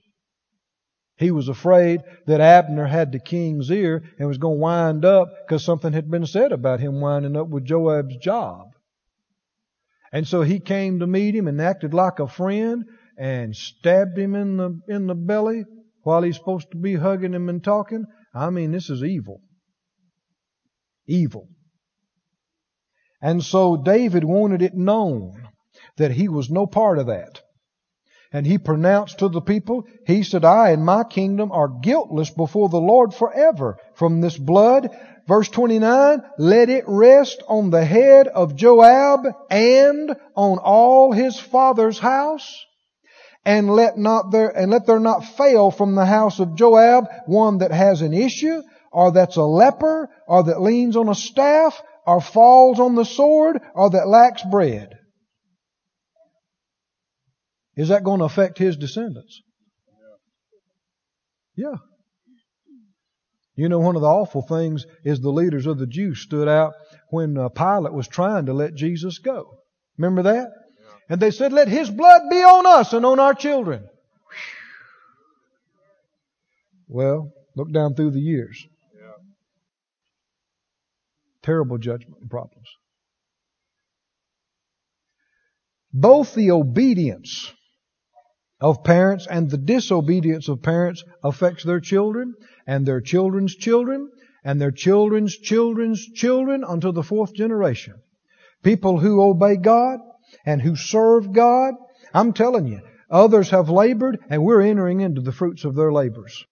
He 1.16 1.30
was 1.30 1.48
afraid 1.48 2.00
that 2.26 2.40
Abner 2.40 2.86
had 2.86 3.12
the 3.12 3.20
king's 3.20 3.70
ear 3.70 4.02
and 4.18 4.28
was 4.28 4.38
going 4.38 4.56
to 4.56 4.60
wind 4.60 5.04
up 5.04 5.28
because 5.46 5.64
something 5.64 5.92
had 5.92 6.10
been 6.10 6.26
said 6.26 6.52
about 6.52 6.80
him 6.80 7.00
winding 7.00 7.36
up 7.36 7.48
with 7.48 7.64
Joab's 7.64 8.16
job. 8.16 8.68
And 10.12 10.26
so 10.26 10.42
he 10.42 10.60
came 10.60 10.98
to 10.98 11.06
meet 11.06 11.34
him 11.34 11.48
and 11.48 11.60
acted 11.60 11.94
like 11.94 12.18
a 12.18 12.26
friend 12.26 12.84
and 13.16 13.54
stabbed 13.54 14.18
him 14.18 14.34
in 14.34 14.56
the, 14.56 14.80
in 14.88 15.06
the 15.06 15.14
belly 15.14 15.64
while 16.02 16.22
he's 16.22 16.36
supposed 16.36 16.70
to 16.72 16.76
be 16.76 16.96
hugging 16.96 17.34
him 17.34 17.48
and 17.48 17.62
talking. 17.62 18.04
I 18.34 18.50
mean, 18.50 18.72
this 18.72 18.90
is 18.90 19.02
evil. 19.02 19.40
Evil. 21.06 21.48
And 23.22 23.42
so 23.42 23.76
David 23.76 24.24
wanted 24.24 24.60
it 24.62 24.74
known 24.74 25.48
that 25.96 26.10
he 26.10 26.28
was 26.28 26.50
no 26.50 26.66
part 26.66 26.98
of 26.98 27.06
that. 27.06 27.40
And 28.32 28.46
he 28.46 28.58
pronounced 28.58 29.18
to 29.18 29.28
the 29.28 29.42
people, 29.42 29.84
he 30.06 30.22
said, 30.22 30.44
I 30.44 30.70
and 30.70 30.84
my 30.84 31.04
kingdom 31.04 31.52
are 31.52 31.68
guiltless 31.68 32.30
before 32.30 32.68
the 32.68 32.80
Lord 32.80 33.14
forever 33.14 33.78
from 33.94 34.20
this 34.20 34.36
blood. 34.36 34.88
Verse 35.28 35.48
29, 35.50 36.22
let 36.38 36.68
it 36.68 36.84
rest 36.88 37.42
on 37.46 37.70
the 37.70 37.84
head 37.84 38.26
of 38.26 38.56
Joab 38.56 39.26
and 39.50 40.16
on 40.34 40.58
all 40.58 41.12
his 41.12 41.38
father's 41.38 41.98
house. 41.98 42.64
And 43.44 43.70
let 43.70 43.98
not 43.98 44.30
there, 44.30 44.48
and 44.48 44.70
let 44.70 44.86
there 44.86 45.00
not 45.00 45.24
fail 45.24 45.70
from 45.70 45.94
the 45.94 46.06
house 46.06 46.40
of 46.40 46.56
Joab 46.56 47.08
one 47.26 47.58
that 47.58 47.72
has 47.72 48.00
an 48.00 48.14
issue, 48.14 48.62
or 48.90 49.12
that's 49.12 49.36
a 49.36 49.42
leper, 49.42 50.08
or 50.26 50.44
that 50.44 50.62
leans 50.62 50.96
on 50.96 51.08
a 51.08 51.14
staff, 51.14 51.82
or 52.06 52.20
falls 52.20 52.80
on 52.80 52.94
the 52.94 53.04
sword, 53.04 53.60
or 53.74 53.90
that 53.90 54.08
lacks 54.08 54.42
bread. 54.50 54.98
Is 57.76 57.88
that 57.88 58.04
going 58.04 58.18
to 58.18 58.26
affect 58.26 58.58
his 58.58 58.76
descendants? 58.76 59.40
Yeah. 61.56 61.76
You 63.54 63.68
know, 63.68 63.78
one 63.78 63.96
of 63.96 64.02
the 64.02 64.08
awful 64.08 64.42
things 64.42 64.86
is 65.04 65.20
the 65.20 65.30
leaders 65.30 65.66
of 65.66 65.78
the 65.78 65.86
Jews 65.86 66.20
stood 66.20 66.48
out 66.48 66.72
when 67.10 67.36
uh, 67.36 67.50
Pilate 67.50 67.92
was 67.92 68.08
trying 68.08 68.46
to 68.46 68.54
let 68.54 68.74
Jesus 68.74 69.18
go. 69.18 69.58
Remember 69.98 70.22
that? 70.22 70.48
Yeah. 70.48 70.94
And 71.10 71.20
they 71.20 71.30
said, 71.30 71.52
let 71.52 71.68
his 71.68 71.90
blood 71.90 72.22
be 72.30 72.42
on 72.42 72.66
us 72.66 72.92
and 72.94 73.04
on 73.04 73.20
our 73.20 73.34
children. 73.34 73.86
Well, 76.88 77.32
look 77.54 77.72
down 77.72 77.94
through 77.94 78.12
the 78.12 78.20
years. 78.20 78.66
Terrible 81.42 81.78
judgment 81.78 82.20
and 82.20 82.30
problems. 82.30 82.68
Both 85.92 86.34
the 86.34 86.52
obedience 86.52 87.52
of 88.60 88.84
parents 88.84 89.26
and 89.28 89.50
the 89.50 89.58
disobedience 89.58 90.48
of 90.48 90.62
parents 90.62 91.04
affects 91.22 91.64
their 91.64 91.80
children 91.80 92.34
and 92.66 92.86
their 92.86 93.00
children's 93.00 93.54
children 93.56 94.10
and 94.44 94.60
their 94.60 94.70
children's 94.70 95.36
children's 95.36 96.06
children 96.14 96.64
until 96.66 96.92
the 96.92 97.02
fourth 97.02 97.34
generation. 97.34 97.94
People 98.62 98.98
who 98.98 99.20
obey 99.20 99.56
God 99.56 99.98
and 100.46 100.62
who 100.62 100.76
serve 100.76 101.32
God, 101.32 101.74
I'm 102.14 102.32
telling 102.32 102.68
you, 102.68 102.80
others 103.10 103.50
have 103.50 103.68
labored 103.68 104.18
and 104.30 104.42
we're 104.44 104.62
entering 104.62 105.00
into 105.00 105.20
the 105.20 105.32
fruits 105.32 105.64
of 105.64 105.74
their 105.74 105.92
labors. 105.92 106.46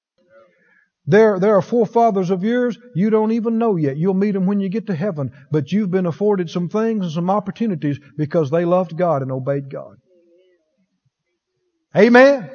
There, 1.07 1.41
there 1.41 1.57
are 1.57 1.63
forefathers 1.63 2.31
of 2.31 2.45
yours 2.45 2.79
you 2.95 3.11
don't 3.11 3.33
even 3.33 3.59
know 3.59 3.77
yet. 3.77 3.97
You'll 3.97 4.15
meet 4.15 4.33
them 4.33 4.47
when 4.47 4.61
you 4.61 4.69
get 4.69 4.87
to 4.87 4.95
heaven, 4.95 5.33
but 5.51 5.73
you've 5.73 5.91
been 5.91 6.07
afforded 6.07 6.51
some 6.51 6.69
things 6.69 7.05
and 7.05 7.13
some 7.13 7.31
opportunities 7.31 7.99
because 8.17 8.51
they 8.51 8.65
loved 8.65 8.97
God 8.97 9.23
and 9.23 9.33
obeyed 9.33 9.71
God. 9.71 9.97
Amen? 11.97 12.51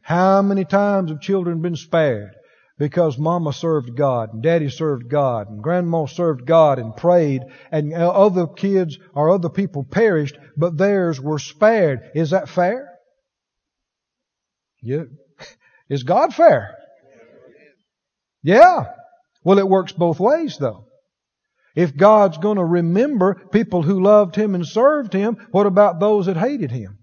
How 0.00 0.42
many 0.42 0.64
times 0.64 1.10
have 1.10 1.20
children 1.20 1.62
been 1.62 1.76
spared? 1.76 2.32
Because 2.76 3.16
mama 3.16 3.52
served 3.52 3.96
God 3.96 4.32
and 4.32 4.42
daddy 4.42 4.68
served 4.68 5.08
God 5.08 5.48
and 5.48 5.62
grandma 5.62 6.06
served 6.06 6.44
God 6.44 6.80
and 6.80 6.96
prayed 6.96 7.42
and 7.70 7.94
other 7.94 8.48
kids 8.48 8.98
or 9.14 9.30
other 9.30 9.48
people 9.48 9.84
perished, 9.84 10.36
but 10.56 10.76
theirs 10.76 11.20
were 11.20 11.38
spared. 11.38 12.10
Is 12.14 12.30
that 12.30 12.48
fair? 12.48 12.90
Yeah. 14.82 15.04
Is 15.88 16.02
God 16.02 16.34
fair? 16.34 16.76
Yeah. 18.44 18.84
Well, 19.42 19.58
it 19.58 19.68
works 19.68 19.92
both 19.92 20.20
ways 20.20 20.58
though. 20.58 20.86
If 21.74 21.96
God's 21.96 22.38
going 22.38 22.58
to 22.58 22.64
remember 22.64 23.34
people 23.34 23.82
who 23.82 24.00
loved 24.00 24.36
Him 24.36 24.54
and 24.54 24.64
served 24.64 25.12
Him, 25.12 25.48
what 25.50 25.66
about 25.66 25.98
those 25.98 26.26
that 26.26 26.36
hated 26.36 26.70
Him? 26.70 26.98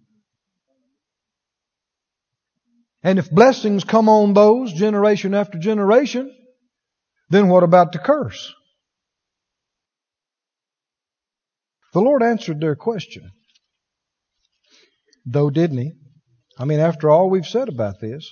And 3.04 3.20
if 3.20 3.30
blessings 3.30 3.84
come 3.84 4.08
on 4.08 4.34
those 4.34 4.72
generation 4.72 5.34
after 5.34 5.58
generation, 5.58 6.34
then 7.30 7.50
what 7.50 7.64
about 7.64 7.92
the 7.92 8.00
curse? 8.00 8.54
The 11.94 12.02
Lord 12.02 12.24
answered 12.24 12.62
their 12.62 12.76
question. 12.76 13.32
Though, 15.26 15.50
didn't 15.50 15.80
He? 15.80 15.92
I 16.58 16.66
mean, 16.66 16.80
after 16.80 17.10
all 17.10 17.30
we've 17.30 17.48
said 17.48 17.68
about 17.68 18.00
this, 18.00 18.32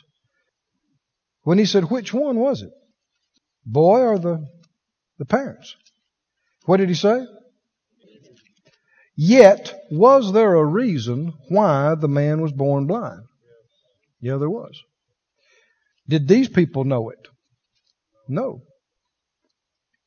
when 1.42 1.58
He 1.58 1.66
said, 1.66 1.90
which 1.90 2.14
one 2.14 2.40
was 2.40 2.62
it? 2.62 2.70
Boy 3.72 4.00
or 4.02 4.18
the, 4.18 4.48
the 5.20 5.26
parents? 5.26 5.76
What 6.66 6.78
did 6.78 6.90
He 6.90 6.96
say? 6.96 7.22
Yet, 9.16 9.74
was 9.92 10.34
there 10.34 10.56
a 10.56 10.66
reason 10.66 11.34
why 11.50 11.94
the 11.96 12.08
man 12.08 12.42
was 12.42 12.52
born 12.52 12.88
blind? 12.88 13.22
Yeah, 14.22 14.38
there 14.38 14.50
was. 14.50 14.82
Did 16.08 16.28
these 16.28 16.50
people 16.50 16.84
know 16.84 17.10
it? 17.10 17.28
No. 18.28 18.62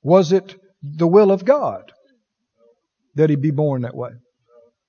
Was 0.03 0.33
it 0.33 0.57
the 0.83 1.07
will 1.07 1.31
of 1.31 1.45
God 1.45 1.93
that 3.15 3.31
he 3.31 3.37
be 3.37 3.51
born 3.51 3.83
that 3.83 3.95
way? 3.95 4.11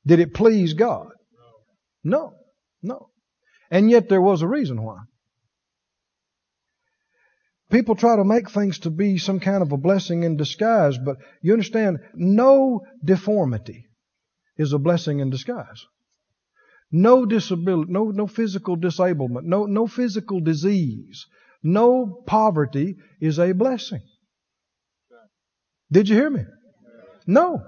Did 0.06 0.20
it 0.20 0.34
please 0.34 0.74
God? 0.74 1.10
No. 2.04 2.34
No. 2.82 3.10
And 3.70 3.92
yet 3.92 4.10
there 4.10 4.22
was 4.22 4.42
a 4.42 4.48
reason 4.48 4.82
why. 4.84 5.00
People 7.74 7.96
try 7.96 8.16
to 8.16 8.24
make 8.24 8.52
things 8.52 8.78
to 8.80 8.92
be 8.92 9.18
some 9.18 9.40
kind 9.40 9.64
of 9.64 9.72
a 9.72 9.78
blessing 9.78 10.22
in 10.22 10.38
disguise, 10.38 10.96
but 11.00 11.18
you 11.42 11.54
understand, 11.54 12.02
no 12.14 12.82
deformity 13.04 13.88
is 14.58 14.74
a 14.74 14.78
blessing 14.78 15.22
in 15.22 15.32
disguise. 15.32 15.88
No 16.92 17.26
disability, 17.26 17.92
no, 17.92 18.12
no 18.12 18.28
physical 18.28 18.76
disablement, 18.76 19.48
no, 19.48 19.66
no 19.66 19.88
physical 19.88 20.40
disease, 20.40 21.26
no 21.64 22.22
poverty 22.28 22.98
is 23.20 23.40
a 23.40 23.54
blessing. 23.54 24.04
Did 25.92 26.10
you 26.10 26.16
hear 26.16 26.30
me? 26.30 26.46
No. 27.26 27.64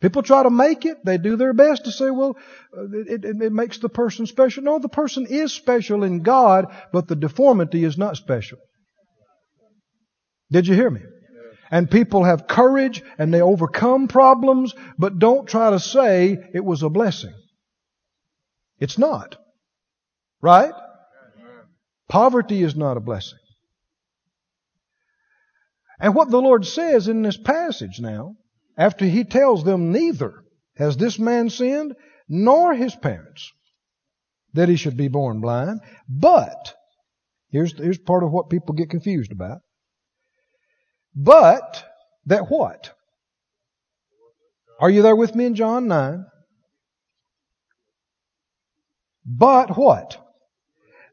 People 0.00 0.22
try 0.22 0.44
to 0.44 0.50
make 0.50 0.86
it. 0.86 1.04
They 1.04 1.18
do 1.18 1.36
their 1.36 1.52
best 1.52 1.84
to 1.84 1.92
say, 1.92 2.08
well, 2.08 2.38
it, 2.72 3.22
it, 3.22 3.42
it, 3.42 3.52
makes 3.52 3.80
the 3.80 3.90
person 3.90 4.24
special. 4.24 4.62
No, 4.62 4.78
the 4.78 4.88
person 4.88 5.26
is 5.26 5.52
special 5.52 6.04
in 6.04 6.22
God, 6.22 6.74
but 6.90 7.06
the 7.06 7.16
deformity 7.16 7.84
is 7.84 7.98
not 7.98 8.16
special. 8.16 8.58
Did 10.52 10.68
you 10.68 10.74
hear 10.74 10.90
me? 10.90 11.00
And 11.70 11.90
people 11.90 12.24
have 12.24 12.46
courage 12.46 13.02
and 13.18 13.32
they 13.32 13.40
overcome 13.40 14.06
problems, 14.06 14.74
but 14.98 15.18
don't 15.18 15.48
try 15.48 15.70
to 15.70 15.80
say 15.80 16.38
it 16.52 16.64
was 16.64 16.82
a 16.82 16.90
blessing. 16.90 17.34
It's 18.78 18.98
not. 18.98 19.36
Right? 20.42 20.74
Poverty 22.08 22.62
is 22.62 22.76
not 22.76 22.98
a 22.98 23.00
blessing. 23.00 23.38
And 25.98 26.14
what 26.14 26.30
the 26.30 26.40
Lord 26.40 26.66
says 26.66 27.08
in 27.08 27.22
this 27.22 27.38
passage 27.38 28.00
now, 28.00 28.34
after 28.76 29.06
He 29.06 29.24
tells 29.24 29.64
them 29.64 29.92
neither 29.92 30.42
has 30.76 30.96
this 30.96 31.18
man 31.18 31.48
sinned, 31.48 31.94
nor 32.28 32.74
his 32.74 32.94
parents, 32.96 33.52
that 34.54 34.68
he 34.68 34.76
should 34.76 34.96
be 34.96 35.08
born 35.08 35.40
blind, 35.40 35.80
but, 36.08 36.74
here's, 37.50 37.76
here's 37.76 37.98
part 37.98 38.24
of 38.24 38.30
what 38.30 38.50
people 38.50 38.74
get 38.74 38.90
confused 38.90 39.32
about, 39.32 39.58
but 41.14 41.84
That 42.26 42.48
what? 42.48 42.92
Are 44.80 44.90
you 44.90 45.02
there 45.02 45.16
with 45.16 45.34
me 45.34 45.46
in 45.46 45.54
John 45.54 45.88
9? 45.88 46.24
But 49.24 49.76
what? 49.76 50.18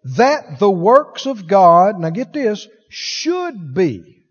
That 0.04 0.60
the 0.60 0.72
works 0.72 1.26
of 1.26 1.48
God, 1.48 2.00
now 2.00 2.10
get 2.10 2.34
this, 2.34 2.68
should 2.90 3.74
be, 3.74 4.24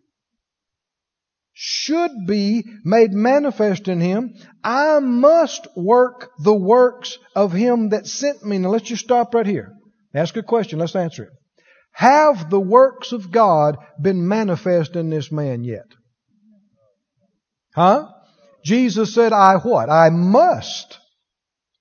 should 1.52 2.26
be 2.26 2.64
made 2.84 3.12
manifest 3.12 3.88
in 3.88 4.00
him. 4.00 4.34
I 4.64 4.98
must 5.00 5.68
work 5.76 6.30
the 6.38 6.54
works 6.54 7.18
of 7.34 7.52
him 7.52 7.90
that 7.90 8.06
sent 8.06 8.44
me. 8.44 8.58
Now 8.58 8.70
let's 8.70 8.88
just 8.88 9.04
stop 9.04 9.34
right 9.34 9.46
here. 9.46 9.72
Ask 10.14 10.36
a 10.36 10.42
question, 10.42 10.78
let's 10.78 10.96
answer 10.96 11.24
it. 11.24 11.37
Have 11.98 12.48
the 12.48 12.60
works 12.60 13.10
of 13.10 13.32
God 13.32 13.76
been 14.00 14.28
manifest 14.28 14.94
in 14.94 15.10
this 15.10 15.32
man 15.32 15.64
yet? 15.64 15.88
Huh? 17.74 18.06
Jesus 18.64 19.12
said, 19.12 19.32
I 19.32 19.56
what? 19.56 19.90
I 19.90 20.08
must 20.10 21.00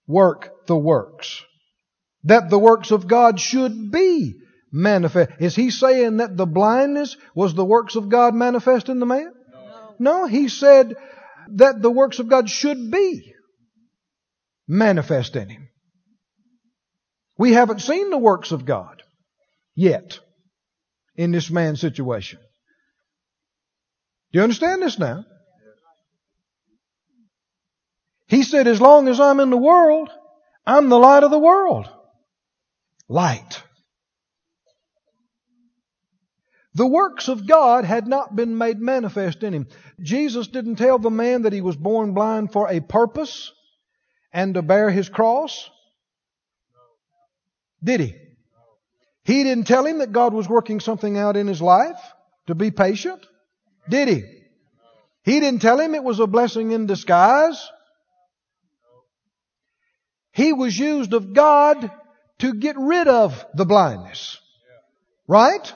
work 0.08 0.66
the 0.66 0.76
works 0.76 1.44
that 2.24 2.50
the 2.50 2.58
works 2.58 2.90
of 2.90 3.08
God 3.08 3.40
should 3.40 3.92
be 3.92 4.40
manifest. 4.72 5.34
Is 5.40 5.56
he 5.56 5.70
saying 5.70 6.18
that 6.18 6.36
the 6.36 6.48
blindness 6.48 7.16
was 7.36 7.54
the 7.54 7.64
works 7.64 7.96
of 7.96 8.10
God 8.10 8.34
manifest 8.34 8.90
in 8.90 9.00
the 9.00 9.06
man? 9.06 9.32
No. 9.54 9.96
no, 10.00 10.26
he 10.26 10.50
said 10.50 10.96
that 11.50 11.80
the 11.84 11.92
works 11.92 12.18
of 12.18 12.28
God 12.28 12.50
should 12.50 12.90
be 12.90 13.36
manifest 14.68 15.36
in 15.36 15.50
him. 15.50 15.70
We 17.38 17.54
haven't 17.54 17.82
seen 17.82 18.10
the 18.10 18.18
works 18.18 18.52
of 18.52 18.66
God 18.66 19.04
yet 19.78 20.20
in 21.16 21.32
this 21.32 21.50
man's 21.50 21.80
situation. 21.80 22.40
Do 24.34 24.40
you 24.40 24.44
understand 24.44 24.82
this 24.82 25.00
now? 25.00 25.24
He 28.28 28.44
said, 28.44 28.68
as 28.68 28.82
long 28.82 29.08
as 29.08 29.22
I'm 29.22 29.40
in 29.40 29.52
the 29.52 29.58
world, 29.58 30.10
I'm 30.66 30.90
the 30.90 30.98
light 30.98 31.24
of 31.24 31.32
the 31.32 31.40
world 31.40 31.88
light. 33.08 33.64
The 36.74 36.88
works 36.88 37.28
of 37.28 37.48
God 37.48 37.86
had 37.86 38.06
not 38.08 38.36
been 38.36 38.58
made 38.58 38.80
manifest 38.80 39.44
in 39.44 39.54
him. 39.54 39.68
Jesus 40.02 40.48
didn't 40.48 40.76
tell 40.76 41.00
the 41.00 41.10
man 41.10 41.44
that 41.44 41.54
he 41.54 41.62
was 41.62 41.76
born 41.76 42.14
blind 42.14 42.52
for 42.52 42.68
a 42.70 42.82
purpose 42.82 43.52
and 44.34 44.54
to 44.56 44.62
bear 44.62 44.90
his 44.90 45.08
cross. 45.08 45.70
Did 47.84 48.02
he? 48.02 48.16
He 49.28 49.44
didn't 49.44 49.68
tell 49.68 49.86
him 49.86 49.98
that 49.98 50.14
God 50.14 50.34
was 50.34 50.48
working 50.48 50.80
something 50.80 51.18
out 51.18 51.36
in 51.36 51.48
his 51.48 51.62
life 51.62 52.00
to 52.48 52.56
be 52.56 52.72
patient. 52.72 53.20
Did 53.90 54.08
he? 54.08 54.24
He 55.26 55.42
didn't 55.42 55.62
tell 55.62 55.82
him 55.82 55.96
it 55.96 56.04
was 56.04 56.22
a 56.22 56.28
blessing 56.28 56.72
in 56.72 56.86
disguise. 56.86 57.62
He 60.32 60.54
was 60.54 60.80
used 60.80 61.12
of 61.12 61.34
God 61.34 61.92
to 62.40 62.54
get 62.54 62.78
rid 62.80 63.10
of 63.10 63.46
the 63.54 63.66
blindness. 63.66 64.40
Right? 65.28 65.74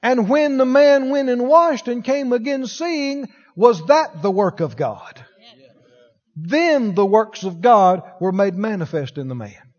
And 0.00 0.28
when 0.28 0.56
the 0.56 0.64
man 0.64 1.10
went 1.10 1.30
and 1.30 1.48
washed 1.48 1.88
and 1.88 2.04
came 2.04 2.32
again 2.32 2.68
seeing, 2.68 3.28
was 3.56 3.84
that 3.86 4.22
the 4.22 4.30
work 4.30 4.60
of 4.60 4.76
God? 4.76 5.24
Then 6.36 6.94
the 6.94 7.04
works 7.04 7.42
of 7.42 7.60
God 7.60 8.02
were 8.20 8.30
made 8.30 8.54
manifest 8.54 9.18
in 9.18 9.26
the 9.26 9.34
man. 9.34 9.69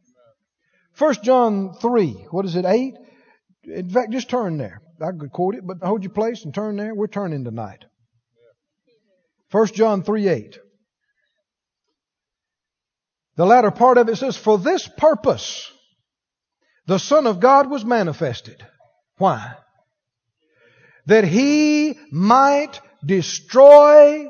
First 1.02 1.24
John 1.24 1.74
3, 1.74 2.28
what 2.30 2.46
is 2.46 2.56
it, 2.56 2.64
8? 2.64 2.94
In 3.64 3.90
fact, 3.90 4.12
just 4.12 4.30
turn 4.30 4.60
there. 4.60 4.84
I 5.02 5.10
could 5.10 5.32
quote 5.32 5.56
it, 5.56 5.66
but 5.66 5.78
hold 5.82 6.04
your 6.04 6.14
place 6.14 6.46
and 6.46 6.54
turn 6.54 6.76
there. 6.76 6.94
We're 6.94 7.08
turning 7.08 7.44
tonight. 7.44 7.86
First 9.50 9.74
John 9.74 10.04
3, 10.04 10.28
8. 10.28 10.60
The 13.36 13.48
latter 13.48 13.72
part 13.72 13.98
of 13.98 14.10
it 14.10 14.18
says, 14.18 14.38
For 14.38 14.60
this 14.60 14.88
purpose 14.88 15.72
the 16.86 17.00
Son 17.00 17.26
of 17.26 17.40
God 17.40 17.68
was 17.68 17.84
manifested. 17.84 18.64
Why? 19.18 19.56
That 21.08 21.24
he 21.24 21.98
might 22.12 22.80
destroy 23.04 24.28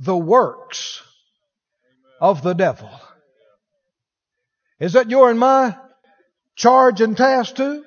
the 0.00 0.16
works 0.16 1.00
of 2.20 2.42
the 2.42 2.54
devil. 2.54 2.90
Is 4.80 4.94
that 4.94 5.10
your 5.10 5.30
and 5.30 5.38
my 5.38 5.76
charge 6.58 7.00
and 7.00 7.16
task 7.16 7.56
to? 7.56 7.82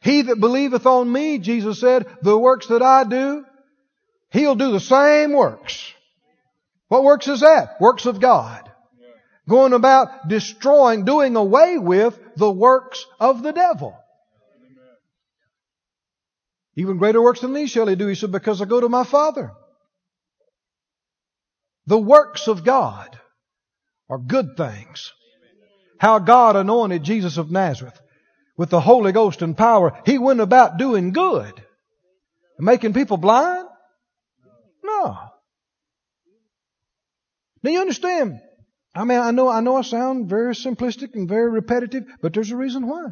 He 0.00 0.22
that 0.22 0.40
believeth 0.40 0.86
on 0.86 1.12
me, 1.12 1.38
Jesus 1.38 1.80
said, 1.80 2.06
the 2.22 2.38
works 2.38 2.68
that 2.68 2.80
I 2.82 3.04
do, 3.04 3.44
he'll 4.30 4.54
do 4.54 4.72
the 4.72 4.80
same 4.80 5.32
works. 5.32 5.92
What 6.88 7.04
works 7.04 7.28
is 7.28 7.40
that? 7.40 7.80
Works 7.80 8.06
of 8.06 8.20
God 8.20 8.68
going 9.48 9.72
about 9.72 10.28
destroying, 10.28 11.04
doing 11.04 11.34
away 11.34 11.78
with 11.78 12.18
the 12.36 12.50
works 12.50 13.04
of 13.18 13.42
the 13.42 13.52
devil. 13.52 13.96
Even 16.76 16.98
greater 16.98 17.20
works 17.20 17.40
than 17.40 17.54
these 17.54 17.70
shall 17.70 17.88
he 17.88 17.96
do, 17.96 18.06
he 18.06 18.14
said, 18.14 18.30
because 18.30 18.62
I 18.62 18.66
go 18.66 18.80
to 18.80 18.88
my 18.88 19.04
Father. 19.04 19.50
The 21.86 21.98
works 21.98 22.46
of 22.46 22.64
God 22.64 23.18
are 24.08 24.18
good 24.18 24.56
things. 24.56 25.12
How 25.98 26.18
God 26.18 26.56
anointed 26.56 27.02
Jesus 27.02 27.36
of 27.36 27.50
Nazareth 27.50 27.98
with 28.56 28.70
the 28.70 28.80
Holy 28.80 29.12
Ghost 29.12 29.42
and 29.42 29.56
power. 29.56 30.00
He 30.04 30.18
went 30.18 30.40
about 30.40 30.78
doing 30.78 31.12
good. 31.12 31.64
Making 32.58 32.92
people 32.92 33.16
blind? 33.16 33.68
No. 34.82 35.16
Now 37.62 37.70
you 37.70 37.80
understand, 37.80 38.40
I 38.94 39.04
mean, 39.04 39.18
I 39.18 39.30
know, 39.30 39.48
I 39.48 39.60
know 39.60 39.76
I 39.76 39.82
sound 39.82 40.28
very 40.28 40.54
simplistic 40.54 41.14
and 41.14 41.28
very 41.28 41.50
repetitive, 41.50 42.04
but 42.20 42.34
there's 42.34 42.50
a 42.50 42.56
reason 42.56 42.86
why. 42.86 43.06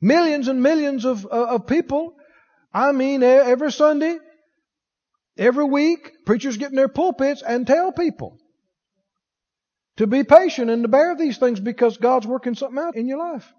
Millions 0.00 0.48
and 0.48 0.62
millions 0.62 1.04
of, 1.04 1.24
uh, 1.26 1.28
of 1.28 1.66
people, 1.66 2.14
I 2.72 2.92
mean, 2.92 3.22
every 3.22 3.70
Sunday, 3.70 4.18
every 5.38 5.64
week, 5.64 6.10
preachers 6.26 6.56
get 6.56 6.70
in 6.70 6.76
their 6.76 6.88
pulpits 6.88 7.42
and 7.42 7.66
tell 7.66 7.92
people 7.92 8.38
to 9.96 10.06
be 10.06 10.24
patient 10.24 10.70
and 10.70 10.82
to 10.82 10.88
bear 10.88 11.16
these 11.16 11.38
things 11.38 11.60
because 11.60 11.96
God's 11.96 12.26
working 12.26 12.54
something 12.54 12.82
out 12.82 12.96
in 12.96 13.08
your 13.08 13.18
life. 13.18 13.52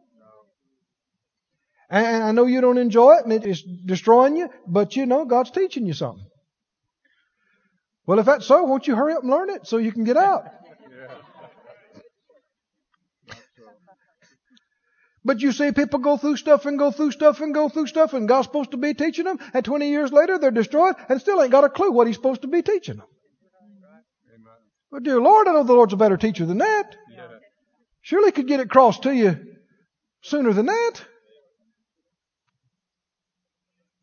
And 1.89 2.23
I 2.23 2.31
know 2.31 2.45
you 2.45 2.59
don't 2.61 2.79
enjoy 2.79 3.17
it 3.17 3.25
and 3.25 3.45
it's 3.45 3.61
destroying 3.61 4.35
you, 4.35 4.49
but 4.67 4.95
you 4.95 5.05
know 5.05 5.25
God's 5.25 5.51
teaching 5.51 5.85
you 5.85 5.93
something. 5.93 6.25
Well, 8.07 8.19
if 8.19 8.25
that's 8.25 8.47
so, 8.47 8.63
won't 8.63 8.87
you 8.87 8.95
hurry 8.95 9.13
up 9.13 9.21
and 9.21 9.31
learn 9.31 9.49
it 9.49 9.67
so 9.67 9.77
you 9.77 9.91
can 9.91 10.03
get 10.03 10.17
out? 10.17 10.45
But 15.25 15.41
you 15.41 15.53
see 15.53 15.71
people 15.71 15.99
go 15.99 16.17
through 16.17 16.35
stuff 16.37 16.65
and 16.65 16.77
go 16.77 16.91
through 16.91 17.11
stuff 17.11 17.39
and 17.39 17.53
go 17.53 17.69
through 17.69 17.87
stuff 17.87 18.13
and 18.13 18.27
God's 18.27 18.47
supposed 18.47 18.71
to 18.71 18.77
be 18.77 18.93
teaching 18.93 19.23
them 19.25 19.39
and 19.53 19.63
20 19.63 19.89
years 19.89 20.11
later 20.11 20.37
they're 20.37 20.51
destroyed 20.51 20.95
and 21.07 21.21
still 21.21 21.41
ain't 21.41 21.51
got 21.51 21.63
a 21.63 21.69
clue 21.69 21.91
what 21.91 22.07
He's 22.07 22.17
supposed 22.17 22.41
to 22.41 22.47
be 22.47 22.61
teaching 22.61 22.97
them. 22.97 23.07
But 24.93 25.01
dear 25.01 25.19
Lord, 25.19 25.47
I 25.47 25.53
know 25.53 25.63
the 25.63 25.73
Lord's 25.73 25.93
a 25.93 25.97
better 25.97 26.17
teacher 26.17 26.45
than 26.45 26.59
that. 26.59 26.95
Surely 28.03 28.27
He 28.27 28.31
could 28.33 28.47
get 28.47 28.59
it 28.59 28.67
across 28.67 28.99
to 28.99 29.11
you 29.11 29.39
sooner 30.21 30.53
than 30.53 30.67
that. 30.67 30.93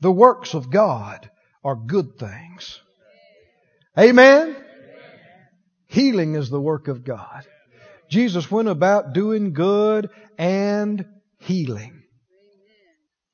The 0.00 0.10
works 0.10 0.54
of 0.54 0.68
God 0.68 1.30
are 1.62 1.76
good 1.76 2.18
things. 2.18 2.80
Amen? 3.96 4.56
Healing 5.86 6.34
is 6.34 6.50
the 6.50 6.60
work 6.60 6.88
of 6.88 7.04
God. 7.04 7.46
Jesus 8.10 8.50
went 8.50 8.66
about 8.66 9.12
doing 9.12 9.52
good 9.52 10.10
and 10.38 11.06
healing. 11.38 12.02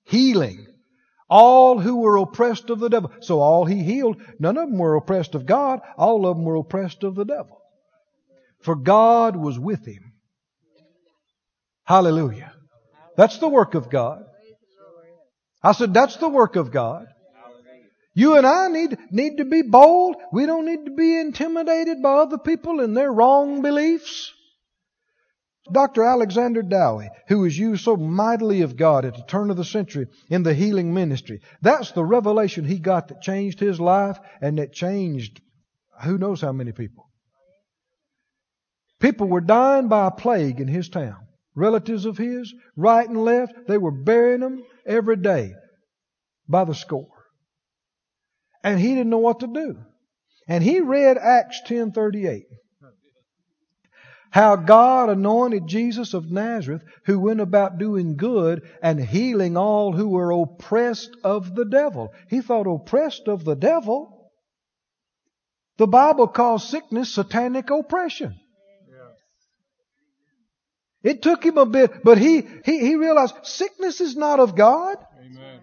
Healing. 0.05 0.67
All 1.29 1.81
who 1.81 1.97
were 1.99 2.17
oppressed 2.19 2.71
of 2.71 2.79
the 2.79 2.89
devil. 2.89 3.11
So 3.21 3.41
all 3.41 3.65
he 3.65 3.83
healed, 3.83 4.23
none 4.39 4.57
of 4.57 4.69
them 4.69 4.79
were 4.79 4.95
oppressed 4.95 5.35
of 5.35 5.47
God. 5.47 5.81
All 5.97 6.27
of 6.27 6.37
them 6.37 6.45
were 6.45 6.57
oppressed 6.57 7.03
of 7.03 7.15
the 7.15 7.25
devil. 7.25 7.61
For 8.61 8.77
God 8.77 9.37
was 9.37 9.59
with 9.59 9.85
him. 9.85 10.13
Hallelujah. 11.85 12.53
That's 13.17 13.39
the 13.39 13.49
work 13.49 13.75
of 13.75 13.91
God. 13.91 14.25
I 15.63 15.73
said, 15.73 15.95
that's 15.95 16.17
the 16.17 16.29
work 16.29 16.57
of 16.57 16.71
God. 16.71 17.07
You 18.15 18.37
and 18.37 18.47
I 18.47 18.69
need, 18.69 18.97
need 19.11 19.37
to 19.39 19.45
be 19.45 19.63
bold. 19.63 20.17
We 20.33 20.47
don't 20.47 20.65
need 20.65 20.87
to 20.87 20.91
be 20.91 21.19
intimidated 21.19 22.03
by 22.03 22.15
other 22.15 22.39
people 22.39 22.81
and 22.81 22.97
their 22.97 23.13
wrong 23.13 23.63
beliefs. 23.63 24.33
Dr. 25.73 26.03
Alexander 26.03 26.63
Dowie, 26.63 27.11
who 27.29 27.41
was 27.41 27.59
used 27.59 27.85
so 27.85 27.97
mightily 27.97 28.63
of 28.63 28.77
God 28.77 29.05
at 29.05 29.15
the 29.15 29.23
turn 29.23 29.51
of 29.51 29.57
the 29.57 29.65
century 29.65 30.07
in 30.29 30.43
the 30.43 30.55
healing 30.55 30.95
ministry, 30.95 31.41
that's 31.63 31.93
the 31.93 32.05
revelation 32.05 32.65
he 32.65 32.79
got 32.79 33.09
that 33.09 33.23
changed 33.23 33.61
his 33.61 33.81
life 33.81 34.19
and 34.41 34.59
that 34.59 34.73
changed 34.73 35.41
who 36.03 36.19
knows 36.19 36.41
how 36.41 36.53
many 36.53 36.73
people. 36.73 37.09
People 39.01 39.29
were 39.29 39.41
dying 39.41 39.89
by 39.89 40.07
a 40.07 40.11
plague 40.11 40.61
in 40.61 40.69
his 40.69 40.89
town. 40.89 41.27
Relatives 41.55 42.05
of 42.05 42.19
his, 42.19 42.53
right 42.77 43.09
and 43.09 43.25
left, 43.25 43.55
they 43.67 43.79
were 43.79 43.91
burying 43.91 44.41
them 44.41 44.63
every 44.87 45.17
day 45.17 45.55
by 46.49 46.65
the 46.65 46.75
score. 46.75 47.09
And 48.63 48.79
he 48.79 48.89
didn't 48.89 49.11
know 49.11 49.19
what 49.19 49.41
to 49.41 49.47
do. 49.47 49.79
And 50.49 50.63
he 50.63 50.81
read 50.81 51.19
Acts 51.19 51.63
10:38. 51.67 52.45
How 54.31 54.57
God 54.57 55.09
anointed 55.09 55.67
Jesus 55.67 56.15
of 56.15 56.31
Nazareth, 56.31 56.83
who 57.05 57.19
went 57.19 57.41
about 57.41 57.79
doing 57.79 58.17
good 58.17 58.63
and 58.83 59.01
healing 59.01 59.57
all 59.57 59.93
who 59.93 60.09
were 60.09 60.31
oppressed 60.31 61.17
of 61.25 61.55
the 61.55 61.65
devil. 61.65 62.13
He 62.29 62.41
thought 62.41 62.67
oppressed 62.67 63.29
of 63.29 63.45
the 63.45 63.57
devil. 63.57 64.31
The 65.79 65.87
Bible 65.87 66.29
calls 66.29 66.69
sickness 66.69 67.15
satanic 67.15 67.71
oppression. 67.71 68.35
It 71.07 71.23
took 71.23 71.45
him 71.45 71.57
a 71.57 71.67
bit, 71.67 72.03
but 72.03 72.19
he, 72.19 72.43
he, 72.65 72.81
he 72.81 72.97
realized 72.97 73.37
sickness 73.45 74.01
is 74.01 74.17
not 74.17 74.41
of 74.41 74.57
God. 74.57 74.97
Amen. 75.21 75.61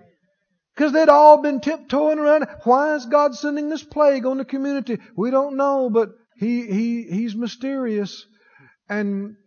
Because 0.74 0.94
they'd 0.94 1.10
all 1.10 1.42
been 1.42 1.60
tiptoeing 1.60 2.18
around. 2.18 2.48
Why 2.64 2.96
is 2.96 3.06
God 3.06 3.36
sending 3.36 3.68
this 3.68 3.84
plague 3.84 4.26
on 4.26 4.38
the 4.38 4.46
community? 4.46 5.00
We 5.18 5.32
don't 5.32 5.58
know, 5.58 5.90
but 5.90 6.12
he, 6.38 6.66
he, 6.68 7.04
he's 7.04 7.36
mysterious. 7.36 8.26
And 9.00 9.38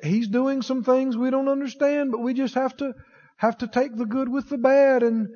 he's 0.00 0.28
doing 0.28 0.62
some 0.62 0.84
things 0.84 1.16
we 1.16 1.30
don't 1.30 1.48
understand, 1.48 2.12
but 2.12 2.20
we 2.20 2.34
just 2.34 2.54
have 2.54 2.76
to, 2.76 2.94
have 3.36 3.58
to 3.58 3.66
take 3.66 3.96
the 3.96 4.06
good 4.06 4.28
with 4.28 4.48
the 4.48 4.58
bad. 4.58 5.02
And 5.02 5.28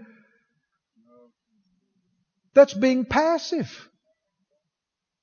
that's 2.55 2.75
being 2.75 3.05
passive. 3.05 3.89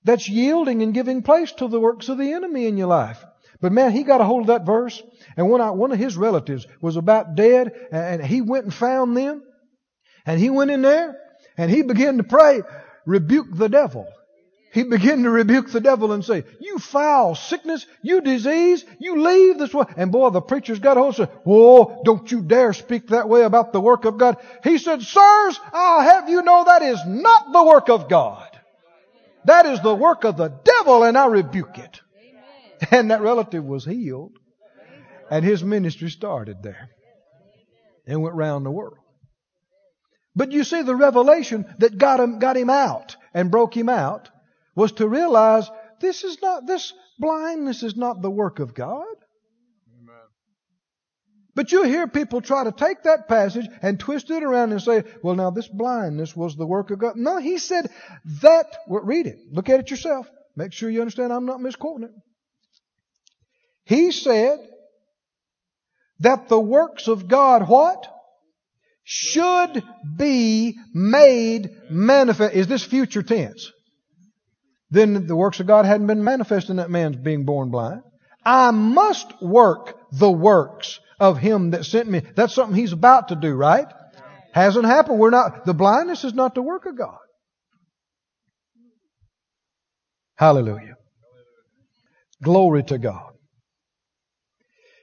That's 0.03 0.27
yielding 0.27 0.81
and 0.81 0.93
giving 0.93 1.21
place 1.23 1.53
to 1.53 1.69
the 1.69 1.79
works 1.79 2.09
of 2.09 2.17
the 2.17 2.33
enemy 2.33 2.65
in 2.65 2.75
your 2.75 2.87
life. 2.87 3.23
But 3.61 3.71
man, 3.71 3.93
he 3.93 4.03
got 4.03 4.19
a 4.19 4.25
hold 4.25 4.41
of 4.41 4.47
that 4.47 4.65
verse, 4.65 5.01
and 5.37 5.49
one, 5.49 5.77
one 5.77 5.93
of 5.93 5.97
his 5.97 6.17
relatives 6.17 6.67
was 6.81 6.97
about 6.97 7.35
dead, 7.35 7.71
and 7.93 8.21
he 8.21 8.41
went 8.41 8.65
and 8.65 8.73
found 8.73 9.15
them, 9.15 9.41
and 10.25 10.37
he 10.37 10.49
went 10.49 10.69
in 10.69 10.81
there, 10.81 11.17
and 11.55 11.71
he 11.71 11.81
began 11.81 12.17
to 12.17 12.23
pray, 12.23 12.61
rebuke 13.05 13.47
the 13.53 13.69
devil. 13.69 14.05
He 14.73 14.81
began 14.81 15.21
to 15.21 15.29
rebuke 15.29 15.69
the 15.69 15.79
devil 15.79 16.13
and 16.13 16.25
say, 16.25 16.45
You 16.59 16.79
foul 16.79 17.35
sickness, 17.35 17.85
you 18.01 18.21
disease, 18.21 18.83
you 18.99 19.21
leave 19.21 19.59
this 19.59 19.71
way. 19.71 19.85
And 19.95 20.11
boy, 20.11 20.31
the 20.31 20.41
preacher's 20.41 20.79
got 20.79 20.97
a 20.97 20.99
hold 20.99 21.19
of 21.19 21.29
Whoa, 21.43 22.01
don't 22.03 22.31
you 22.31 22.41
dare 22.41 22.73
speak 22.73 23.09
that 23.09 23.29
way 23.29 23.43
about 23.43 23.71
the 23.71 23.79
work 23.79 24.05
of 24.05 24.17
God. 24.17 24.37
He 24.63 24.79
said, 24.79 25.03
Sirs, 25.03 25.59
I'll 25.71 26.01
have 26.01 26.27
you 26.27 26.41
know 26.41 26.63
that 26.63 26.81
is 26.81 26.99
not 27.05 27.53
the 27.53 27.63
work 27.63 27.87
of 27.89 28.09
God. 28.09 28.49
That 29.45 29.67
is 29.67 29.79
the 29.81 29.93
work 29.93 30.23
of 30.23 30.37
the 30.37 30.47
devil, 30.47 31.03
and 31.03 31.19
I 31.19 31.27
rebuke 31.27 31.77
it. 31.77 32.01
And 32.89 33.11
that 33.11 33.21
relative 33.21 33.63
was 33.63 33.85
healed. 33.85 34.33
And 35.29 35.45
his 35.45 35.63
ministry 35.63 36.09
started 36.09 36.63
there 36.63 36.89
and 38.07 38.23
went 38.23 38.35
round 38.35 38.65
the 38.65 38.71
world. 38.71 38.97
But 40.35 40.51
you 40.51 40.63
see, 40.63 40.81
the 40.81 40.95
revelation 40.95 41.71
that 41.77 41.99
got 41.99 42.19
him, 42.19 42.39
got 42.39 42.57
him 42.57 42.71
out 42.71 43.15
and 43.35 43.51
broke 43.51 43.77
him 43.77 43.87
out 43.87 44.29
was 44.75 44.91
to 44.93 45.07
realize 45.07 45.69
this 45.99 46.23
is 46.23 46.41
not, 46.41 46.65
this 46.65 46.93
blindness 47.19 47.83
is 47.83 47.95
not 47.95 48.21
the 48.21 48.29
work 48.29 48.59
of 48.59 48.73
God. 48.73 49.05
Amen. 49.99 50.15
But 51.55 51.71
you 51.71 51.83
hear 51.83 52.07
people 52.07 52.41
try 52.41 52.63
to 52.63 52.71
take 52.71 53.03
that 53.03 53.27
passage 53.27 53.67
and 53.81 53.99
twist 53.99 54.31
it 54.31 54.43
around 54.43 54.71
and 54.71 54.81
say, 54.81 55.03
well, 55.21 55.35
now 55.35 55.51
this 55.51 55.67
blindness 55.67 56.35
was 56.35 56.55
the 56.55 56.65
work 56.65 56.91
of 56.91 56.99
God. 56.99 57.15
No, 57.15 57.37
he 57.37 57.57
said 57.57 57.89
that, 58.41 58.75
well, 58.87 59.03
read 59.03 59.27
it. 59.27 59.37
Look 59.51 59.69
at 59.69 59.79
it 59.79 59.91
yourself. 59.91 60.29
Make 60.55 60.73
sure 60.73 60.89
you 60.89 61.01
understand 61.01 61.31
I'm 61.31 61.45
not 61.45 61.61
misquoting 61.61 62.05
it. 62.05 62.11
He 63.85 64.11
said 64.11 64.59
that 66.19 66.47
the 66.47 66.59
works 66.59 67.07
of 67.07 67.27
God, 67.27 67.67
what? 67.67 68.07
Should 69.03 69.83
be 70.15 70.77
made 70.93 71.69
manifest. 71.89 72.53
Is 72.53 72.67
this 72.67 72.83
future 72.83 73.23
tense? 73.23 73.69
Then 74.93 75.25
the 75.25 75.35
works 75.35 75.59
of 75.59 75.65
God 75.65 75.85
hadn't 75.85 76.05
been 76.05 76.23
manifest 76.23 76.69
in 76.69 76.75
that 76.75 76.91
man's 76.91 77.15
being 77.15 77.45
born 77.45 77.71
blind. 77.71 78.03
I 78.45 78.69
must 78.69 79.41
work 79.41 79.97
the 80.11 80.29
works 80.29 80.99
of 81.19 81.39
him 81.39 81.71
that 81.71 81.85
sent 81.85 82.07
me. 82.07 82.21
That's 82.35 82.53
something 82.53 82.75
he's 82.75 82.93
about 82.93 83.29
to 83.29 83.35
do, 83.35 83.53
right? 83.55 83.87
Hasn't 84.53 84.85
happened. 84.85 85.17
We're 85.17 85.31
not, 85.31 85.65
the 85.65 85.73
blindness 85.73 86.23
is 86.23 86.35
not 86.35 86.53
the 86.53 86.61
work 86.61 86.85
of 86.85 86.95
God. 86.95 87.17
Hallelujah. 90.35 90.93
Glory 92.43 92.83
to 92.83 92.99
God. 92.99 93.31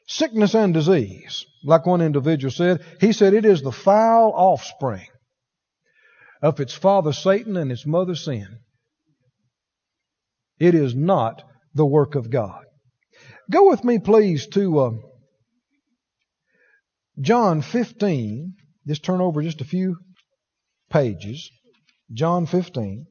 Sickness 0.07 0.55
and 0.55 0.73
disease, 0.73 1.47
like 1.65 1.85
one 1.85 2.01
individual 2.01 2.53
said, 2.53 2.85
he 3.01 3.13
said 3.13 3.35
it 3.35 3.45
is 3.45 3.61
the 3.61 3.73
foul 3.73 4.33
offspring 4.37 5.09
of 6.43 6.61
its 6.61 6.75
father 6.75 7.13
Satan 7.13 7.57
and 7.57 7.73
its 7.73 7.85
mother 7.85 8.15
sin. 8.15 8.61
It 10.61 10.75
is 10.75 10.95
not 10.95 11.43
the 11.75 11.87
work 11.87 12.15
of 12.15 12.31
God. 12.31 12.65
Go 13.51 13.69
with 13.69 13.83
me, 13.83 13.99
please, 13.99 14.47
to 14.49 14.79
uh, 14.79 14.91
John 17.19 17.63
15. 17.63 18.55
Just 18.87 19.03
turn 19.03 19.21
over 19.21 19.43
just 19.43 19.61
a 19.63 19.65
few 19.65 19.97
pages. 20.91 21.51
John 22.13 22.47
15. 22.47 23.07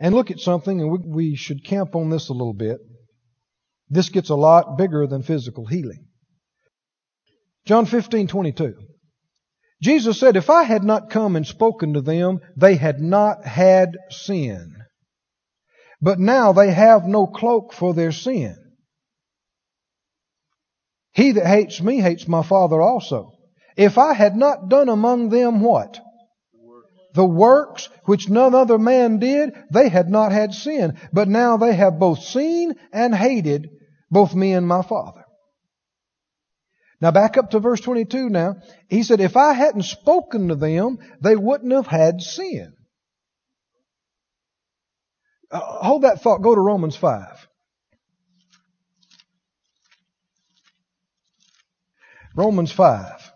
And 0.00 0.14
look 0.14 0.30
at 0.30 0.40
something, 0.40 0.80
and 0.80 0.90
we, 0.90 0.98
we 1.04 1.36
should 1.36 1.64
camp 1.64 1.94
on 1.94 2.10
this 2.10 2.28
a 2.28 2.32
little 2.32 2.54
bit. 2.54 2.78
This 3.88 4.08
gets 4.08 4.30
a 4.30 4.34
lot 4.34 4.78
bigger 4.78 5.06
than 5.06 5.22
physical 5.22 5.66
healing. 5.66 6.06
John 7.66 7.86
15, 7.86 8.26
22. 8.28 8.74
Jesus 9.82 10.20
said, 10.20 10.36
If 10.36 10.50
I 10.50 10.64
had 10.64 10.84
not 10.84 11.10
come 11.10 11.36
and 11.36 11.46
spoken 11.46 11.94
to 11.94 12.00
them, 12.00 12.40
they 12.56 12.76
had 12.76 13.00
not 13.00 13.44
had 13.46 13.96
sin. 14.10 14.76
But 16.02 16.18
now 16.18 16.52
they 16.52 16.70
have 16.70 17.04
no 17.04 17.26
cloak 17.26 17.72
for 17.72 17.94
their 17.94 18.12
sin. 18.12 18.56
He 21.12 21.32
that 21.32 21.46
hates 21.46 21.80
me 21.80 22.00
hates 22.00 22.28
my 22.28 22.42
Father 22.42 22.80
also. 22.80 23.32
If 23.76 23.98
I 23.98 24.14
had 24.14 24.36
not 24.36 24.68
done 24.68 24.88
among 24.88 25.30
them 25.30 25.60
what? 25.60 26.00
The 27.14 27.24
works 27.24 27.88
which 28.04 28.28
none 28.28 28.54
other 28.54 28.78
man 28.78 29.18
did, 29.18 29.52
they 29.72 29.88
had 29.88 30.08
not 30.08 30.30
had 30.30 30.54
sin. 30.54 30.98
But 31.12 31.28
now 31.28 31.56
they 31.56 31.74
have 31.74 31.98
both 31.98 32.22
seen 32.22 32.74
and 32.92 33.14
hated 33.14 33.68
both 34.10 34.34
me 34.34 34.52
and 34.52 34.66
my 34.66 34.82
Father. 34.82 35.19
Now 37.00 37.10
back 37.10 37.38
up 37.38 37.50
to 37.50 37.60
verse 37.60 37.80
22 37.80 38.28
now. 38.28 38.56
He 38.88 39.02
said, 39.02 39.20
if 39.20 39.36
I 39.36 39.54
hadn't 39.54 39.82
spoken 39.82 40.48
to 40.48 40.54
them, 40.54 40.98
they 41.20 41.34
wouldn't 41.36 41.72
have 41.72 41.86
had 41.86 42.20
sin. 42.20 42.74
Uh, 45.50 45.60
hold 45.60 46.02
that 46.02 46.22
thought. 46.22 46.42
Go 46.42 46.54
to 46.54 46.60
Romans 46.60 46.96
5. 46.96 47.48
Romans 52.36 52.70
5. 52.70 53.32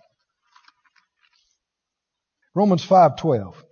Romans 2.54 2.86
5:12. 2.86 3.63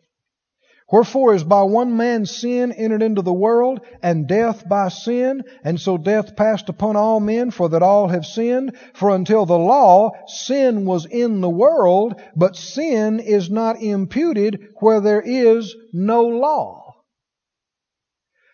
Wherefore 0.93 1.33
as 1.33 1.43
by 1.43 1.63
one 1.63 1.97
man's 1.97 2.37
sin 2.37 2.71
entered 2.71 3.03
into 3.03 3.23
the 3.23 3.33
world, 3.33 3.81
and 4.03 4.29
death 4.29 4.69
by 4.69 4.89
sin, 4.89 5.43
and 5.65 5.81
so 5.81 5.97
death 5.97 6.37
passed 6.37 6.69
upon 6.69 6.97
all 6.97 7.19
men, 7.19 7.51
for 7.51 7.71
that 7.71 7.83
all 7.83 8.09
have 8.09 8.27
sinned. 8.27 8.77
For 8.93 9.09
until 9.09 9.47
the 9.47 9.59
law, 9.59 10.11
sin 10.27 10.85
was 10.85 11.07
in 11.07 11.41
the 11.41 11.49
world, 11.49 12.21
but 12.37 12.57
sin 12.57 13.21
is 13.21 13.51
not 13.51 13.83
imputed 13.83 14.61
where 14.81 15.01
there 15.01 15.23
is 15.23 15.75
no 15.95 16.25
law. 16.25 16.95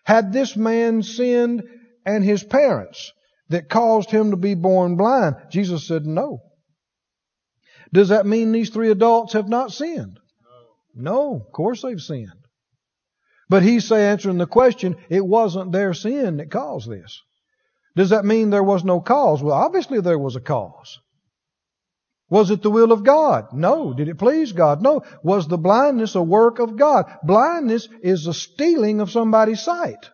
Had 0.05 0.31
this 0.31 0.55
man 0.55 1.03
sinned 1.03 1.63
and 2.05 2.23
his 2.23 2.41
parents 2.41 3.11
that 3.49 3.69
caused 3.69 4.11
him 4.11 4.31
to 4.31 4.37
be 4.37 4.55
born 4.55 4.95
blind? 4.95 5.35
Jesus 5.51 5.85
said 5.85 6.05
no. 6.05 6.39
Does 7.91 8.09
that 8.09 8.25
mean 8.25 8.53
these 8.53 8.69
three 8.69 8.91
adults 8.91 9.33
have 9.33 9.49
not 9.49 9.73
sinned? 9.73 10.18
No, 10.95 11.35
of 11.35 11.51
course 11.51 11.81
they've 11.81 12.01
sinned. 12.01 12.31
But 13.49 13.63
he's 13.63 13.91
answering 13.91 14.37
the 14.37 14.45
question, 14.45 14.95
it 15.09 15.25
wasn't 15.25 15.71
their 15.71 15.93
sin 15.93 16.37
that 16.37 16.51
caused 16.51 16.89
this. 16.89 17.21
Does 17.95 18.11
that 18.11 18.25
mean 18.25 18.49
there 18.49 18.63
was 18.63 18.83
no 18.83 19.01
cause? 19.01 19.41
Well, 19.41 19.55
obviously 19.55 19.99
there 20.01 20.19
was 20.19 20.35
a 20.35 20.41
cause. 20.41 20.99
Was 22.29 22.51
it 22.51 22.61
the 22.61 22.69
will 22.69 22.91
of 22.91 23.03
God? 23.03 23.53
No. 23.53 23.93
Did 23.93 24.07
it 24.07 24.19
please 24.19 24.51
God? 24.51 24.83
No. 24.83 25.01
Was 25.23 25.47
the 25.47 25.57
blindness 25.57 26.13
a 26.13 26.21
work 26.21 26.59
of 26.59 26.77
God? 26.77 27.05
Blindness 27.23 27.89
is 28.03 28.25
the 28.25 28.35
stealing 28.35 29.01
of 29.01 29.09
somebody's 29.09 29.63
sight. 29.63 30.09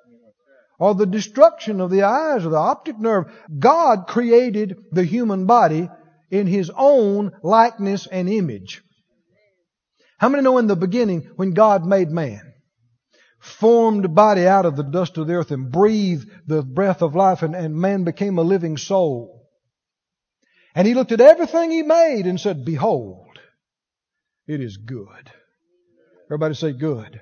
Or 0.79 0.95
the 0.95 1.05
destruction 1.05 1.81
of 1.81 1.89
the 1.91 2.03
eyes 2.03 2.45
or 2.45 2.49
the 2.49 2.57
optic 2.57 2.97
nerve. 2.99 3.25
God 3.59 4.07
created 4.07 4.77
the 4.91 5.03
human 5.03 5.45
body 5.45 5.89
in 6.31 6.47
His 6.47 6.71
own 6.73 7.31
likeness 7.43 8.07
and 8.07 8.29
image. 8.29 8.81
How 10.25 10.29
many 10.29 10.41
know 10.41 10.57
in 10.57 10.65
the 10.65 10.75
beginning 10.75 11.29
when 11.35 11.51
God 11.51 11.85
made 11.85 12.09
man? 12.09 12.55
Formed 13.37 14.15
body 14.15 14.47
out 14.47 14.65
of 14.65 14.75
the 14.75 14.81
dust 14.81 15.19
of 15.19 15.27
the 15.27 15.33
earth 15.33 15.51
and 15.51 15.71
breathed 15.71 16.27
the 16.47 16.63
breath 16.63 17.03
of 17.03 17.13
life 17.13 17.43
and, 17.43 17.55
and 17.55 17.75
man 17.75 18.05
became 18.05 18.39
a 18.39 18.41
living 18.41 18.75
soul. 18.77 19.47
And 20.73 20.87
he 20.87 20.95
looked 20.95 21.11
at 21.11 21.21
everything 21.21 21.69
he 21.69 21.83
made 21.83 22.25
and 22.25 22.41
said, 22.41 22.65
Behold, 22.65 23.37
it 24.47 24.61
is 24.61 24.77
good. 24.77 25.31
Everybody 26.25 26.55
say 26.55 26.71
good. 26.71 27.21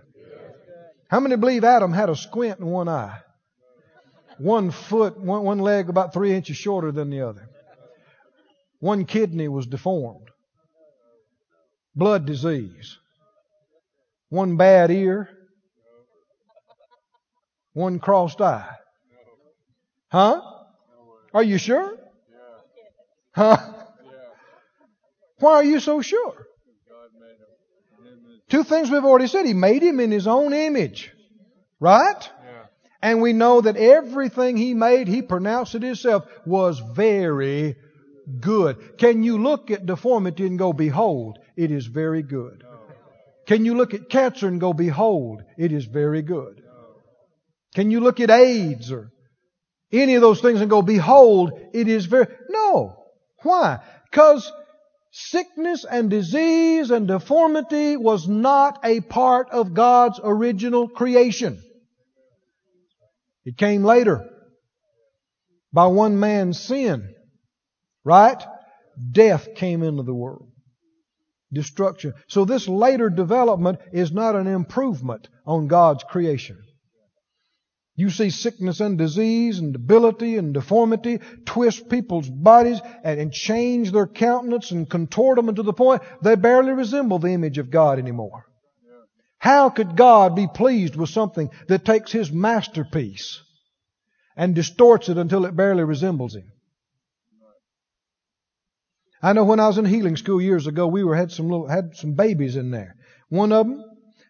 How 1.10 1.20
many 1.20 1.36
believe 1.36 1.66
Adam 1.66 1.92
had 1.92 2.10
a 2.10 2.16
squint 2.16 2.62
in 2.62 2.68
one 2.68 2.88
eye? 2.88 3.20
One 4.38 4.72
foot, 4.72 5.20
one, 5.20 5.44
one 5.44 5.60
leg 5.60 5.90
about 5.90 6.14
three 6.14 6.34
inches 6.34 6.56
shorter 6.56 6.94
than 6.94 7.10
the 7.10 7.24
other. 7.24 7.50
One 8.80 9.04
kidney 9.04 9.50
was 9.50 9.68
deformed. 9.68 10.23
Blood 11.96 12.26
disease. 12.26 12.98
One 14.30 14.58
bad 14.58 14.90
ear. 14.90 15.30
One 17.74 18.00
crossed 18.00 18.42
eye. 18.42 18.70
Huh? 20.10 20.42
Are 21.34 21.44
you 21.44 21.58
sure? 21.58 21.98
Huh? 23.32 23.58
Why 25.40 25.54
are 25.54 25.64
you 25.64 25.80
so 25.80 26.02
sure? 26.02 26.48
Two 28.50 28.64
things 28.64 28.92
we've 28.92 29.04
already 29.04 29.28
said. 29.28 29.46
He 29.46 29.54
made 29.54 29.82
him 29.82 30.00
in 30.00 30.12
his 30.12 30.28
own 30.28 30.54
image. 30.54 31.12
Right? 31.80 32.30
And 33.02 33.22
we 33.22 33.34
know 33.34 33.60
that 33.60 33.76
everything 33.76 34.56
he 34.56 34.74
made, 34.74 35.08
he 35.08 35.22
pronounced 35.22 35.76
it 35.76 35.84
himself, 35.84 36.26
was 36.46 36.80
very 36.80 37.76
good. 38.40 38.98
Can 38.98 39.24
you 39.24 39.42
look 39.44 39.72
at 39.72 39.86
deformity 39.86 40.46
and 40.46 40.58
go, 40.58 40.72
behold, 40.72 41.40
it 41.56 41.72
is 41.72 41.86
very 41.86 42.24
good? 42.24 42.64
Can 43.46 43.66
you 43.66 43.76
look 43.76 43.94
at 43.94 44.10
cancer 44.10 44.48
and 44.48 44.60
go, 44.60 44.74
behold, 44.74 45.44
it 45.58 45.72
is 45.72 45.86
very 45.86 46.22
good? 46.22 46.62
Can 47.76 47.92
you 47.92 48.00
look 48.00 48.20
at 48.20 48.30
AIDS 48.30 48.92
or 48.92 49.12
any 49.92 50.16
of 50.16 50.22
those 50.22 50.42
things 50.42 50.62
and 50.62 50.70
go, 50.70 50.82
behold, 50.82 51.54
it 51.74 51.88
is 51.88 52.06
very, 52.06 52.28
no. 52.50 52.96
Why? 53.44 53.80
Because 54.10 54.52
sickness 55.12 55.86
and 55.90 56.10
disease 56.10 56.90
and 56.90 57.08
deformity 57.08 57.98
was 57.98 58.28
not 58.28 58.80
a 58.84 59.02
part 59.02 59.50
of 59.52 59.74
God's 59.74 60.20
original 60.24 60.88
creation. 60.88 61.62
It 63.46 63.58
came 63.58 63.84
later 63.84 64.30
by 65.72 65.88
one 65.88 66.20
man's 66.20 66.60
sin. 66.60 67.14
Right? 68.04 68.42
Death 69.12 69.56
came 69.56 69.84
into 69.84 70.04
the 70.04 70.14
world. 70.14 70.53
Destruction. 71.54 72.14
So 72.28 72.46
this 72.46 72.68
later 72.68 73.10
development 73.10 73.80
is 73.92 74.12
not 74.12 74.36
an 74.36 74.48
improvement 74.48 75.30
on 75.46 75.68
God's 75.68 76.04
creation. 76.04 76.58
You 77.96 78.10
see 78.10 78.32
sickness 78.32 78.80
and 78.80 78.98
disease 78.98 79.60
and 79.60 79.72
debility 79.72 80.38
and 80.38 80.52
deformity 80.54 81.20
twist 81.46 81.90
people's 81.90 82.28
bodies 82.28 82.82
and, 83.04 83.20
and 83.20 83.32
change 83.32 83.92
their 83.92 84.08
countenance 84.08 84.72
and 84.72 84.90
contort 84.90 85.36
them 85.36 85.54
to 85.54 85.62
the 85.62 85.74
point 85.74 86.02
they 86.24 86.36
barely 86.36 86.72
resemble 86.72 87.20
the 87.20 87.30
image 87.30 87.60
of 87.60 87.70
God 87.70 88.00
anymore. 88.00 88.48
How 89.38 89.70
could 89.70 89.96
God 89.96 90.36
be 90.36 90.48
pleased 90.48 90.96
with 90.96 91.10
something 91.10 91.52
that 91.68 91.86
takes 91.86 92.12
His 92.12 92.32
masterpiece 92.32 93.42
and 94.36 94.56
distorts 94.56 95.10
it 95.10 95.18
until 95.18 95.46
it 95.46 95.56
barely 95.56 95.84
resembles 95.84 96.36
Him? 96.36 96.53
I 99.24 99.32
know 99.32 99.46
when 99.46 99.62
I 99.62 99.68
was 99.68 99.78
in 99.78 99.86
healing 99.86 100.18
school 100.18 100.42
years 100.42 100.68
ago, 100.68 100.86
we 100.86 101.06
were 101.06 101.16
had 101.16 101.32
some 101.32 101.48
little, 101.48 101.66
had 101.66 101.96
some 101.96 102.14
babies 102.14 102.58
in 102.58 102.72
there. 102.72 102.98
One 103.30 103.54
of 103.54 103.66
them 103.66 103.82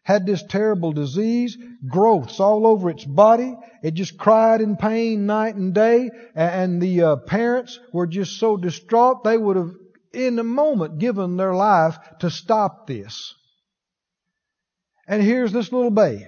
had 0.03 0.27
this 0.27 0.43
terrible 0.43 0.91
disease, 0.91 1.57
growths 1.89 2.39
all 2.39 2.67
over 2.67 2.91
its 2.91 3.03
body. 3.03 3.55
It 3.81 3.95
just 3.95 4.19
cried 4.19 4.61
in 4.61 4.77
pain 4.77 5.25
night 5.25 5.55
and 5.55 5.73
day, 5.73 6.11
and 6.35 6.79
the 6.79 7.01
uh, 7.01 7.15
parents 7.15 7.79
were 7.91 8.05
just 8.05 8.37
so 8.39 8.55
distraught 8.55 9.23
they 9.23 9.37
would 9.37 9.55
have, 9.55 9.71
in 10.13 10.37
a 10.37 10.43
moment, 10.43 10.99
given 10.99 11.37
their 11.37 11.55
life 11.55 11.97
to 12.19 12.29
stop 12.29 12.85
this. 12.85 13.33
And 15.07 15.23
here's 15.23 15.51
this 15.51 15.71
little 15.71 15.89
babe 15.89 16.27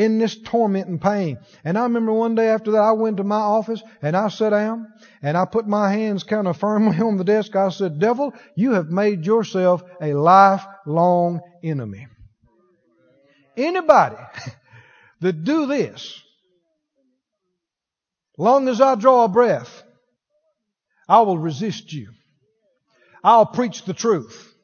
in 0.00 0.18
this 0.18 0.34
torment 0.34 0.88
and 0.88 0.98
pain. 0.98 1.38
And 1.62 1.76
I 1.76 1.82
remember 1.82 2.14
one 2.14 2.34
day 2.34 2.48
after 2.48 2.70
that, 2.70 2.82
I 2.82 2.92
went 2.92 3.18
to 3.18 3.24
my 3.24 3.40
office 3.40 3.82
and 4.00 4.16
I 4.16 4.28
sat 4.28 4.48
down 4.48 4.90
and 5.20 5.36
I 5.36 5.44
put 5.44 5.68
my 5.68 5.92
hands 5.92 6.22
kind 6.22 6.48
of 6.48 6.56
firmly 6.56 6.98
on 7.00 7.18
the 7.18 7.24
desk. 7.24 7.54
I 7.54 7.68
said, 7.68 7.98
Devil, 7.98 8.32
you 8.56 8.72
have 8.72 8.86
made 8.86 9.26
yourself 9.26 9.82
a 10.00 10.14
lifelong 10.14 11.40
enemy. 11.62 12.06
Anybody 13.58 14.16
that 15.20 15.44
do 15.44 15.66
this, 15.66 16.22
long 18.38 18.68
as 18.68 18.80
I 18.80 18.94
draw 18.94 19.24
a 19.24 19.28
breath, 19.28 19.82
I 21.06 21.20
will 21.20 21.36
resist 21.36 21.92
you. 21.92 22.08
I'll 23.22 23.44
preach 23.44 23.84
the 23.84 23.92
truth. 23.92 24.54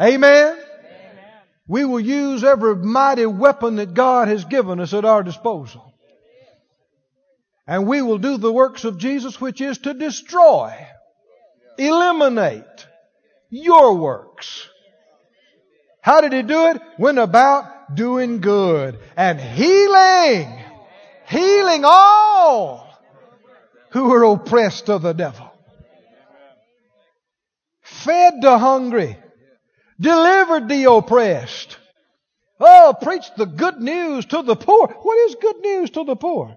Amen. 0.00 0.58
We 1.68 1.84
will 1.84 2.00
use 2.00 2.42
every 2.42 2.76
mighty 2.76 3.26
weapon 3.26 3.76
that 3.76 3.92
God 3.92 4.28
has 4.28 4.46
given 4.46 4.80
us 4.80 4.94
at 4.94 5.04
our 5.04 5.22
disposal. 5.22 5.94
And 7.66 7.86
we 7.86 8.00
will 8.00 8.16
do 8.16 8.38
the 8.38 8.52
works 8.52 8.84
of 8.84 8.96
Jesus, 8.96 9.38
which 9.38 9.60
is 9.60 9.76
to 9.78 9.92
destroy, 9.92 10.74
eliminate 11.76 12.86
your 13.50 13.96
works. 13.96 14.66
How 16.00 16.22
did 16.22 16.32
he 16.32 16.42
do 16.42 16.68
it? 16.68 16.80
Went 16.98 17.18
about 17.18 17.94
doing 17.94 18.40
good 18.40 18.98
and 19.14 19.38
healing, 19.38 20.50
healing 21.26 21.82
all 21.84 22.88
who 23.90 24.08
were 24.08 24.24
oppressed 24.24 24.88
of 24.88 25.02
the 25.02 25.12
devil. 25.12 25.52
Fed 27.82 28.40
the 28.40 28.58
hungry 28.58 29.18
delivered 30.00 30.68
the 30.68 30.90
oppressed. 30.90 31.76
Oh, 32.60 32.94
preach 33.00 33.24
the 33.36 33.46
good 33.46 33.80
news 33.80 34.26
to 34.26 34.42
the 34.42 34.56
poor. 34.56 34.88
What 34.88 35.18
is 35.28 35.36
good 35.40 35.60
news 35.60 35.90
to 35.90 36.04
the 36.04 36.16
poor? 36.16 36.56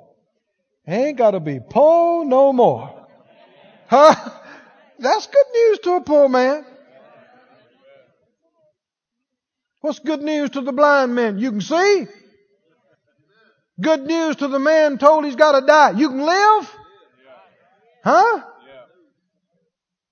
Ain't 0.88 1.18
got 1.18 1.32
to 1.32 1.40
be 1.40 1.60
poor 1.60 2.26
no 2.26 2.52
more. 2.52 3.08
Huh? 3.88 4.16
That's 5.00 5.28
good 5.28 5.46
news 5.54 5.80
to 5.80 5.92
a 5.94 6.02
poor 6.02 6.28
man. 6.28 6.66
What's 9.82 10.00
good 10.00 10.22
news 10.22 10.52
to 10.52 10.62
the 10.62 10.72
blind 10.72 11.16
man? 11.16 11.40
You 11.40 11.52
can 11.52 11.62
see. 11.62 12.08
Good 13.80 14.06
news 14.06 14.36
to 14.38 14.48
the 14.48 14.60
man 14.60 15.00
told 15.00 15.26
he's 15.26 15.36
got 15.36 15.60
to 15.60 15.66
die. 15.66 15.92
You 15.92 16.10
can 16.10 16.22
live. 16.22 16.76
Huh? 18.04 18.44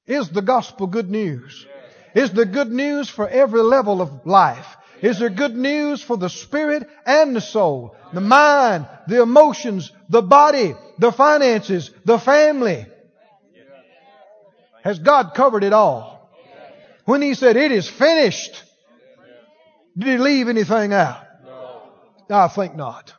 Is 0.07 0.29
the 0.29 0.41
gospel 0.41 0.87
good 0.87 1.09
news? 1.09 1.67
Is 2.15 2.31
there 2.31 2.45
good 2.45 2.71
news 2.71 3.09
for 3.09 3.27
every 3.27 3.61
level 3.61 4.01
of 4.01 4.25
life? 4.25 4.65
Is 5.01 5.19
there 5.19 5.29
good 5.29 5.55
news 5.55 6.01
for 6.03 6.17
the 6.17 6.29
spirit 6.29 6.87
and 7.05 7.35
the 7.35 7.41
soul, 7.41 7.95
the 8.13 8.21
mind, 8.21 8.87
the 9.07 9.21
emotions, 9.21 9.91
the 10.09 10.21
body, 10.21 10.75
the 10.97 11.11
finances, 11.11 11.91
the 12.05 12.19
family? 12.19 12.85
Has 14.83 14.99
God 14.99 15.33
covered 15.35 15.63
it 15.63 15.73
all? 15.73 16.29
When 17.05 17.21
He 17.21 17.33
said, 17.33 17.55
it 17.55 17.71
is 17.71 17.87
finished, 17.87 18.63
did 19.97 20.07
He 20.07 20.17
leave 20.17 20.49
anything 20.49 20.93
out? 20.93 21.25
I 22.29 22.47
think 22.47 22.75
not. 22.75 23.13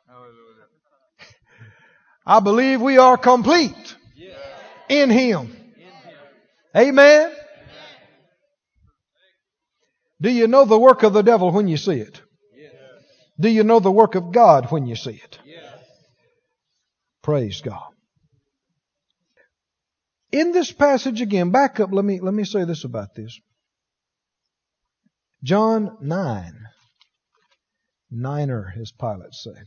I 2.26 2.40
believe 2.40 2.80
we 2.80 2.98
are 2.98 3.16
complete 3.16 3.96
in 4.88 5.10
Him. 5.10 5.56
Amen. 6.76 7.32
Do 10.20 10.30
you 10.30 10.46
know 10.46 10.64
the 10.64 10.78
work 10.78 11.02
of 11.02 11.12
the 11.12 11.22
devil 11.22 11.50
when 11.50 11.68
you 11.68 11.76
see 11.76 12.00
it? 12.00 12.20
Yes. 12.54 12.72
Do 13.38 13.48
you 13.48 13.64
know 13.64 13.80
the 13.80 13.90
work 13.90 14.14
of 14.14 14.32
God 14.32 14.70
when 14.70 14.86
you 14.86 14.96
see 14.96 15.20
it? 15.22 15.38
Yes. 15.44 15.78
Praise 17.22 17.60
God. 17.62 17.90
In 20.32 20.52
this 20.52 20.70
passage 20.70 21.20
again, 21.20 21.50
back 21.50 21.80
up, 21.80 21.90
let 21.92 22.04
me, 22.04 22.20
let 22.20 22.34
me 22.34 22.44
say 22.44 22.64
this 22.64 22.84
about 22.84 23.14
this. 23.16 23.38
John 25.42 25.96
9. 26.00 26.52
Niner, 28.10 28.72
his 28.76 28.92
pilots 28.92 29.42
say. 29.44 29.60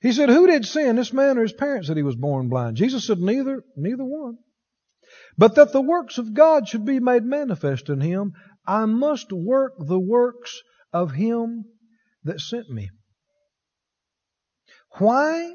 He 0.00 0.12
said, 0.12 0.30
Who 0.30 0.46
did 0.46 0.64
sin, 0.64 0.96
this 0.96 1.12
man 1.12 1.36
or 1.36 1.42
his 1.42 1.52
parents, 1.52 1.88
that 1.88 1.96
he 1.96 2.02
was 2.02 2.16
born 2.16 2.48
blind? 2.48 2.76
Jesus 2.76 3.06
said, 3.06 3.18
Neither, 3.18 3.62
neither 3.76 4.04
one. 4.04 4.38
But 5.40 5.54
that 5.54 5.72
the 5.72 5.80
works 5.80 6.18
of 6.18 6.34
God 6.34 6.68
should 6.68 6.84
be 6.84 7.00
made 7.00 7.24
manifest 7.24 7.88
in 7.88 8.02
him, 8.02 8.34
I 8.66 8.84
must 8.84 9.32
work 9.32 9.72
the 9.78 9.98
works 9.98 10.60
of 10.92 11.12
him 11.12 11.64
that 12.24 12.40
sent 12.40 12.68
me. 12.68 12.90
Why 14.98 15.54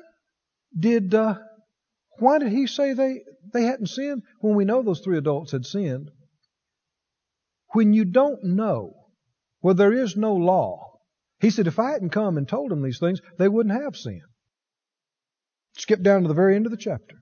did 0.75 1.13
uh, 1.13 1.35
why 2.17 2.39
did 2.39 2.51
he 2.51 2.65
say 2.65 2.93
they 2.93 3.21
they 3.53 3.65
hadn't 3.65 3.89
sinned 3.89 4.23
when 4.39 4.55
we 4.55 4.65
know 4.65 4.81
those 4.81 5.01
three 5.01 5.19
adults 5.19 5.51
had 5.51 5.67
sinned? 5.67 6.09
When 7.73 7.93
you 7.93 8.05
don't 8.05 8.43
know, 8.43 8.91
where 9.59 9.75
there 9.75 9.93
is 9.93 10.17
no 10.17 10.33
law, 10.33 10.97
he 11.39 11.51
said, 11.51 11.67
if 11.67 11.77
I 11.77 11.91
hadn't 11.91 12.09
come 12.09 12.37
and 12.37 12.47
told 12.47 12.71
them 12.71 12.81
these 12.81 12.99
things, 12.99 13.21
they 13.37 13.47
wouldn't 13.47 13.79
have 13.79 13.95
sinned. 13.95 14.23
Skip 15.77 16.01
down 16.01 16.23
to 16.23 16.27
the 16.27 16.33
very 16.33 16.55
end 16.55 16.65
of 16.65 16.71
the 16.71 16.85
chapter. 16.89 17.17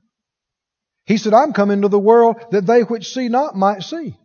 He 1.06 1.18
said, 1.18 1.34
I'm 1.34 1.54
come 1.54 1.72
into 1.72 1.90
the 1.90 2.00
world 2.00 2.38
that 2.52 2.66
they 2.66 2.82
which 2.82 3.14
see 3.14 3.28
not 3.30 3.56
might 3.56 3.84
see. 3.84 4.18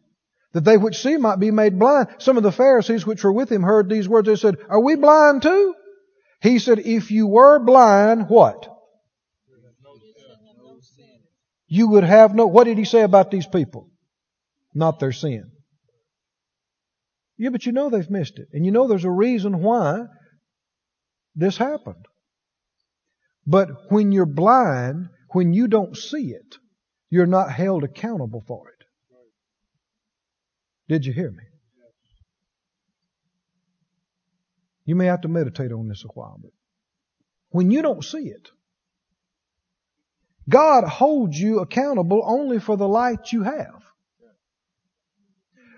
that 0.52 0.64
they 0.64 0.76
which 0.76 0.98
see 0.98 1.16
might 1.16 1.38
be 1.38 1.50
made 1.50 1.78
blind. 1.78 2.08
Some 2.18 2.36
of 2.36 2.42
the 2.42 2.52
Pharisees 2.52 3.06
which 3.06 3.22
were 3.22 3.32
with 3.32 3.50
him 3.50 3.62
heard 3.62 3.88
these 3.88 4.08
words. 4.08 4.26
They 4.26 4.36
said, 4.36 4.56
Are 4.68 4.80
we 4.80 4.94
blind 4.96 5.42
too? 5.42 5.74
He 6.40 6.58
said, 6.58 6.78
If 6.78 7.10
you 7.10 7.26
were 7.26 7.58
blind, 7.58 8.28
what? 8.28 8.74
You 11.66 11.88
would 11.88 12.04
have 12.04 12.34
no. 12.34 12.46
What 12.46 12.64
did 12.64 12.78
he 12.78 12.86
say 12.86 13.02
about 13.02 13.30
these 13.30 13.46
people? 13.46 13.90
Not 14.74 15.00
their 15.00 15.12
sin. 15.12 15.50
Yeah, 17.36 17.50
but 17.50 17.66
you 17.66 17.72
know 17.72 17.90
they've 17.90 18.10
missed 18.10 18.38
it. 18.38 18.48
And 18.52 18.64
you 18.64 18.72
know 18.72 18.88
there's 18.88 19.04
a 19.04 19.10
reason 19.10 19.62
why 19.62 20.06
this 21.34 21.58
happened. 21.58 22.06
But 23.46 23.68
when 23.90 24.12
you're 24.12 24.26
blind, 24.26 25.08
when 25.32 25.52
you 25.52 25.68
don't 25.68 25.96
see 25.96 26.32
it, 26.32 26.56
you're 27.10 27.26
not 27.26 27.52
held 27.52 27.84
accountable 27.84 28.42
for 28.46 28.68
it. 28.68 28.84
Did 30.88 31.06
you 31.06 31.12
hear 31.12 31.30
me? 31.30 31.44
You 34.84 34.94
may 34.94 35.06
have 35.06 35.20
to 35.22 35.28
meditate 35.28 35.70
on 35.70 35.88
this 35.88 36.04
a 36.04 36.08
while, 36.08 36.38
but 36.40 36.52
when 37.50 37.70
you 37.70 37.82
don't 37.82 38.02
see 38.02 38.28
it, 38.28 38.48
God 40.48 40.84
holds 40.84 41.38
you 41.38 41.60
accountable 41.60 42.22
only 42.24 42.58
for 42.58 42.76
the 42.76 42.88
light 42.88 43.32
you 43.32 43.42
have. 43.42 43.82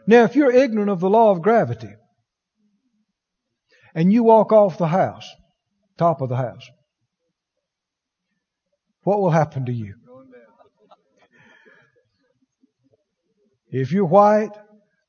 Now, 0.07 0.25
if 0.25 0.37
you're 0.37 0.53
ignorant 0.53 0.91
of 0.91 1.01
the 1.01 1.11
law 1.11 1.33
of 1.33 1.43
gravity 1.43 1.93
and 3.95 4.13
you 4.13 4.23
walk 4.23 4.53
off 4.53 4.79
the 4.79 4.87
house, 4.87 5.29
top 5.99 6.21
of 6.21 6.29
the 6.29 6.37
house, 6.37 6.69
what 9.03 9.21
will 9.21 9.31
happen 9.31 9.67
to 9.67 9.73
you? 9.73 10.00
If 13.71 13.93
you're 13.93 14.05
white, 14.05 14.51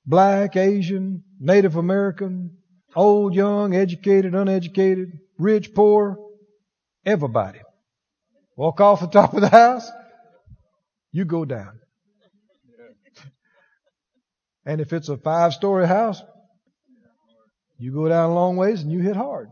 black, 0.05 0.55
Asian, 0.55 1.23
Native 1.39 1.75
American, 1.75 2.57
old, 2.95 3.33
young, 3.33 3.75
educated, 3.75 4.35
uneducated, 4.35 5.19
rich, 5.37 5.73
poor, 5.73 6.17
everybody. 7.05 7.59
Walk 8.55 8.79
off 8.79 9.01
the 9.01 9.07
top 9.07 9.33
of 9.33 9.41
the 9.41 9.49
house, 9.49 9.89
you 11.11 11.25
go 11.25 11.45
down. 11.45 11.79
And 14.65 14.79
if 14.79 14.93
it's 14.93 15.09
a 15.09 15.17
five 15.17 15.53
story 15.53 15.87
house, 15.87 16.21
you 17.79 17.91
go 17.91 18.07
down 18.07 18.29
a 18.29 18.33
long 18.33 18.57
ways 18.57 18.83
and 18.83 18.91
you 18.91 18.99
hit 18.99 19.15
hard. 19.15 19.49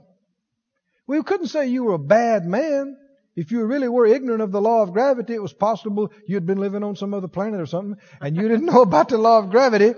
We 1.08 1.24
couldn't 1.24 1.48
say 1.48 1.68
you 1.68 1.86
were 1.86 1.96
a 1.96 2.00
bad 2.00 2.46
man. 2.46 2.96
If 3.36 3.52
you 3.52 3.64
really 3.66 3.88
were 3.88 4.06
ignorant 4.06 4.42
of 4.42 4.52
the 4.52 4.62
law 4.62 4.82
of 4.82 4.92
gravity, 4.92 5.34
it 5.34 5.42
was 5.42 5.54
possible 5.54 6.12
you'd 6.28 6.46
been 6.46 6.58
living 6.58 6.84
on 6.84 6.96
some 6.96 7.14
other 7.14 7.28
planet 7.28 7.62
or 7.62 7.66
something 7.66 7.98
and 8.20 8.36
you 8.36 8.48
didn't 8.48 8.66
know 8.74 8.82
about 8.82 9.10
the 9.10 9.18
law 9.18 9.40
of 9.40 9.50
gravity. 9.50 9.94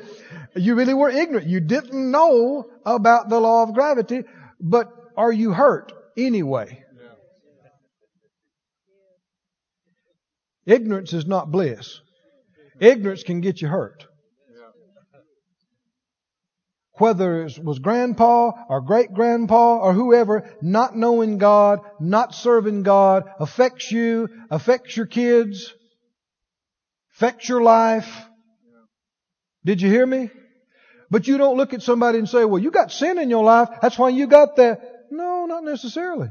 You 0.56 0.76
really 0.76 0.94
were 0.94 1.10
ignorant. 1.10 1.48
You 1.48 1.60
didn't 1.60 2.12
know 2.12 2.70
about 2.86 3.30
the 3.30 3.40
law 3.40 3.64
of 3.64 3.74
gravity, 3.74 4.24
but 4.60 4.92
are 5.18 5.32
you 5.32 5.54
hurt 5.54 5.92
anyway? 6.18 6.84
Ignorance 10.66 11.14
is 11.14 11.26
not 11.26 11.52
bliss. 11.52 12.02
Ignorance 12.80 13.24
can 13.24 13.42
get 13.42 13.62
you 13.62 13.68
hurt 13.68 14.06
whether 17.02 17.44
it 17.46 17.60
was 17.64 17.80
grandpa 17.80 18.52
or 18.70 18.80
great 18.80 19.12
grandpa 19.12 19.80
or 19.80 19.92
whoever, 19.92 20.48
not 20.62 20.96
knowing 20.96 21.40
God, 21.40 21.80
not 22.00 22.36
serving 22.36 22.84
God, 22.84 23.24
affects 23.40 23.92
you, 23.92 24.30
affects 24.52 24.96
your 24.96 25.08
kids, 25.08 25.74
affects 27.16 27.50
your 27.50 27.64
life. 27.64 28.08
Did 29.66 29.82
you 29.82 29.90
hear 29.90 30.06
me? 30.06 30.30
But 31.10 31.28
you 31.28 31.40
don't 31.40 31.58
look 31.58 31.74
at 31.74 31.82
somebody 31.82 32.20
and 32.20 32.30
say, 32.30 32.46
well, 32.46 32.62
you 32.62 32.70
got 32.70 32.92
sin 32.92 33.18
in 33.18 33.32
your 33.32 33.44
life. 33.44 33.70
That's 33.82 33.98
why 33.98 34.10
you 34.10 34.28
got 34.28 34.58
that. 34.58 34.80
No, 35.10 35.48
not 35.48 35.64
necessarily. 35.64 36.30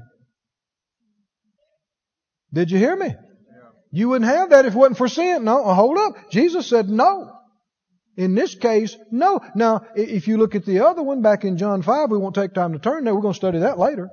Did 2.53 2.71
you 2.71 2.79
hear 2.79 2.95
me? 2.95 3.15
You 3.91 4.11
wouldn't 4.11 4.31
have 4.31 4.51
that 4.51 4.67
if 4.67 4.75
it 4.75 4.79
wasn't 4.79 4.99
for 4.99 5.09
sin. 5.09 5.45
No, 5.45 5.65
hold 5.75 5.99
up. 5.99 6.31
Jesus 6.31 6.69
said 6.69 6.89
no. 6.89 7.40
In 8.17 8.35
this 8.35 8.55
case, 8.55 8.97
no. 9.11 9.41
Now, 9.55 9.87
if 9.95 10.29
you 10.29 10.37
look 10.37 10.55
at 10.55 10.67
the 10.67 10.81
other 10.81 11.03
one 11.03 11.23
back 11.23 11.45
in 11.45 11.59
John 11.59 11.83
5, 11.83 12.11
we 12.11 12.19
won't 12.19 12.35
take 12.35 12.53
time 12.53 12.73
to 12.73 12.79
turn 12.79 13.05
there. 13.05 13.15
We're 13.15 13.23
going 13.23 13.35
to 13.35 13.39
study 13.39 13.61
that 13.61 13.79
later. 13.79 14.11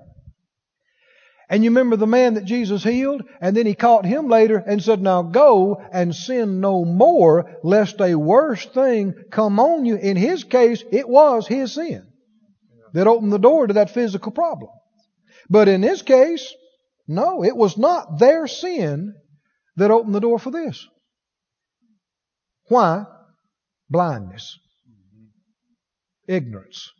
And 1.49 1.63
you 1.63 1.69
remember 1.69 1.95
the 1.95 2.07
man 2.07 2.33
that 2.33 2.45
Jesus 2.45 2.83
healed? 2.83 3.23
And 3.39 3.55
then 3.55 3.65
he 3.65 3.73
caught 3.73 4.05
him 4.05 4.27
later 4.27 4.57
and 4.57 4.83
said, 4.83 5.01
Now 5.01 5.21
go 5.21 5.81
and 5.91 6.13
sin 6.13 6.59
no 6.59 6.83
more, 6.83 7.57
lest 7.63 8.01
a 8.01 8.15
worse 8.15 8.65
thing 8.65 9.13
come 9.31 9.59
on 9.59 9.85
you. 9.85 9.95
In 9.95 10.17
his 10.17 10.43
case, 10.43 10.83
it 10.91 11.07
was 11.07 11.47
his 11.47 11.73
sin 11.73 12.05
that 12.93 13.07
opened 13.07 13.31
the 13.31 13.39
door 13.39 13.67
to 13.67 13.75
that 13.75 13.91
physical 13.91 14.31
problem. 14.31 14.71
But 15.49 15.69
in 15.69 15.81
this 15.81 16.01
case, 16.01 16.53
no, 17.07 17.43
it 17.43 17.55
was 17.55 17.77
not 17.77 18.19
their 18.19 18.47
sin 18.47 19.15
that 19.77 19.91
opened 19.91 20.15
the 20.15 20.19
door 20.19 20.39
for 20.39 20.51
this. 20.51 20.85
Why? 22.67 23.05
Blindness. 23.89 24.57
Ignorance. 26.27 26.91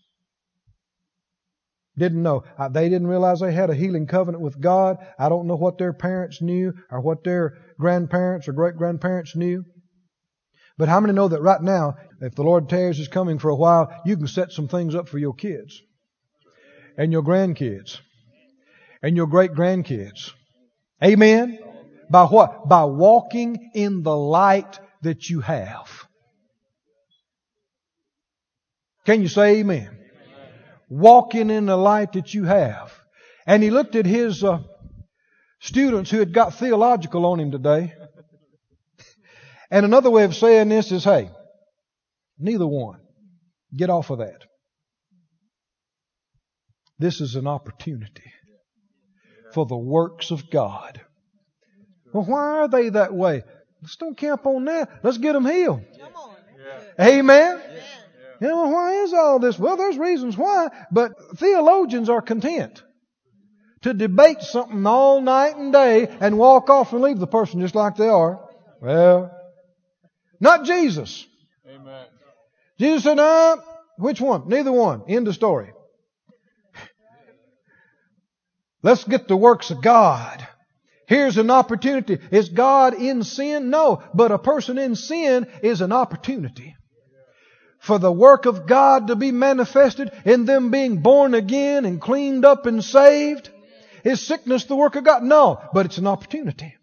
Didn't 1.98 2.22
know. 2.22 2.44
Uh, 2.58 2.70
they 2.70 2.90
didn't 2.90 3.08
realize 3.08 3.40
they 3.40 3.52
had 3.52 3.72
a 3.72 3.76
healing 3.76 4.06
covenant 4.06 4.44
with 4.44 4.62
God. 4.62 4.98
I 5.18 5.30
don't 5.30 5.48
know 5.48 5.56
what 5.56 5.80
their 5.80 5.94
parents 5.94 6.42
knew 6.42 6.74
or 6.92 7.02
what 7.02 7.24
their 7.24 7.58
grandparents 7.80 8.48
or 8.48 8.54
great 8.54 8.78
grandparents 8.78 9.36
knew. 9.36 9.66
But 10.78 10.90
how 10.90 11.00
many 11.00 11.14
know 11.14 11.28
that 11.28 11.42
right 11.42 11.62
now, 11.62 11.96
if 12.22 12.36
the 12.36 12.44
Lord 12.44 12.70
tarries 12.70 13.00
is 13.00 13.08
coming 13.08 13.40
for 13.40 13.50
a 13.50 13.56
while, 13.56 13.92
you 14.06 14.16
can 14.16 14.28
set 14.28 14.52
some 14.52 14.68
things 14.68 14.94
up 14.94 15.10
for 15.10 15.18
your 15.18 15.34
kids 15.34 15.82
and 16.98 17.12
your 17.12 17.24
grandkids 17.24 18.00
and 19.02 19.16
your 19.16 19.28
great 19.28 19.52
grandkids. 19.52 20.32
Amen? 21.04 21.58
By 22.12 22.26
what? 22.26 22.70
By 22.70 22.86
walking 22.86 23.72
in 23.74 24.04
the 24.04 24.16
light 24.16 24.80
that 25.02 25.30
you 25.30 25.42
have. 25.42 26.07
Can 29.08 29.22
you 29.22 29.30
say 29.30 29.60
amen? 29.60 29.88
amen? 29.88 29.98
Walking 30.90 31.50
in 31.50 31.66
the 31.66 31.78
light 31.78 32.12
that 32.14 32.34
you 32.34 32.44
have. 32.44 32.94
And 33.46 33.64
he 33.64 33.70
looked 33.70 33.96
at 33.96 34.06
his 34.06 34.44
uh, 34.44 34.60
students 35.62 36.12
who 36.12 36.20
had 36.20 36.34
got 36.34 36.56
theological 36.56 37.26
on 37.26 37.40
him 37.40 37.52
today. 37.52 37.94
And 39.72 39.86
another 39.86 40.10
way 40.10 40.26
of 40.26 40.36
saying 40.36 40.68
this 40.68 40.92
is, 40.92 41.06
hey, 41.06 41.30
neither 42.38 42.68
one. 42.68 43.00
Get 43.74 43.90
off 43.90 44.10
of 44.10 44.18
that. 44.18 44.44
This 47.00 47.22
is 47.22 47.36
an 47.36 47.48
opportunity 47.48 48.34
for 49.54 49.66
the 49.66 49.78
works 49.78 50.32
of 50.32 50.50
God. 50.50 51.00
Well, 52.12 52.26
why 52.26 52.60
are 52.60 52.68
they 52.68 52.90
that 52.90 53.14
way? 53.14 53.44
Let's 53.82 53.96
don't 53.96 54.18
camp 54.18 54.46
on 54.46 54.66
that. 54.66 55.00
Let's 55.02 55.18
get 55.18 55.32
them 55.32 55.46
healed. 55.46 55.86
Amen. 57.00 57.62
You 58.40 58.48
know, 58.48 58.68
why 58.68 59.04
is 59.04 59.14
all 59.14 59.40
this? 59.40 59.58
Well, 59.58 59.78
there's 59.78 59.98
reasons 59.98 60.38
why, 60.38 60.70
but 60.92 61.38
theologians 61.38 62.10
are 62.10 62.22
content 62.22 62.84
to 63.82 63.94
debate 63.94 64.42
something 64.42 64.86
all 64.86 65.22
night 65.22 65.56
and 65.58 65.72
day 65.74 66.08
and 66.20 66.38
walk 66.38 66.70
off 66.70 66.94
and 66.94 67.02
leave 67.02 67.20
the 67.20 67.28
person 67.28 67.62
just 67.62 67.76
like 67.76 67.96
they 67.96 68.10
are. 68.10 68.48
Well, 68.82 69.32
not 70.40 70.66
Jesus. 70.66 71.26
Amen. 71.68 72.06
Jesus 72.80 73.04
said, 73.04 73.18
no, 73.18 73.62
which 73.98 74.22
one? 74.22 74.48
Neither 74.48 74.72
one. 74.72 75.04
End 75.08 75.28
of 75.28 75.36
story. 75.36 75.72
Let's 78.84 79.04
get 79.04 79.28
the 79.28 79.36
works 79.36 79.72
of 79.72 79.82
God. 79.82 80.48
Here's 81.08 81.38
an 81.38 81.50
opportunity. 81.50 82.20
Is 82.32 82.50
God 82.50 82.94
in 82.94 83.24
sin? 83.24 83.70
No. 83.70 84.04
But 84.14 84.32
a 84.32 84.38
person 84.38 84.78
in 84.78 84.96
sin 84.96 85.48
is 85.64 85.82
an 85.82 85.92
opportunity 85.92 86.76
for 87.88 87.98
the 87.98 88.12
work 88.12 88.46
of 88.46 88.68
God 88.68 89.08
to 89.08 89.16
be 89.16 89.32
manifested 89.32 90.12
in 90.26 90.46
them 90.46 90.72
being 90.72 90.98
born 90.98 91.34
again 91.34 91.86
and 91.86 92.02
cleaned 92.02 92.44
up 92.46 92.66
and 92.66 92.84
saved? 92.84 93.50
Is 94.04 94.22
sickness 94.22 94.66
the 94.66 94.76
work 94.76 94.96
of 94.96 95.06
God? 95.06 95.24
No, 95.24 95.60
but 95.74 95.86
it's 95.86 95.98
an 95.98 96.06
opportunity. 96.06 96.76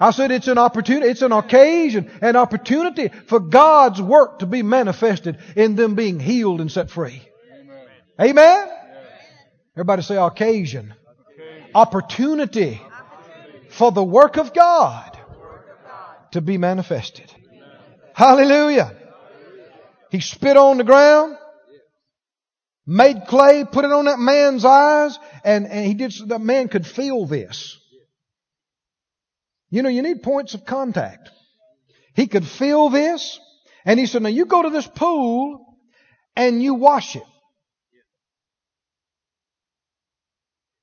I 0.00 0.10
said 0.12 0.30
it's 0.30 0.48
an 0.48 0.58
opportunity, 0.58 1.08
it's 1.08 1.22
an 1.22 1.32
occasion, 1.32 2.10
an 2.20 2.36
opportunity 2.36 3.08
for 3.26 3.40
God's 3.40 4.00
work 4.00 4.40
to 4.40 4.46
be 4.46 4.62
manifested 4.62 5.38
in 5.56 5.76
them 5.76 5.94
being 5.94 6.18
healed 6.18 6.60
and 6.60 6.70
set 6.70 6.90
free. 6.90 7.22
Amen? 8.20 8.30
Amen? 8.30 8.68
Everybody 9.76 10.02
say 10.02 10.16
occasion. 10.16 10.94
occasion. 11.30 11.74
Opportunity 11.74 12.80
for 13.68 13.92
the 13.92 14.02
work 14.02 14.36
of 14.36 14.54
God 14.54 15.18
to 16.32 16.40
be 16.40 16.58
manifested. 16.58 17.32
Hallelujah. 18.14 18.96
He 20.14 20.20
spit 20.20 20.56
on 20.56 20.78
the 20.78 20.84
ground, 20.84 21.36
made 22.86 23.26
clay, 23.26 23.64
put 23.64 23.84
it 23.84 23.90
on 23.90 24.04
that 24.04 24.20
man's 24.20 24.64
eyes, 24.64 25.18
and, 25.42 25.66
and 25.66 25.84
he 25.84 25.94
did 25.94 26.12
so 26.12 26.26
that 26.26 26.40
man 26.40 26.68
could 26.68 26.86
feel 26.86 27.26
this. 27.26 27.76
You 29.70 29.82
know, 29.82 29.88
you 29.88 30.02
need 30.02 30.22
points 30.22 30.54
of 30.54 30.64
contact. 30.64 31.30
He 32.14 32.28
could 32.28 32.46
feel 32.46 32.90
this, 32.90 33.40
And 33.84 33.98
he 33.98 34.06
said, 34.06 34.22
now 34.22 34.28
you 34.28 34.46
go 34.46 34.62
to 34.62 34.70
this 34.70 34.86
pool 34.86 35.66
and 36.36 36.62
you 36.62 36.74
wash 36.74 37.16
it. 37.16 37.24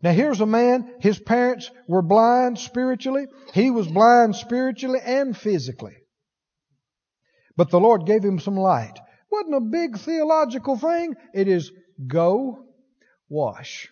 Now 0.01 0.11
here's 0.11 0.41
a 0.41 0.45
man, 0.45 0.93
his 0.99 1.17
parents 1.19 1.71
were 1.87 2.01
blind 2.01 2.59
spiritually. 2.59 3.27
He 3.53 3.71
was 3.71 3.87
blind 3.87 4.35
spiritually 4.35 4.99
and 5.01 5.37
physically. 5.37 5.95
But 7.55 7.69
the 7.69 7.79
Lord 7.79 8.05
gave 8.05 8.23
him 8.23 8.37
some 8.37 8.57
light. 8.57 8.99
Wasn't 9.31 9.55
a 9.55 9.61
big 9.61 9.97
theological 9.97 10.77
thing. 10.77 11.15
It 11.33 11.47
is 11.47 11.71
go 12.05 12.65
wash. 13.29 13.89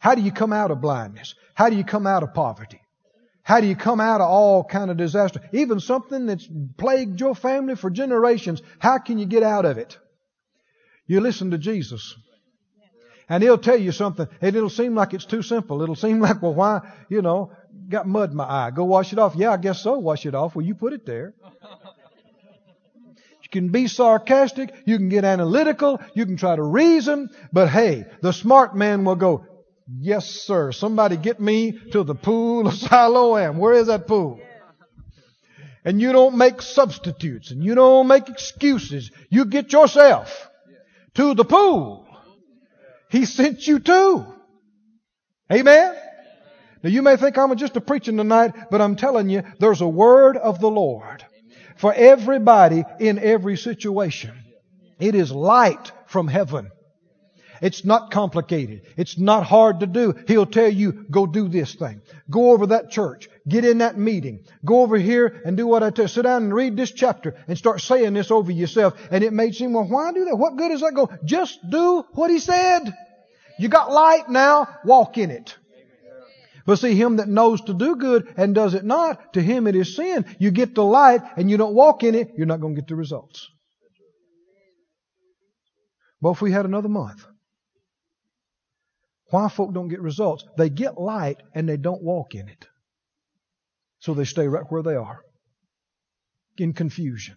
How 0.00 0.14
do 0.14 0.22
you 0.22 0.32
come 0.32 0.52
out 0.52 0.70
of 0.70 0.80
blindness? 0.80 1.34
How 1.54 1.68
do 1.68 1.76
you 1.76 1.84
come 1.84 2.06
out 2.06 2.22
of 2.22 2.32
poverty? 2.32 2.80
How 3.42 3.60
do 3.60 3.66
you 3.66 3.76
come 3.76 4.00
out 4.00 4.20
of 4.20 4.28
all 4.28 4.64
kind 4.64 4.90
of 4.90 4.96
disaster? 4.96 5.40
Even 5.52 5.80
something 5.80 6.26
that's 6.26 6.48
plagued 6.78 7.20
your 7.20 7.34
family 7.34 7.74
for 7.74 7.90
generations. 7.90 8.62
How 8.78 8.98
can 8.98 9.18
you 9.18 9.26
get 9.26 9.42
out 9.42 9.64
of 9.64 9.76
it? 9.76 9.98
You 11.06 11.20
listen 11.20 11.50
to 11.50 11.58
Jesus. 11.58 12.14
And 13.28 13.42
he'll 13.42 13.58
tell 13.58 13.78
you 13.78 13.92
something, 13.92 14.26
and 14.40 14.56
it'll 14.56 14.70
seem 14.70 14.94
like 14.94 15.14
it's 15.14 15.24
too 15.24 15.42
simple. 15.42 15.82
It'll 15.82 15.94
seem 15.94 16.20
like, 16.26 16.42
well, 16.42 16.54
why, 16.54 16.80
you 17.08 17.22
know, 17.22 17.52
got 17.88 18.06
mud 18.06 18.30
in 18.30 18.36
my 18.36 18.44
eye. 18.44 18.70
Go 18.70 18.84
wash 18.84 19.12
it 19.12 19.18
off. 19.18 19.34
Yeah, 19.36 19.52
I 19.52 19.56
guess 19.56 19.80
so. 19.80 19.98
Wash 19.98 20.26
it 20.26 20.34
off. 20.34 20.54
Well, 20.54 20.64
you 20.64 20.74
put 20.74 20.92
it 20.92 21.06
there. 21.06 21.34
You 23.52 23.60
can 23.60 23.70
be 23.70 23.88
sarcastic. 23.88 24.72
You 24.86 24.96
can 24.96 25.08
get 25.08 25.24
analytical. 25.24 26.00
You 26.14 26.24
can 26.24 26.36
try 26.36 26.54
to 26.54 26.62
reason. 26.62 27.30
But 27.52 27.68
hey, 27.68 28.04
the 28.22 28.32
smart 28.32 28.76
man 28.76 29.04
will 29.04 29.16
go, 29.16 29.44
yes, 29.98 30.26
sir. 30.26 30.70
Somebody 30.70 31.16
get 31.16 31.40
me 31.40 31.72
to 31.92 32.04
the 32.04 32.14
pool 32.14 32.68
of 32.68 32.74
Siloam. 32.88 33.58
Where 33.58 33.74
is 33.74 33.88
that 33.88 34.06
pool? 34.06 34.40
And 35.84 36.00
you 36.00 36.12
don't 36.12 36.36
make 36.36 36.62
substitutes 36.62 37.50
and 37.50 37.64
you 37.64 37.74
don't 37.74 38.06
make 38.06 38.28
excuses. 38.28 39.10
You 39.30 39.46
get 39.46 39.72
yourself 39.72 40.48
to 41.14 41.34
the 41.34 41.44
pool 41.44 42.06
he 43.10 43.24
sent 43.24 43.66
you 43.66 43.80
to. 43.80 44.26
Amen? 45.52 45.96
Now 46.82 46.90
you 46.90 47.02
may 47.02 47.16
think 47.16 47.36
I'm 47.36 47.54
just 47.56 47.76
a 47.76 47.80
preaching 47.80 48.16
tonight, 48.16 48.54
but 48.70 48.80
I'm 48.80 48.94
telling 48.94 49.28
you, 49.28 49.42
there's 49.58 49.80
a 49.80 49.88
word 49.88 50.36
of 50.36 50.60
the 50.60 50.70
Lord 50.70 51.24
for 51.80 51.94
everybody 51.94 52.84
in 52.98 53.18
every 53.18 53.56
situation. 53.56 54.32
It 54.98 55.14
is 55.14 55.32
light 55.32 55.92
from 56.06 56.28
heaven. 56.28 56.70
It's 57.62 57.84
not 57.84 58.10
complicated. 58.10 58.82
It's 58.96 59.18
not 59.18 59.44
hard 59.44 59.80
to 59.80 59.86
do. 59.86 60.14
He'll 60.26 60.46
tell 60.46 60.68
you, 60.68 61.06
go 61.10 61.26
do 61.26 61.48
this 61.48 61.74
thing. 61.74 62.02
Go 62.30 62.52
over 62.52 62.68
that 62.68 62.90
church. 62.90 63.28
Get 63.48 63.64
in 63.64 63.78
that 63.78 63.98
meeting. 63.98 64.44
Go 64.64 64.82
over 64.82 64.96
here 64.96 65.42
and 65.44 65.56
do 65.56 65.66
what 65.66 65.82
I 65.82 65.90
tell 65.90 66.04
you. 66.04 66.08
Sit 66.08 66.22
down 66.22 66.44
and 66.44 66.54
read 66.54 66.76
this 66.76 66.92
chapter 66.92 67.34
and 67.48 67.56
start 67.56 67.80
saying 67.80 68.14
this 68.14 68.30
over 68.30 68.50
yourself. 68.50 68.94
And 69.10 69.24
it 69.24 69.32
may 69.32 69.52
seem, 69.52 69.72
well, 69.72 69.88
why 69.88 70.12
do 70.12 70.26
that? 70.26 70.36
What 70.36 70.56
good 70.56 70.72
is 70.72 70.80
that 70.80 70.94
go? 70.94 71.10
Just 71.24 71.58
do 71.68 72.04
what 72.12 72.30
he 72.30 72.38
said. 72.38 72.94
You 73.58 73.68
got 73.68 73.92
light 73.92 74.28
now, 74.30 74.68
walk 74.84 75.18
in 75.18 75.30
it. 75.30 75.56
But 76.66 76.78
see, 76.78 76.94
him 76.94 77.16
that 77.16 77.28
knows 77.28 77.60
to 77.62 77.74
do 77.74 77.96
good 77.96 78.32
and 78.36 78.54
does 78.54 78.74
it 78.74 78.84
not, 78.84 79.32
to 79.34 79.42
him 79.42 79.66
it 79.66 79.74
is 79.74 79.96
sin. 79.96 80.24
You 80.38 80.50
get 80.50 80.74
the 80.74 80.84
light 80.84 81.22
and 81.36 81.50
you 81.50 81.56
don't 81.56 81.74
walk 81.74 82.02
in 82.02 82.14
it, 82.14 82.32
you're 82.36 82.46
not 82.46 82.60
going 82.60 82.74
to 82.74 82.80
get 82.80 82.88
the 82.88 82.96
results. 82.96 83.48
Well, 86.20 86.32
if 86.32 86.42
we 86.42 86.52
had 86.52 86.66
another 86.66 86.88
month, 86.88 87.24
why 89.30 89.48
folk 89.48 89.72
don't 89.72 89.88
get 89.88 90.00
results? 90.00 90.44
They 90.58 90.68
get 90.68 90.98
light 90.98 91.38
and 91.54 91.68
they 91.68 91.76
don't 91.76 92.02
walk 92.02 92.34
in 92.34 92.48
it. 92.48 92.66
So 94.00 94.14
they 94.14 94.24
stay 94.24 94.48
right 94.48 94.64
where 94.68 94.82
they 94.82 94.96
are. 94.96 95.20
In 96.58 96.74
confusion. 96.74 97.36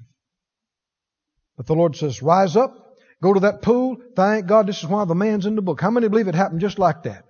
But 1.55 1.67
the 1.67 1.75
Lord 1.75 1.95
says, 1.95 2.21
rise 2.21 2.57
up, 2.57 2.73
go 3.21 3.33
to 3.33 3.41
that 3.41 3.61
pool. 3.61 3.97
Thank 4.15 4.47
God 4.47 4.67
this 4.67 4.79
is 4.79 4.87
why 4.87 5.05
the 5.05 5.15
man's 5.15 5.45
in 5.45 5.55
the 5.55 5.61
book. 5.61 5.79
How 5.79 5.91
many 5.91 6.09
believe 6.09 6.27
it 6.27 6.35
happened 6.35 6.61
just 6.61 6.79
like 6.79 7.03
that? 7.03 7.23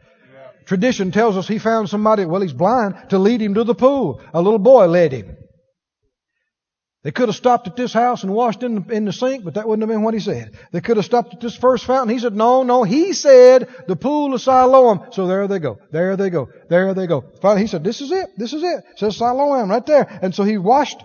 Tradition 0.66 1.12
tells 1.12 1.38
us 1.38 1.48
he 1.48 1.60
found 1.60 1.90
somebody, 1.90 2.26
well, 2.26 2.42
he's 2.42 2.54
blind, 2.54 2.96
to 3.10 3.20
lead 3.20 3.42
him 3.42 3.56
to 3.56 3.64
the 3.64 3.76
pool. 3.76 4.22
A 4.34 4.42
little 4.42 4.60
boy 4.60 4.86
led 4.88 5.12
him. 5.12 5.38
They 7.04 7.12
could 7.12 7.28
have 7.28 7.36
stopped 7.36 7.68
at 7.68 7.76
this 7.76 7.92
house 7.92 8.24
and 8.24 8.34
washed 8.34 8.64
in 8.64 8.76
the, 8.76 8.94
in 8.94 9.04
the 9.04 9.12
sink, 9.12 9.44
but 9.44 9.56
that 9.56 9.68
wouldn't 9.68 9.82
have 9.82 9.94
been 9.94 10.04
what 10.04 10.14
he 10.14 10.22
said. 10.22 10.58
They 10.72 10.80
could 10.80 10.96
have 10.96 11.06
stopped 11.06 11.34
at 11.34 11.42
this 11.42 11.56
first 11.56 11.84
fountain. 11.84 12.16
He 12.16 12.20
said, 12.20 12.34
no, 12.34 12.64
no. 12.64 12.84
He 12.84 13.12
said 13.12 13.68
the 13.90 13.98
pool 13.98 14.34
of 14.34 14.42
Siloam. 14.42 15.08
So 15.12 15.28
there 15.28 15.50
they 15.50 15.60
go. 15.60 15.80
There 15.92 16.16
they 16.16 16.30
go. 16.30 16.48
There 16.70 16.94
they 16.94 17.06
go. 17.06 17.26
Finally, 17.42 17.64
he 17.64 17.68
said, 17.68 17.84
this 17.84 18.00
is 18.00 18.10
it. 18.12 18.30
This 18.38 18.54
is 18.54 18.64
it. 18.64 18.84
it 18.92 19.00
says 19.00 19.18
Siloam 19.18 19.70
right 19.70 19.86
there. 19.86 20.08
And 20.22 20.34
so 20.34 20.44
he 20.44 20.58
washed. 20.58 21.04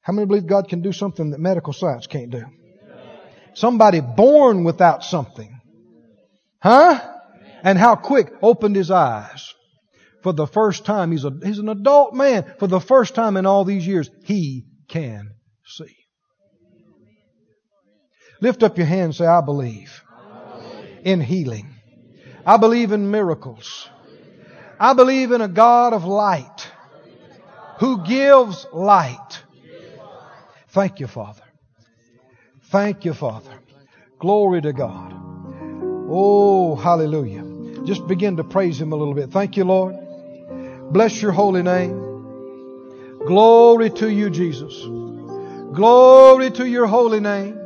How 0.00 0.12
many 0.12 0.26
believe 0.26 0.48
God 0.48 0.68
can 0.68 0.82
do 0.82 0.90
something 0.92 1.30
that 1.30 1.38
medical 1.38 1.72
science 1.72 2.08
can't 2.08 2.30
do? 2.30 2.44
Somebody 3.54 4.00
born 4.00 4.64
without 4.64 5.04
something. 5.04 5.60
Huh? 6.60 7.13
And 7.64 7.78
how 7.78 7.96
quick 7.96 8.32
opened 8.42 8.76
his 8.76 8.90
eyes 8.90 9.54
for 10.22 10.32
the 10.32 10.46
first 10.46 10.84
time, 10.84 11.12
he's, 11.12 11.24
a, 11.24 11.32
he's 11.42 11.58
an 11.58 11.68
adult 11.68 12.14
man. 12.14 12.54
For 12.58 12.66
the 12.66 12.80
first 12.80 13.14
time 13.14 13.36
in 13.36 13.46
all 13.46 13.64
these 13.64 13.86
years, 13.86 14.10
he 14.24 14.64
can 14.88 15.32
see. 15.66 15.96
Lift 18.40 18.62
up 18.62 18.76
your 18.76 18.86
hand 18.86 19.04
and 19.04 19.14
say, 19.14 19.26
I 19.26 19.40
believe 19.40 20.02
in 21.02 21.20
healing. 21.20 21.74
I 22.46 22.58
believe 22.58 22.92
in 22.92 23.10
miracles. 23.10 23.88
I 24.78 24.92
believe 24.92 25.32
in 25.32 25.40
a 25.40 25.48
God 25.48 25.92
of 25.94 26.04
light 26.04 26.70
who 27.78 28.04
gives 28.04 28.66
light. 28.72 29.42
Thank 30.68 31.00
you, 31.00 31.06
Father. 31.06 31.42
Thank 32.64 33.04
you, 33.04 33.14
Father. 33.14 33.52
Glory 34.18 34.60
to 34.62 34.72
God. 34.72 35.12
Oh, 36.08 36.76
hallelujah. 36.76 37.43
Just 37.84 38.06
begin 38.06 38.36
to 38.38 38.44
praise 38.44 38.80
Him 38.80 38.92
a 38.92 38.96
little 38.96 39.14
bit. 39.14 39.30
Thank 39.30 39.56
you, 39.56 39.64
Lord. 39.64 39.96
Bless 40.92 41.20
your 41.20 41.32
holy 41.32 41.62
name. 41.62 42.00
Glory 43.26 43.90
to 43.90 44.10
you, 44.10 44.30
Jesus. 44.30 44.82
Glory 45.74 46.50
to 46.50 46.66
your 46.68 46.86
holy 46.86 47.20
name. 47.20 47.58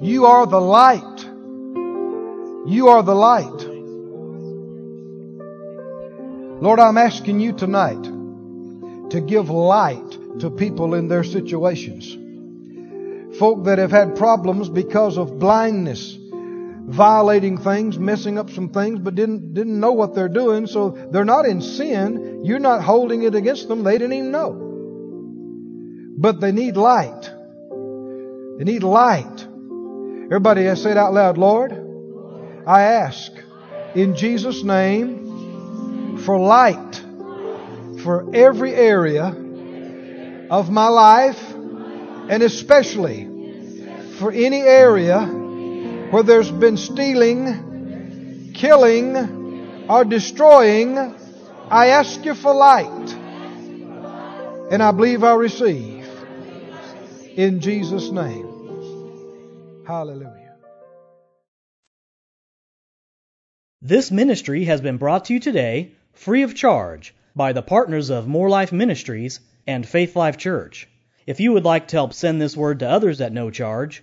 You 0.00 0.26
are 0.26 0.46
the 0.46 0.60
light. 0.60 1.20
You 2.66 2.88
are 2.88 3.02
the 3.02 3.14
light. 3.14 3.66
Lord, 6.62 6.78
I'm 6.78 6.98
asking 6.98 7.40
you 7.40 7.52
tonight 7.52 8.02
to 9.10 9.20
give 9.20 9.50
light 9.50 10.10
to 10.40 10.50
people 10.50 10.94
in 10.94 11.08
their 11.08 11.24
situations. 11.24 12.16
Folk 13.38 13.64
that 13.64 13.78
have 13.78 13.90
had 13.90 14.16
problems 14.16 14.68
because 14.68 15.16
of 15.16 15.38
blindness 15.38 16.18
violating 16.86 17.58
things, 17.58 17.98
messing 17.98 18.38
up 18.38 18.50
some 18.50 18.70
things, 18.70 18.98
but 18.98 19.14
didn't, 19.14 19.54
didn't 19.54 19.78
know 19.78 19.92
what 19.92 20.14
they're 20.14 20.28
doing. 20.28 20.66
So 20.66 20.90
they're 20.90 21.24
not 21.24 21.46
in 21.46 21.60
sin. 21.60 22.44
You're 22.44 22.58
not 22.58 22.82
holding 22.82 23.22
it 23.22 23.34
against 23.34 23.68
them. 23.68 23.84
They 23.84 23.98
didn't 23.98 24.12
even 24.12 24.30
know. 24.30 24.66
But 26.18 26.40
they 26.40 26.52
need 26.52 26.76
light. 26.76 27.22
They 28.58 28.64
need 28.64 28.82
light. 28.82 29.46
Everybody 30.26 30.64
has 30.64 30.82
said 30.82 30.96
out 30.96 31.12
loud, 31.12 31.38
Lord, 31.38 31.72
I 32.66 32.82
ask 32.82 33.32
in 33.94 34.16
Jesus' 34.16 34.62
name 34.62 36.18
for 36.24 36.38
light 36.38 37.02
for 38.02 38.34
every 38.34 38.74
area 38.74 39.26
of 40.50 40.70
my 40.70 40.88
life 40.88 41.42
and 41.52 42.42
especially 42.42 43.28
for 44.18 44.30
any 44.32 44.60
area 44.60 45.39
where 46.10 46.22
there's 46.24 46.50
been 46.50 46.76
stealing, 46.76 48.52
killing, 48.52 49.86
or 49.88 50.04
destroying, 50.04 50.98
I 51.68 51.88
ask 51.88 52.24
you 52.24 52.34
for 52.34 52.52
light. 52.52 53.12
And 54.72 54.82
I 54.82 54.90
believe 54.90 55.22
I 55.24 55.34
receive. 55.34 56.08
In 57.36 57.60
Jesus' 57.60 58.10
name. 58.10 59.84
Hallelujah. 59.86 60.56
This 63.82 64.10
ministry 64.10 64.64
has 64.64 64.80
been 64.80 64.98
brought 64.98 65.26
to 65.26 65.34
you 65.34 65.40
today 65.40 65.92
free 66.12 66.42
of 66.42 66.54
charge 66.54 67.14
by 67.34 67.52
the 67.52 67.62
partners 67.62 68.10
of 68.10 68.26
Moore 68.28 68.48
Life 68.50 68.72
Ministries 68.72 69.40
and 69.66 69.86
Faith 69.86 70.16
Life 70.16 70.36
Church. 70.36 70.88
If 71.26 71.40
you 71.40 71.52
would 71.52 71.64
like 71.64 71.88
to 71.88 71.96
help 71.96 72.12
send 72.12 72.40
this 72.40 72.56
word 72.56 72.80
to 72.80 72.88
others 72.88 73.20
at 73.20 73.32
no 73.32 73.50
charge, 73.50 74.02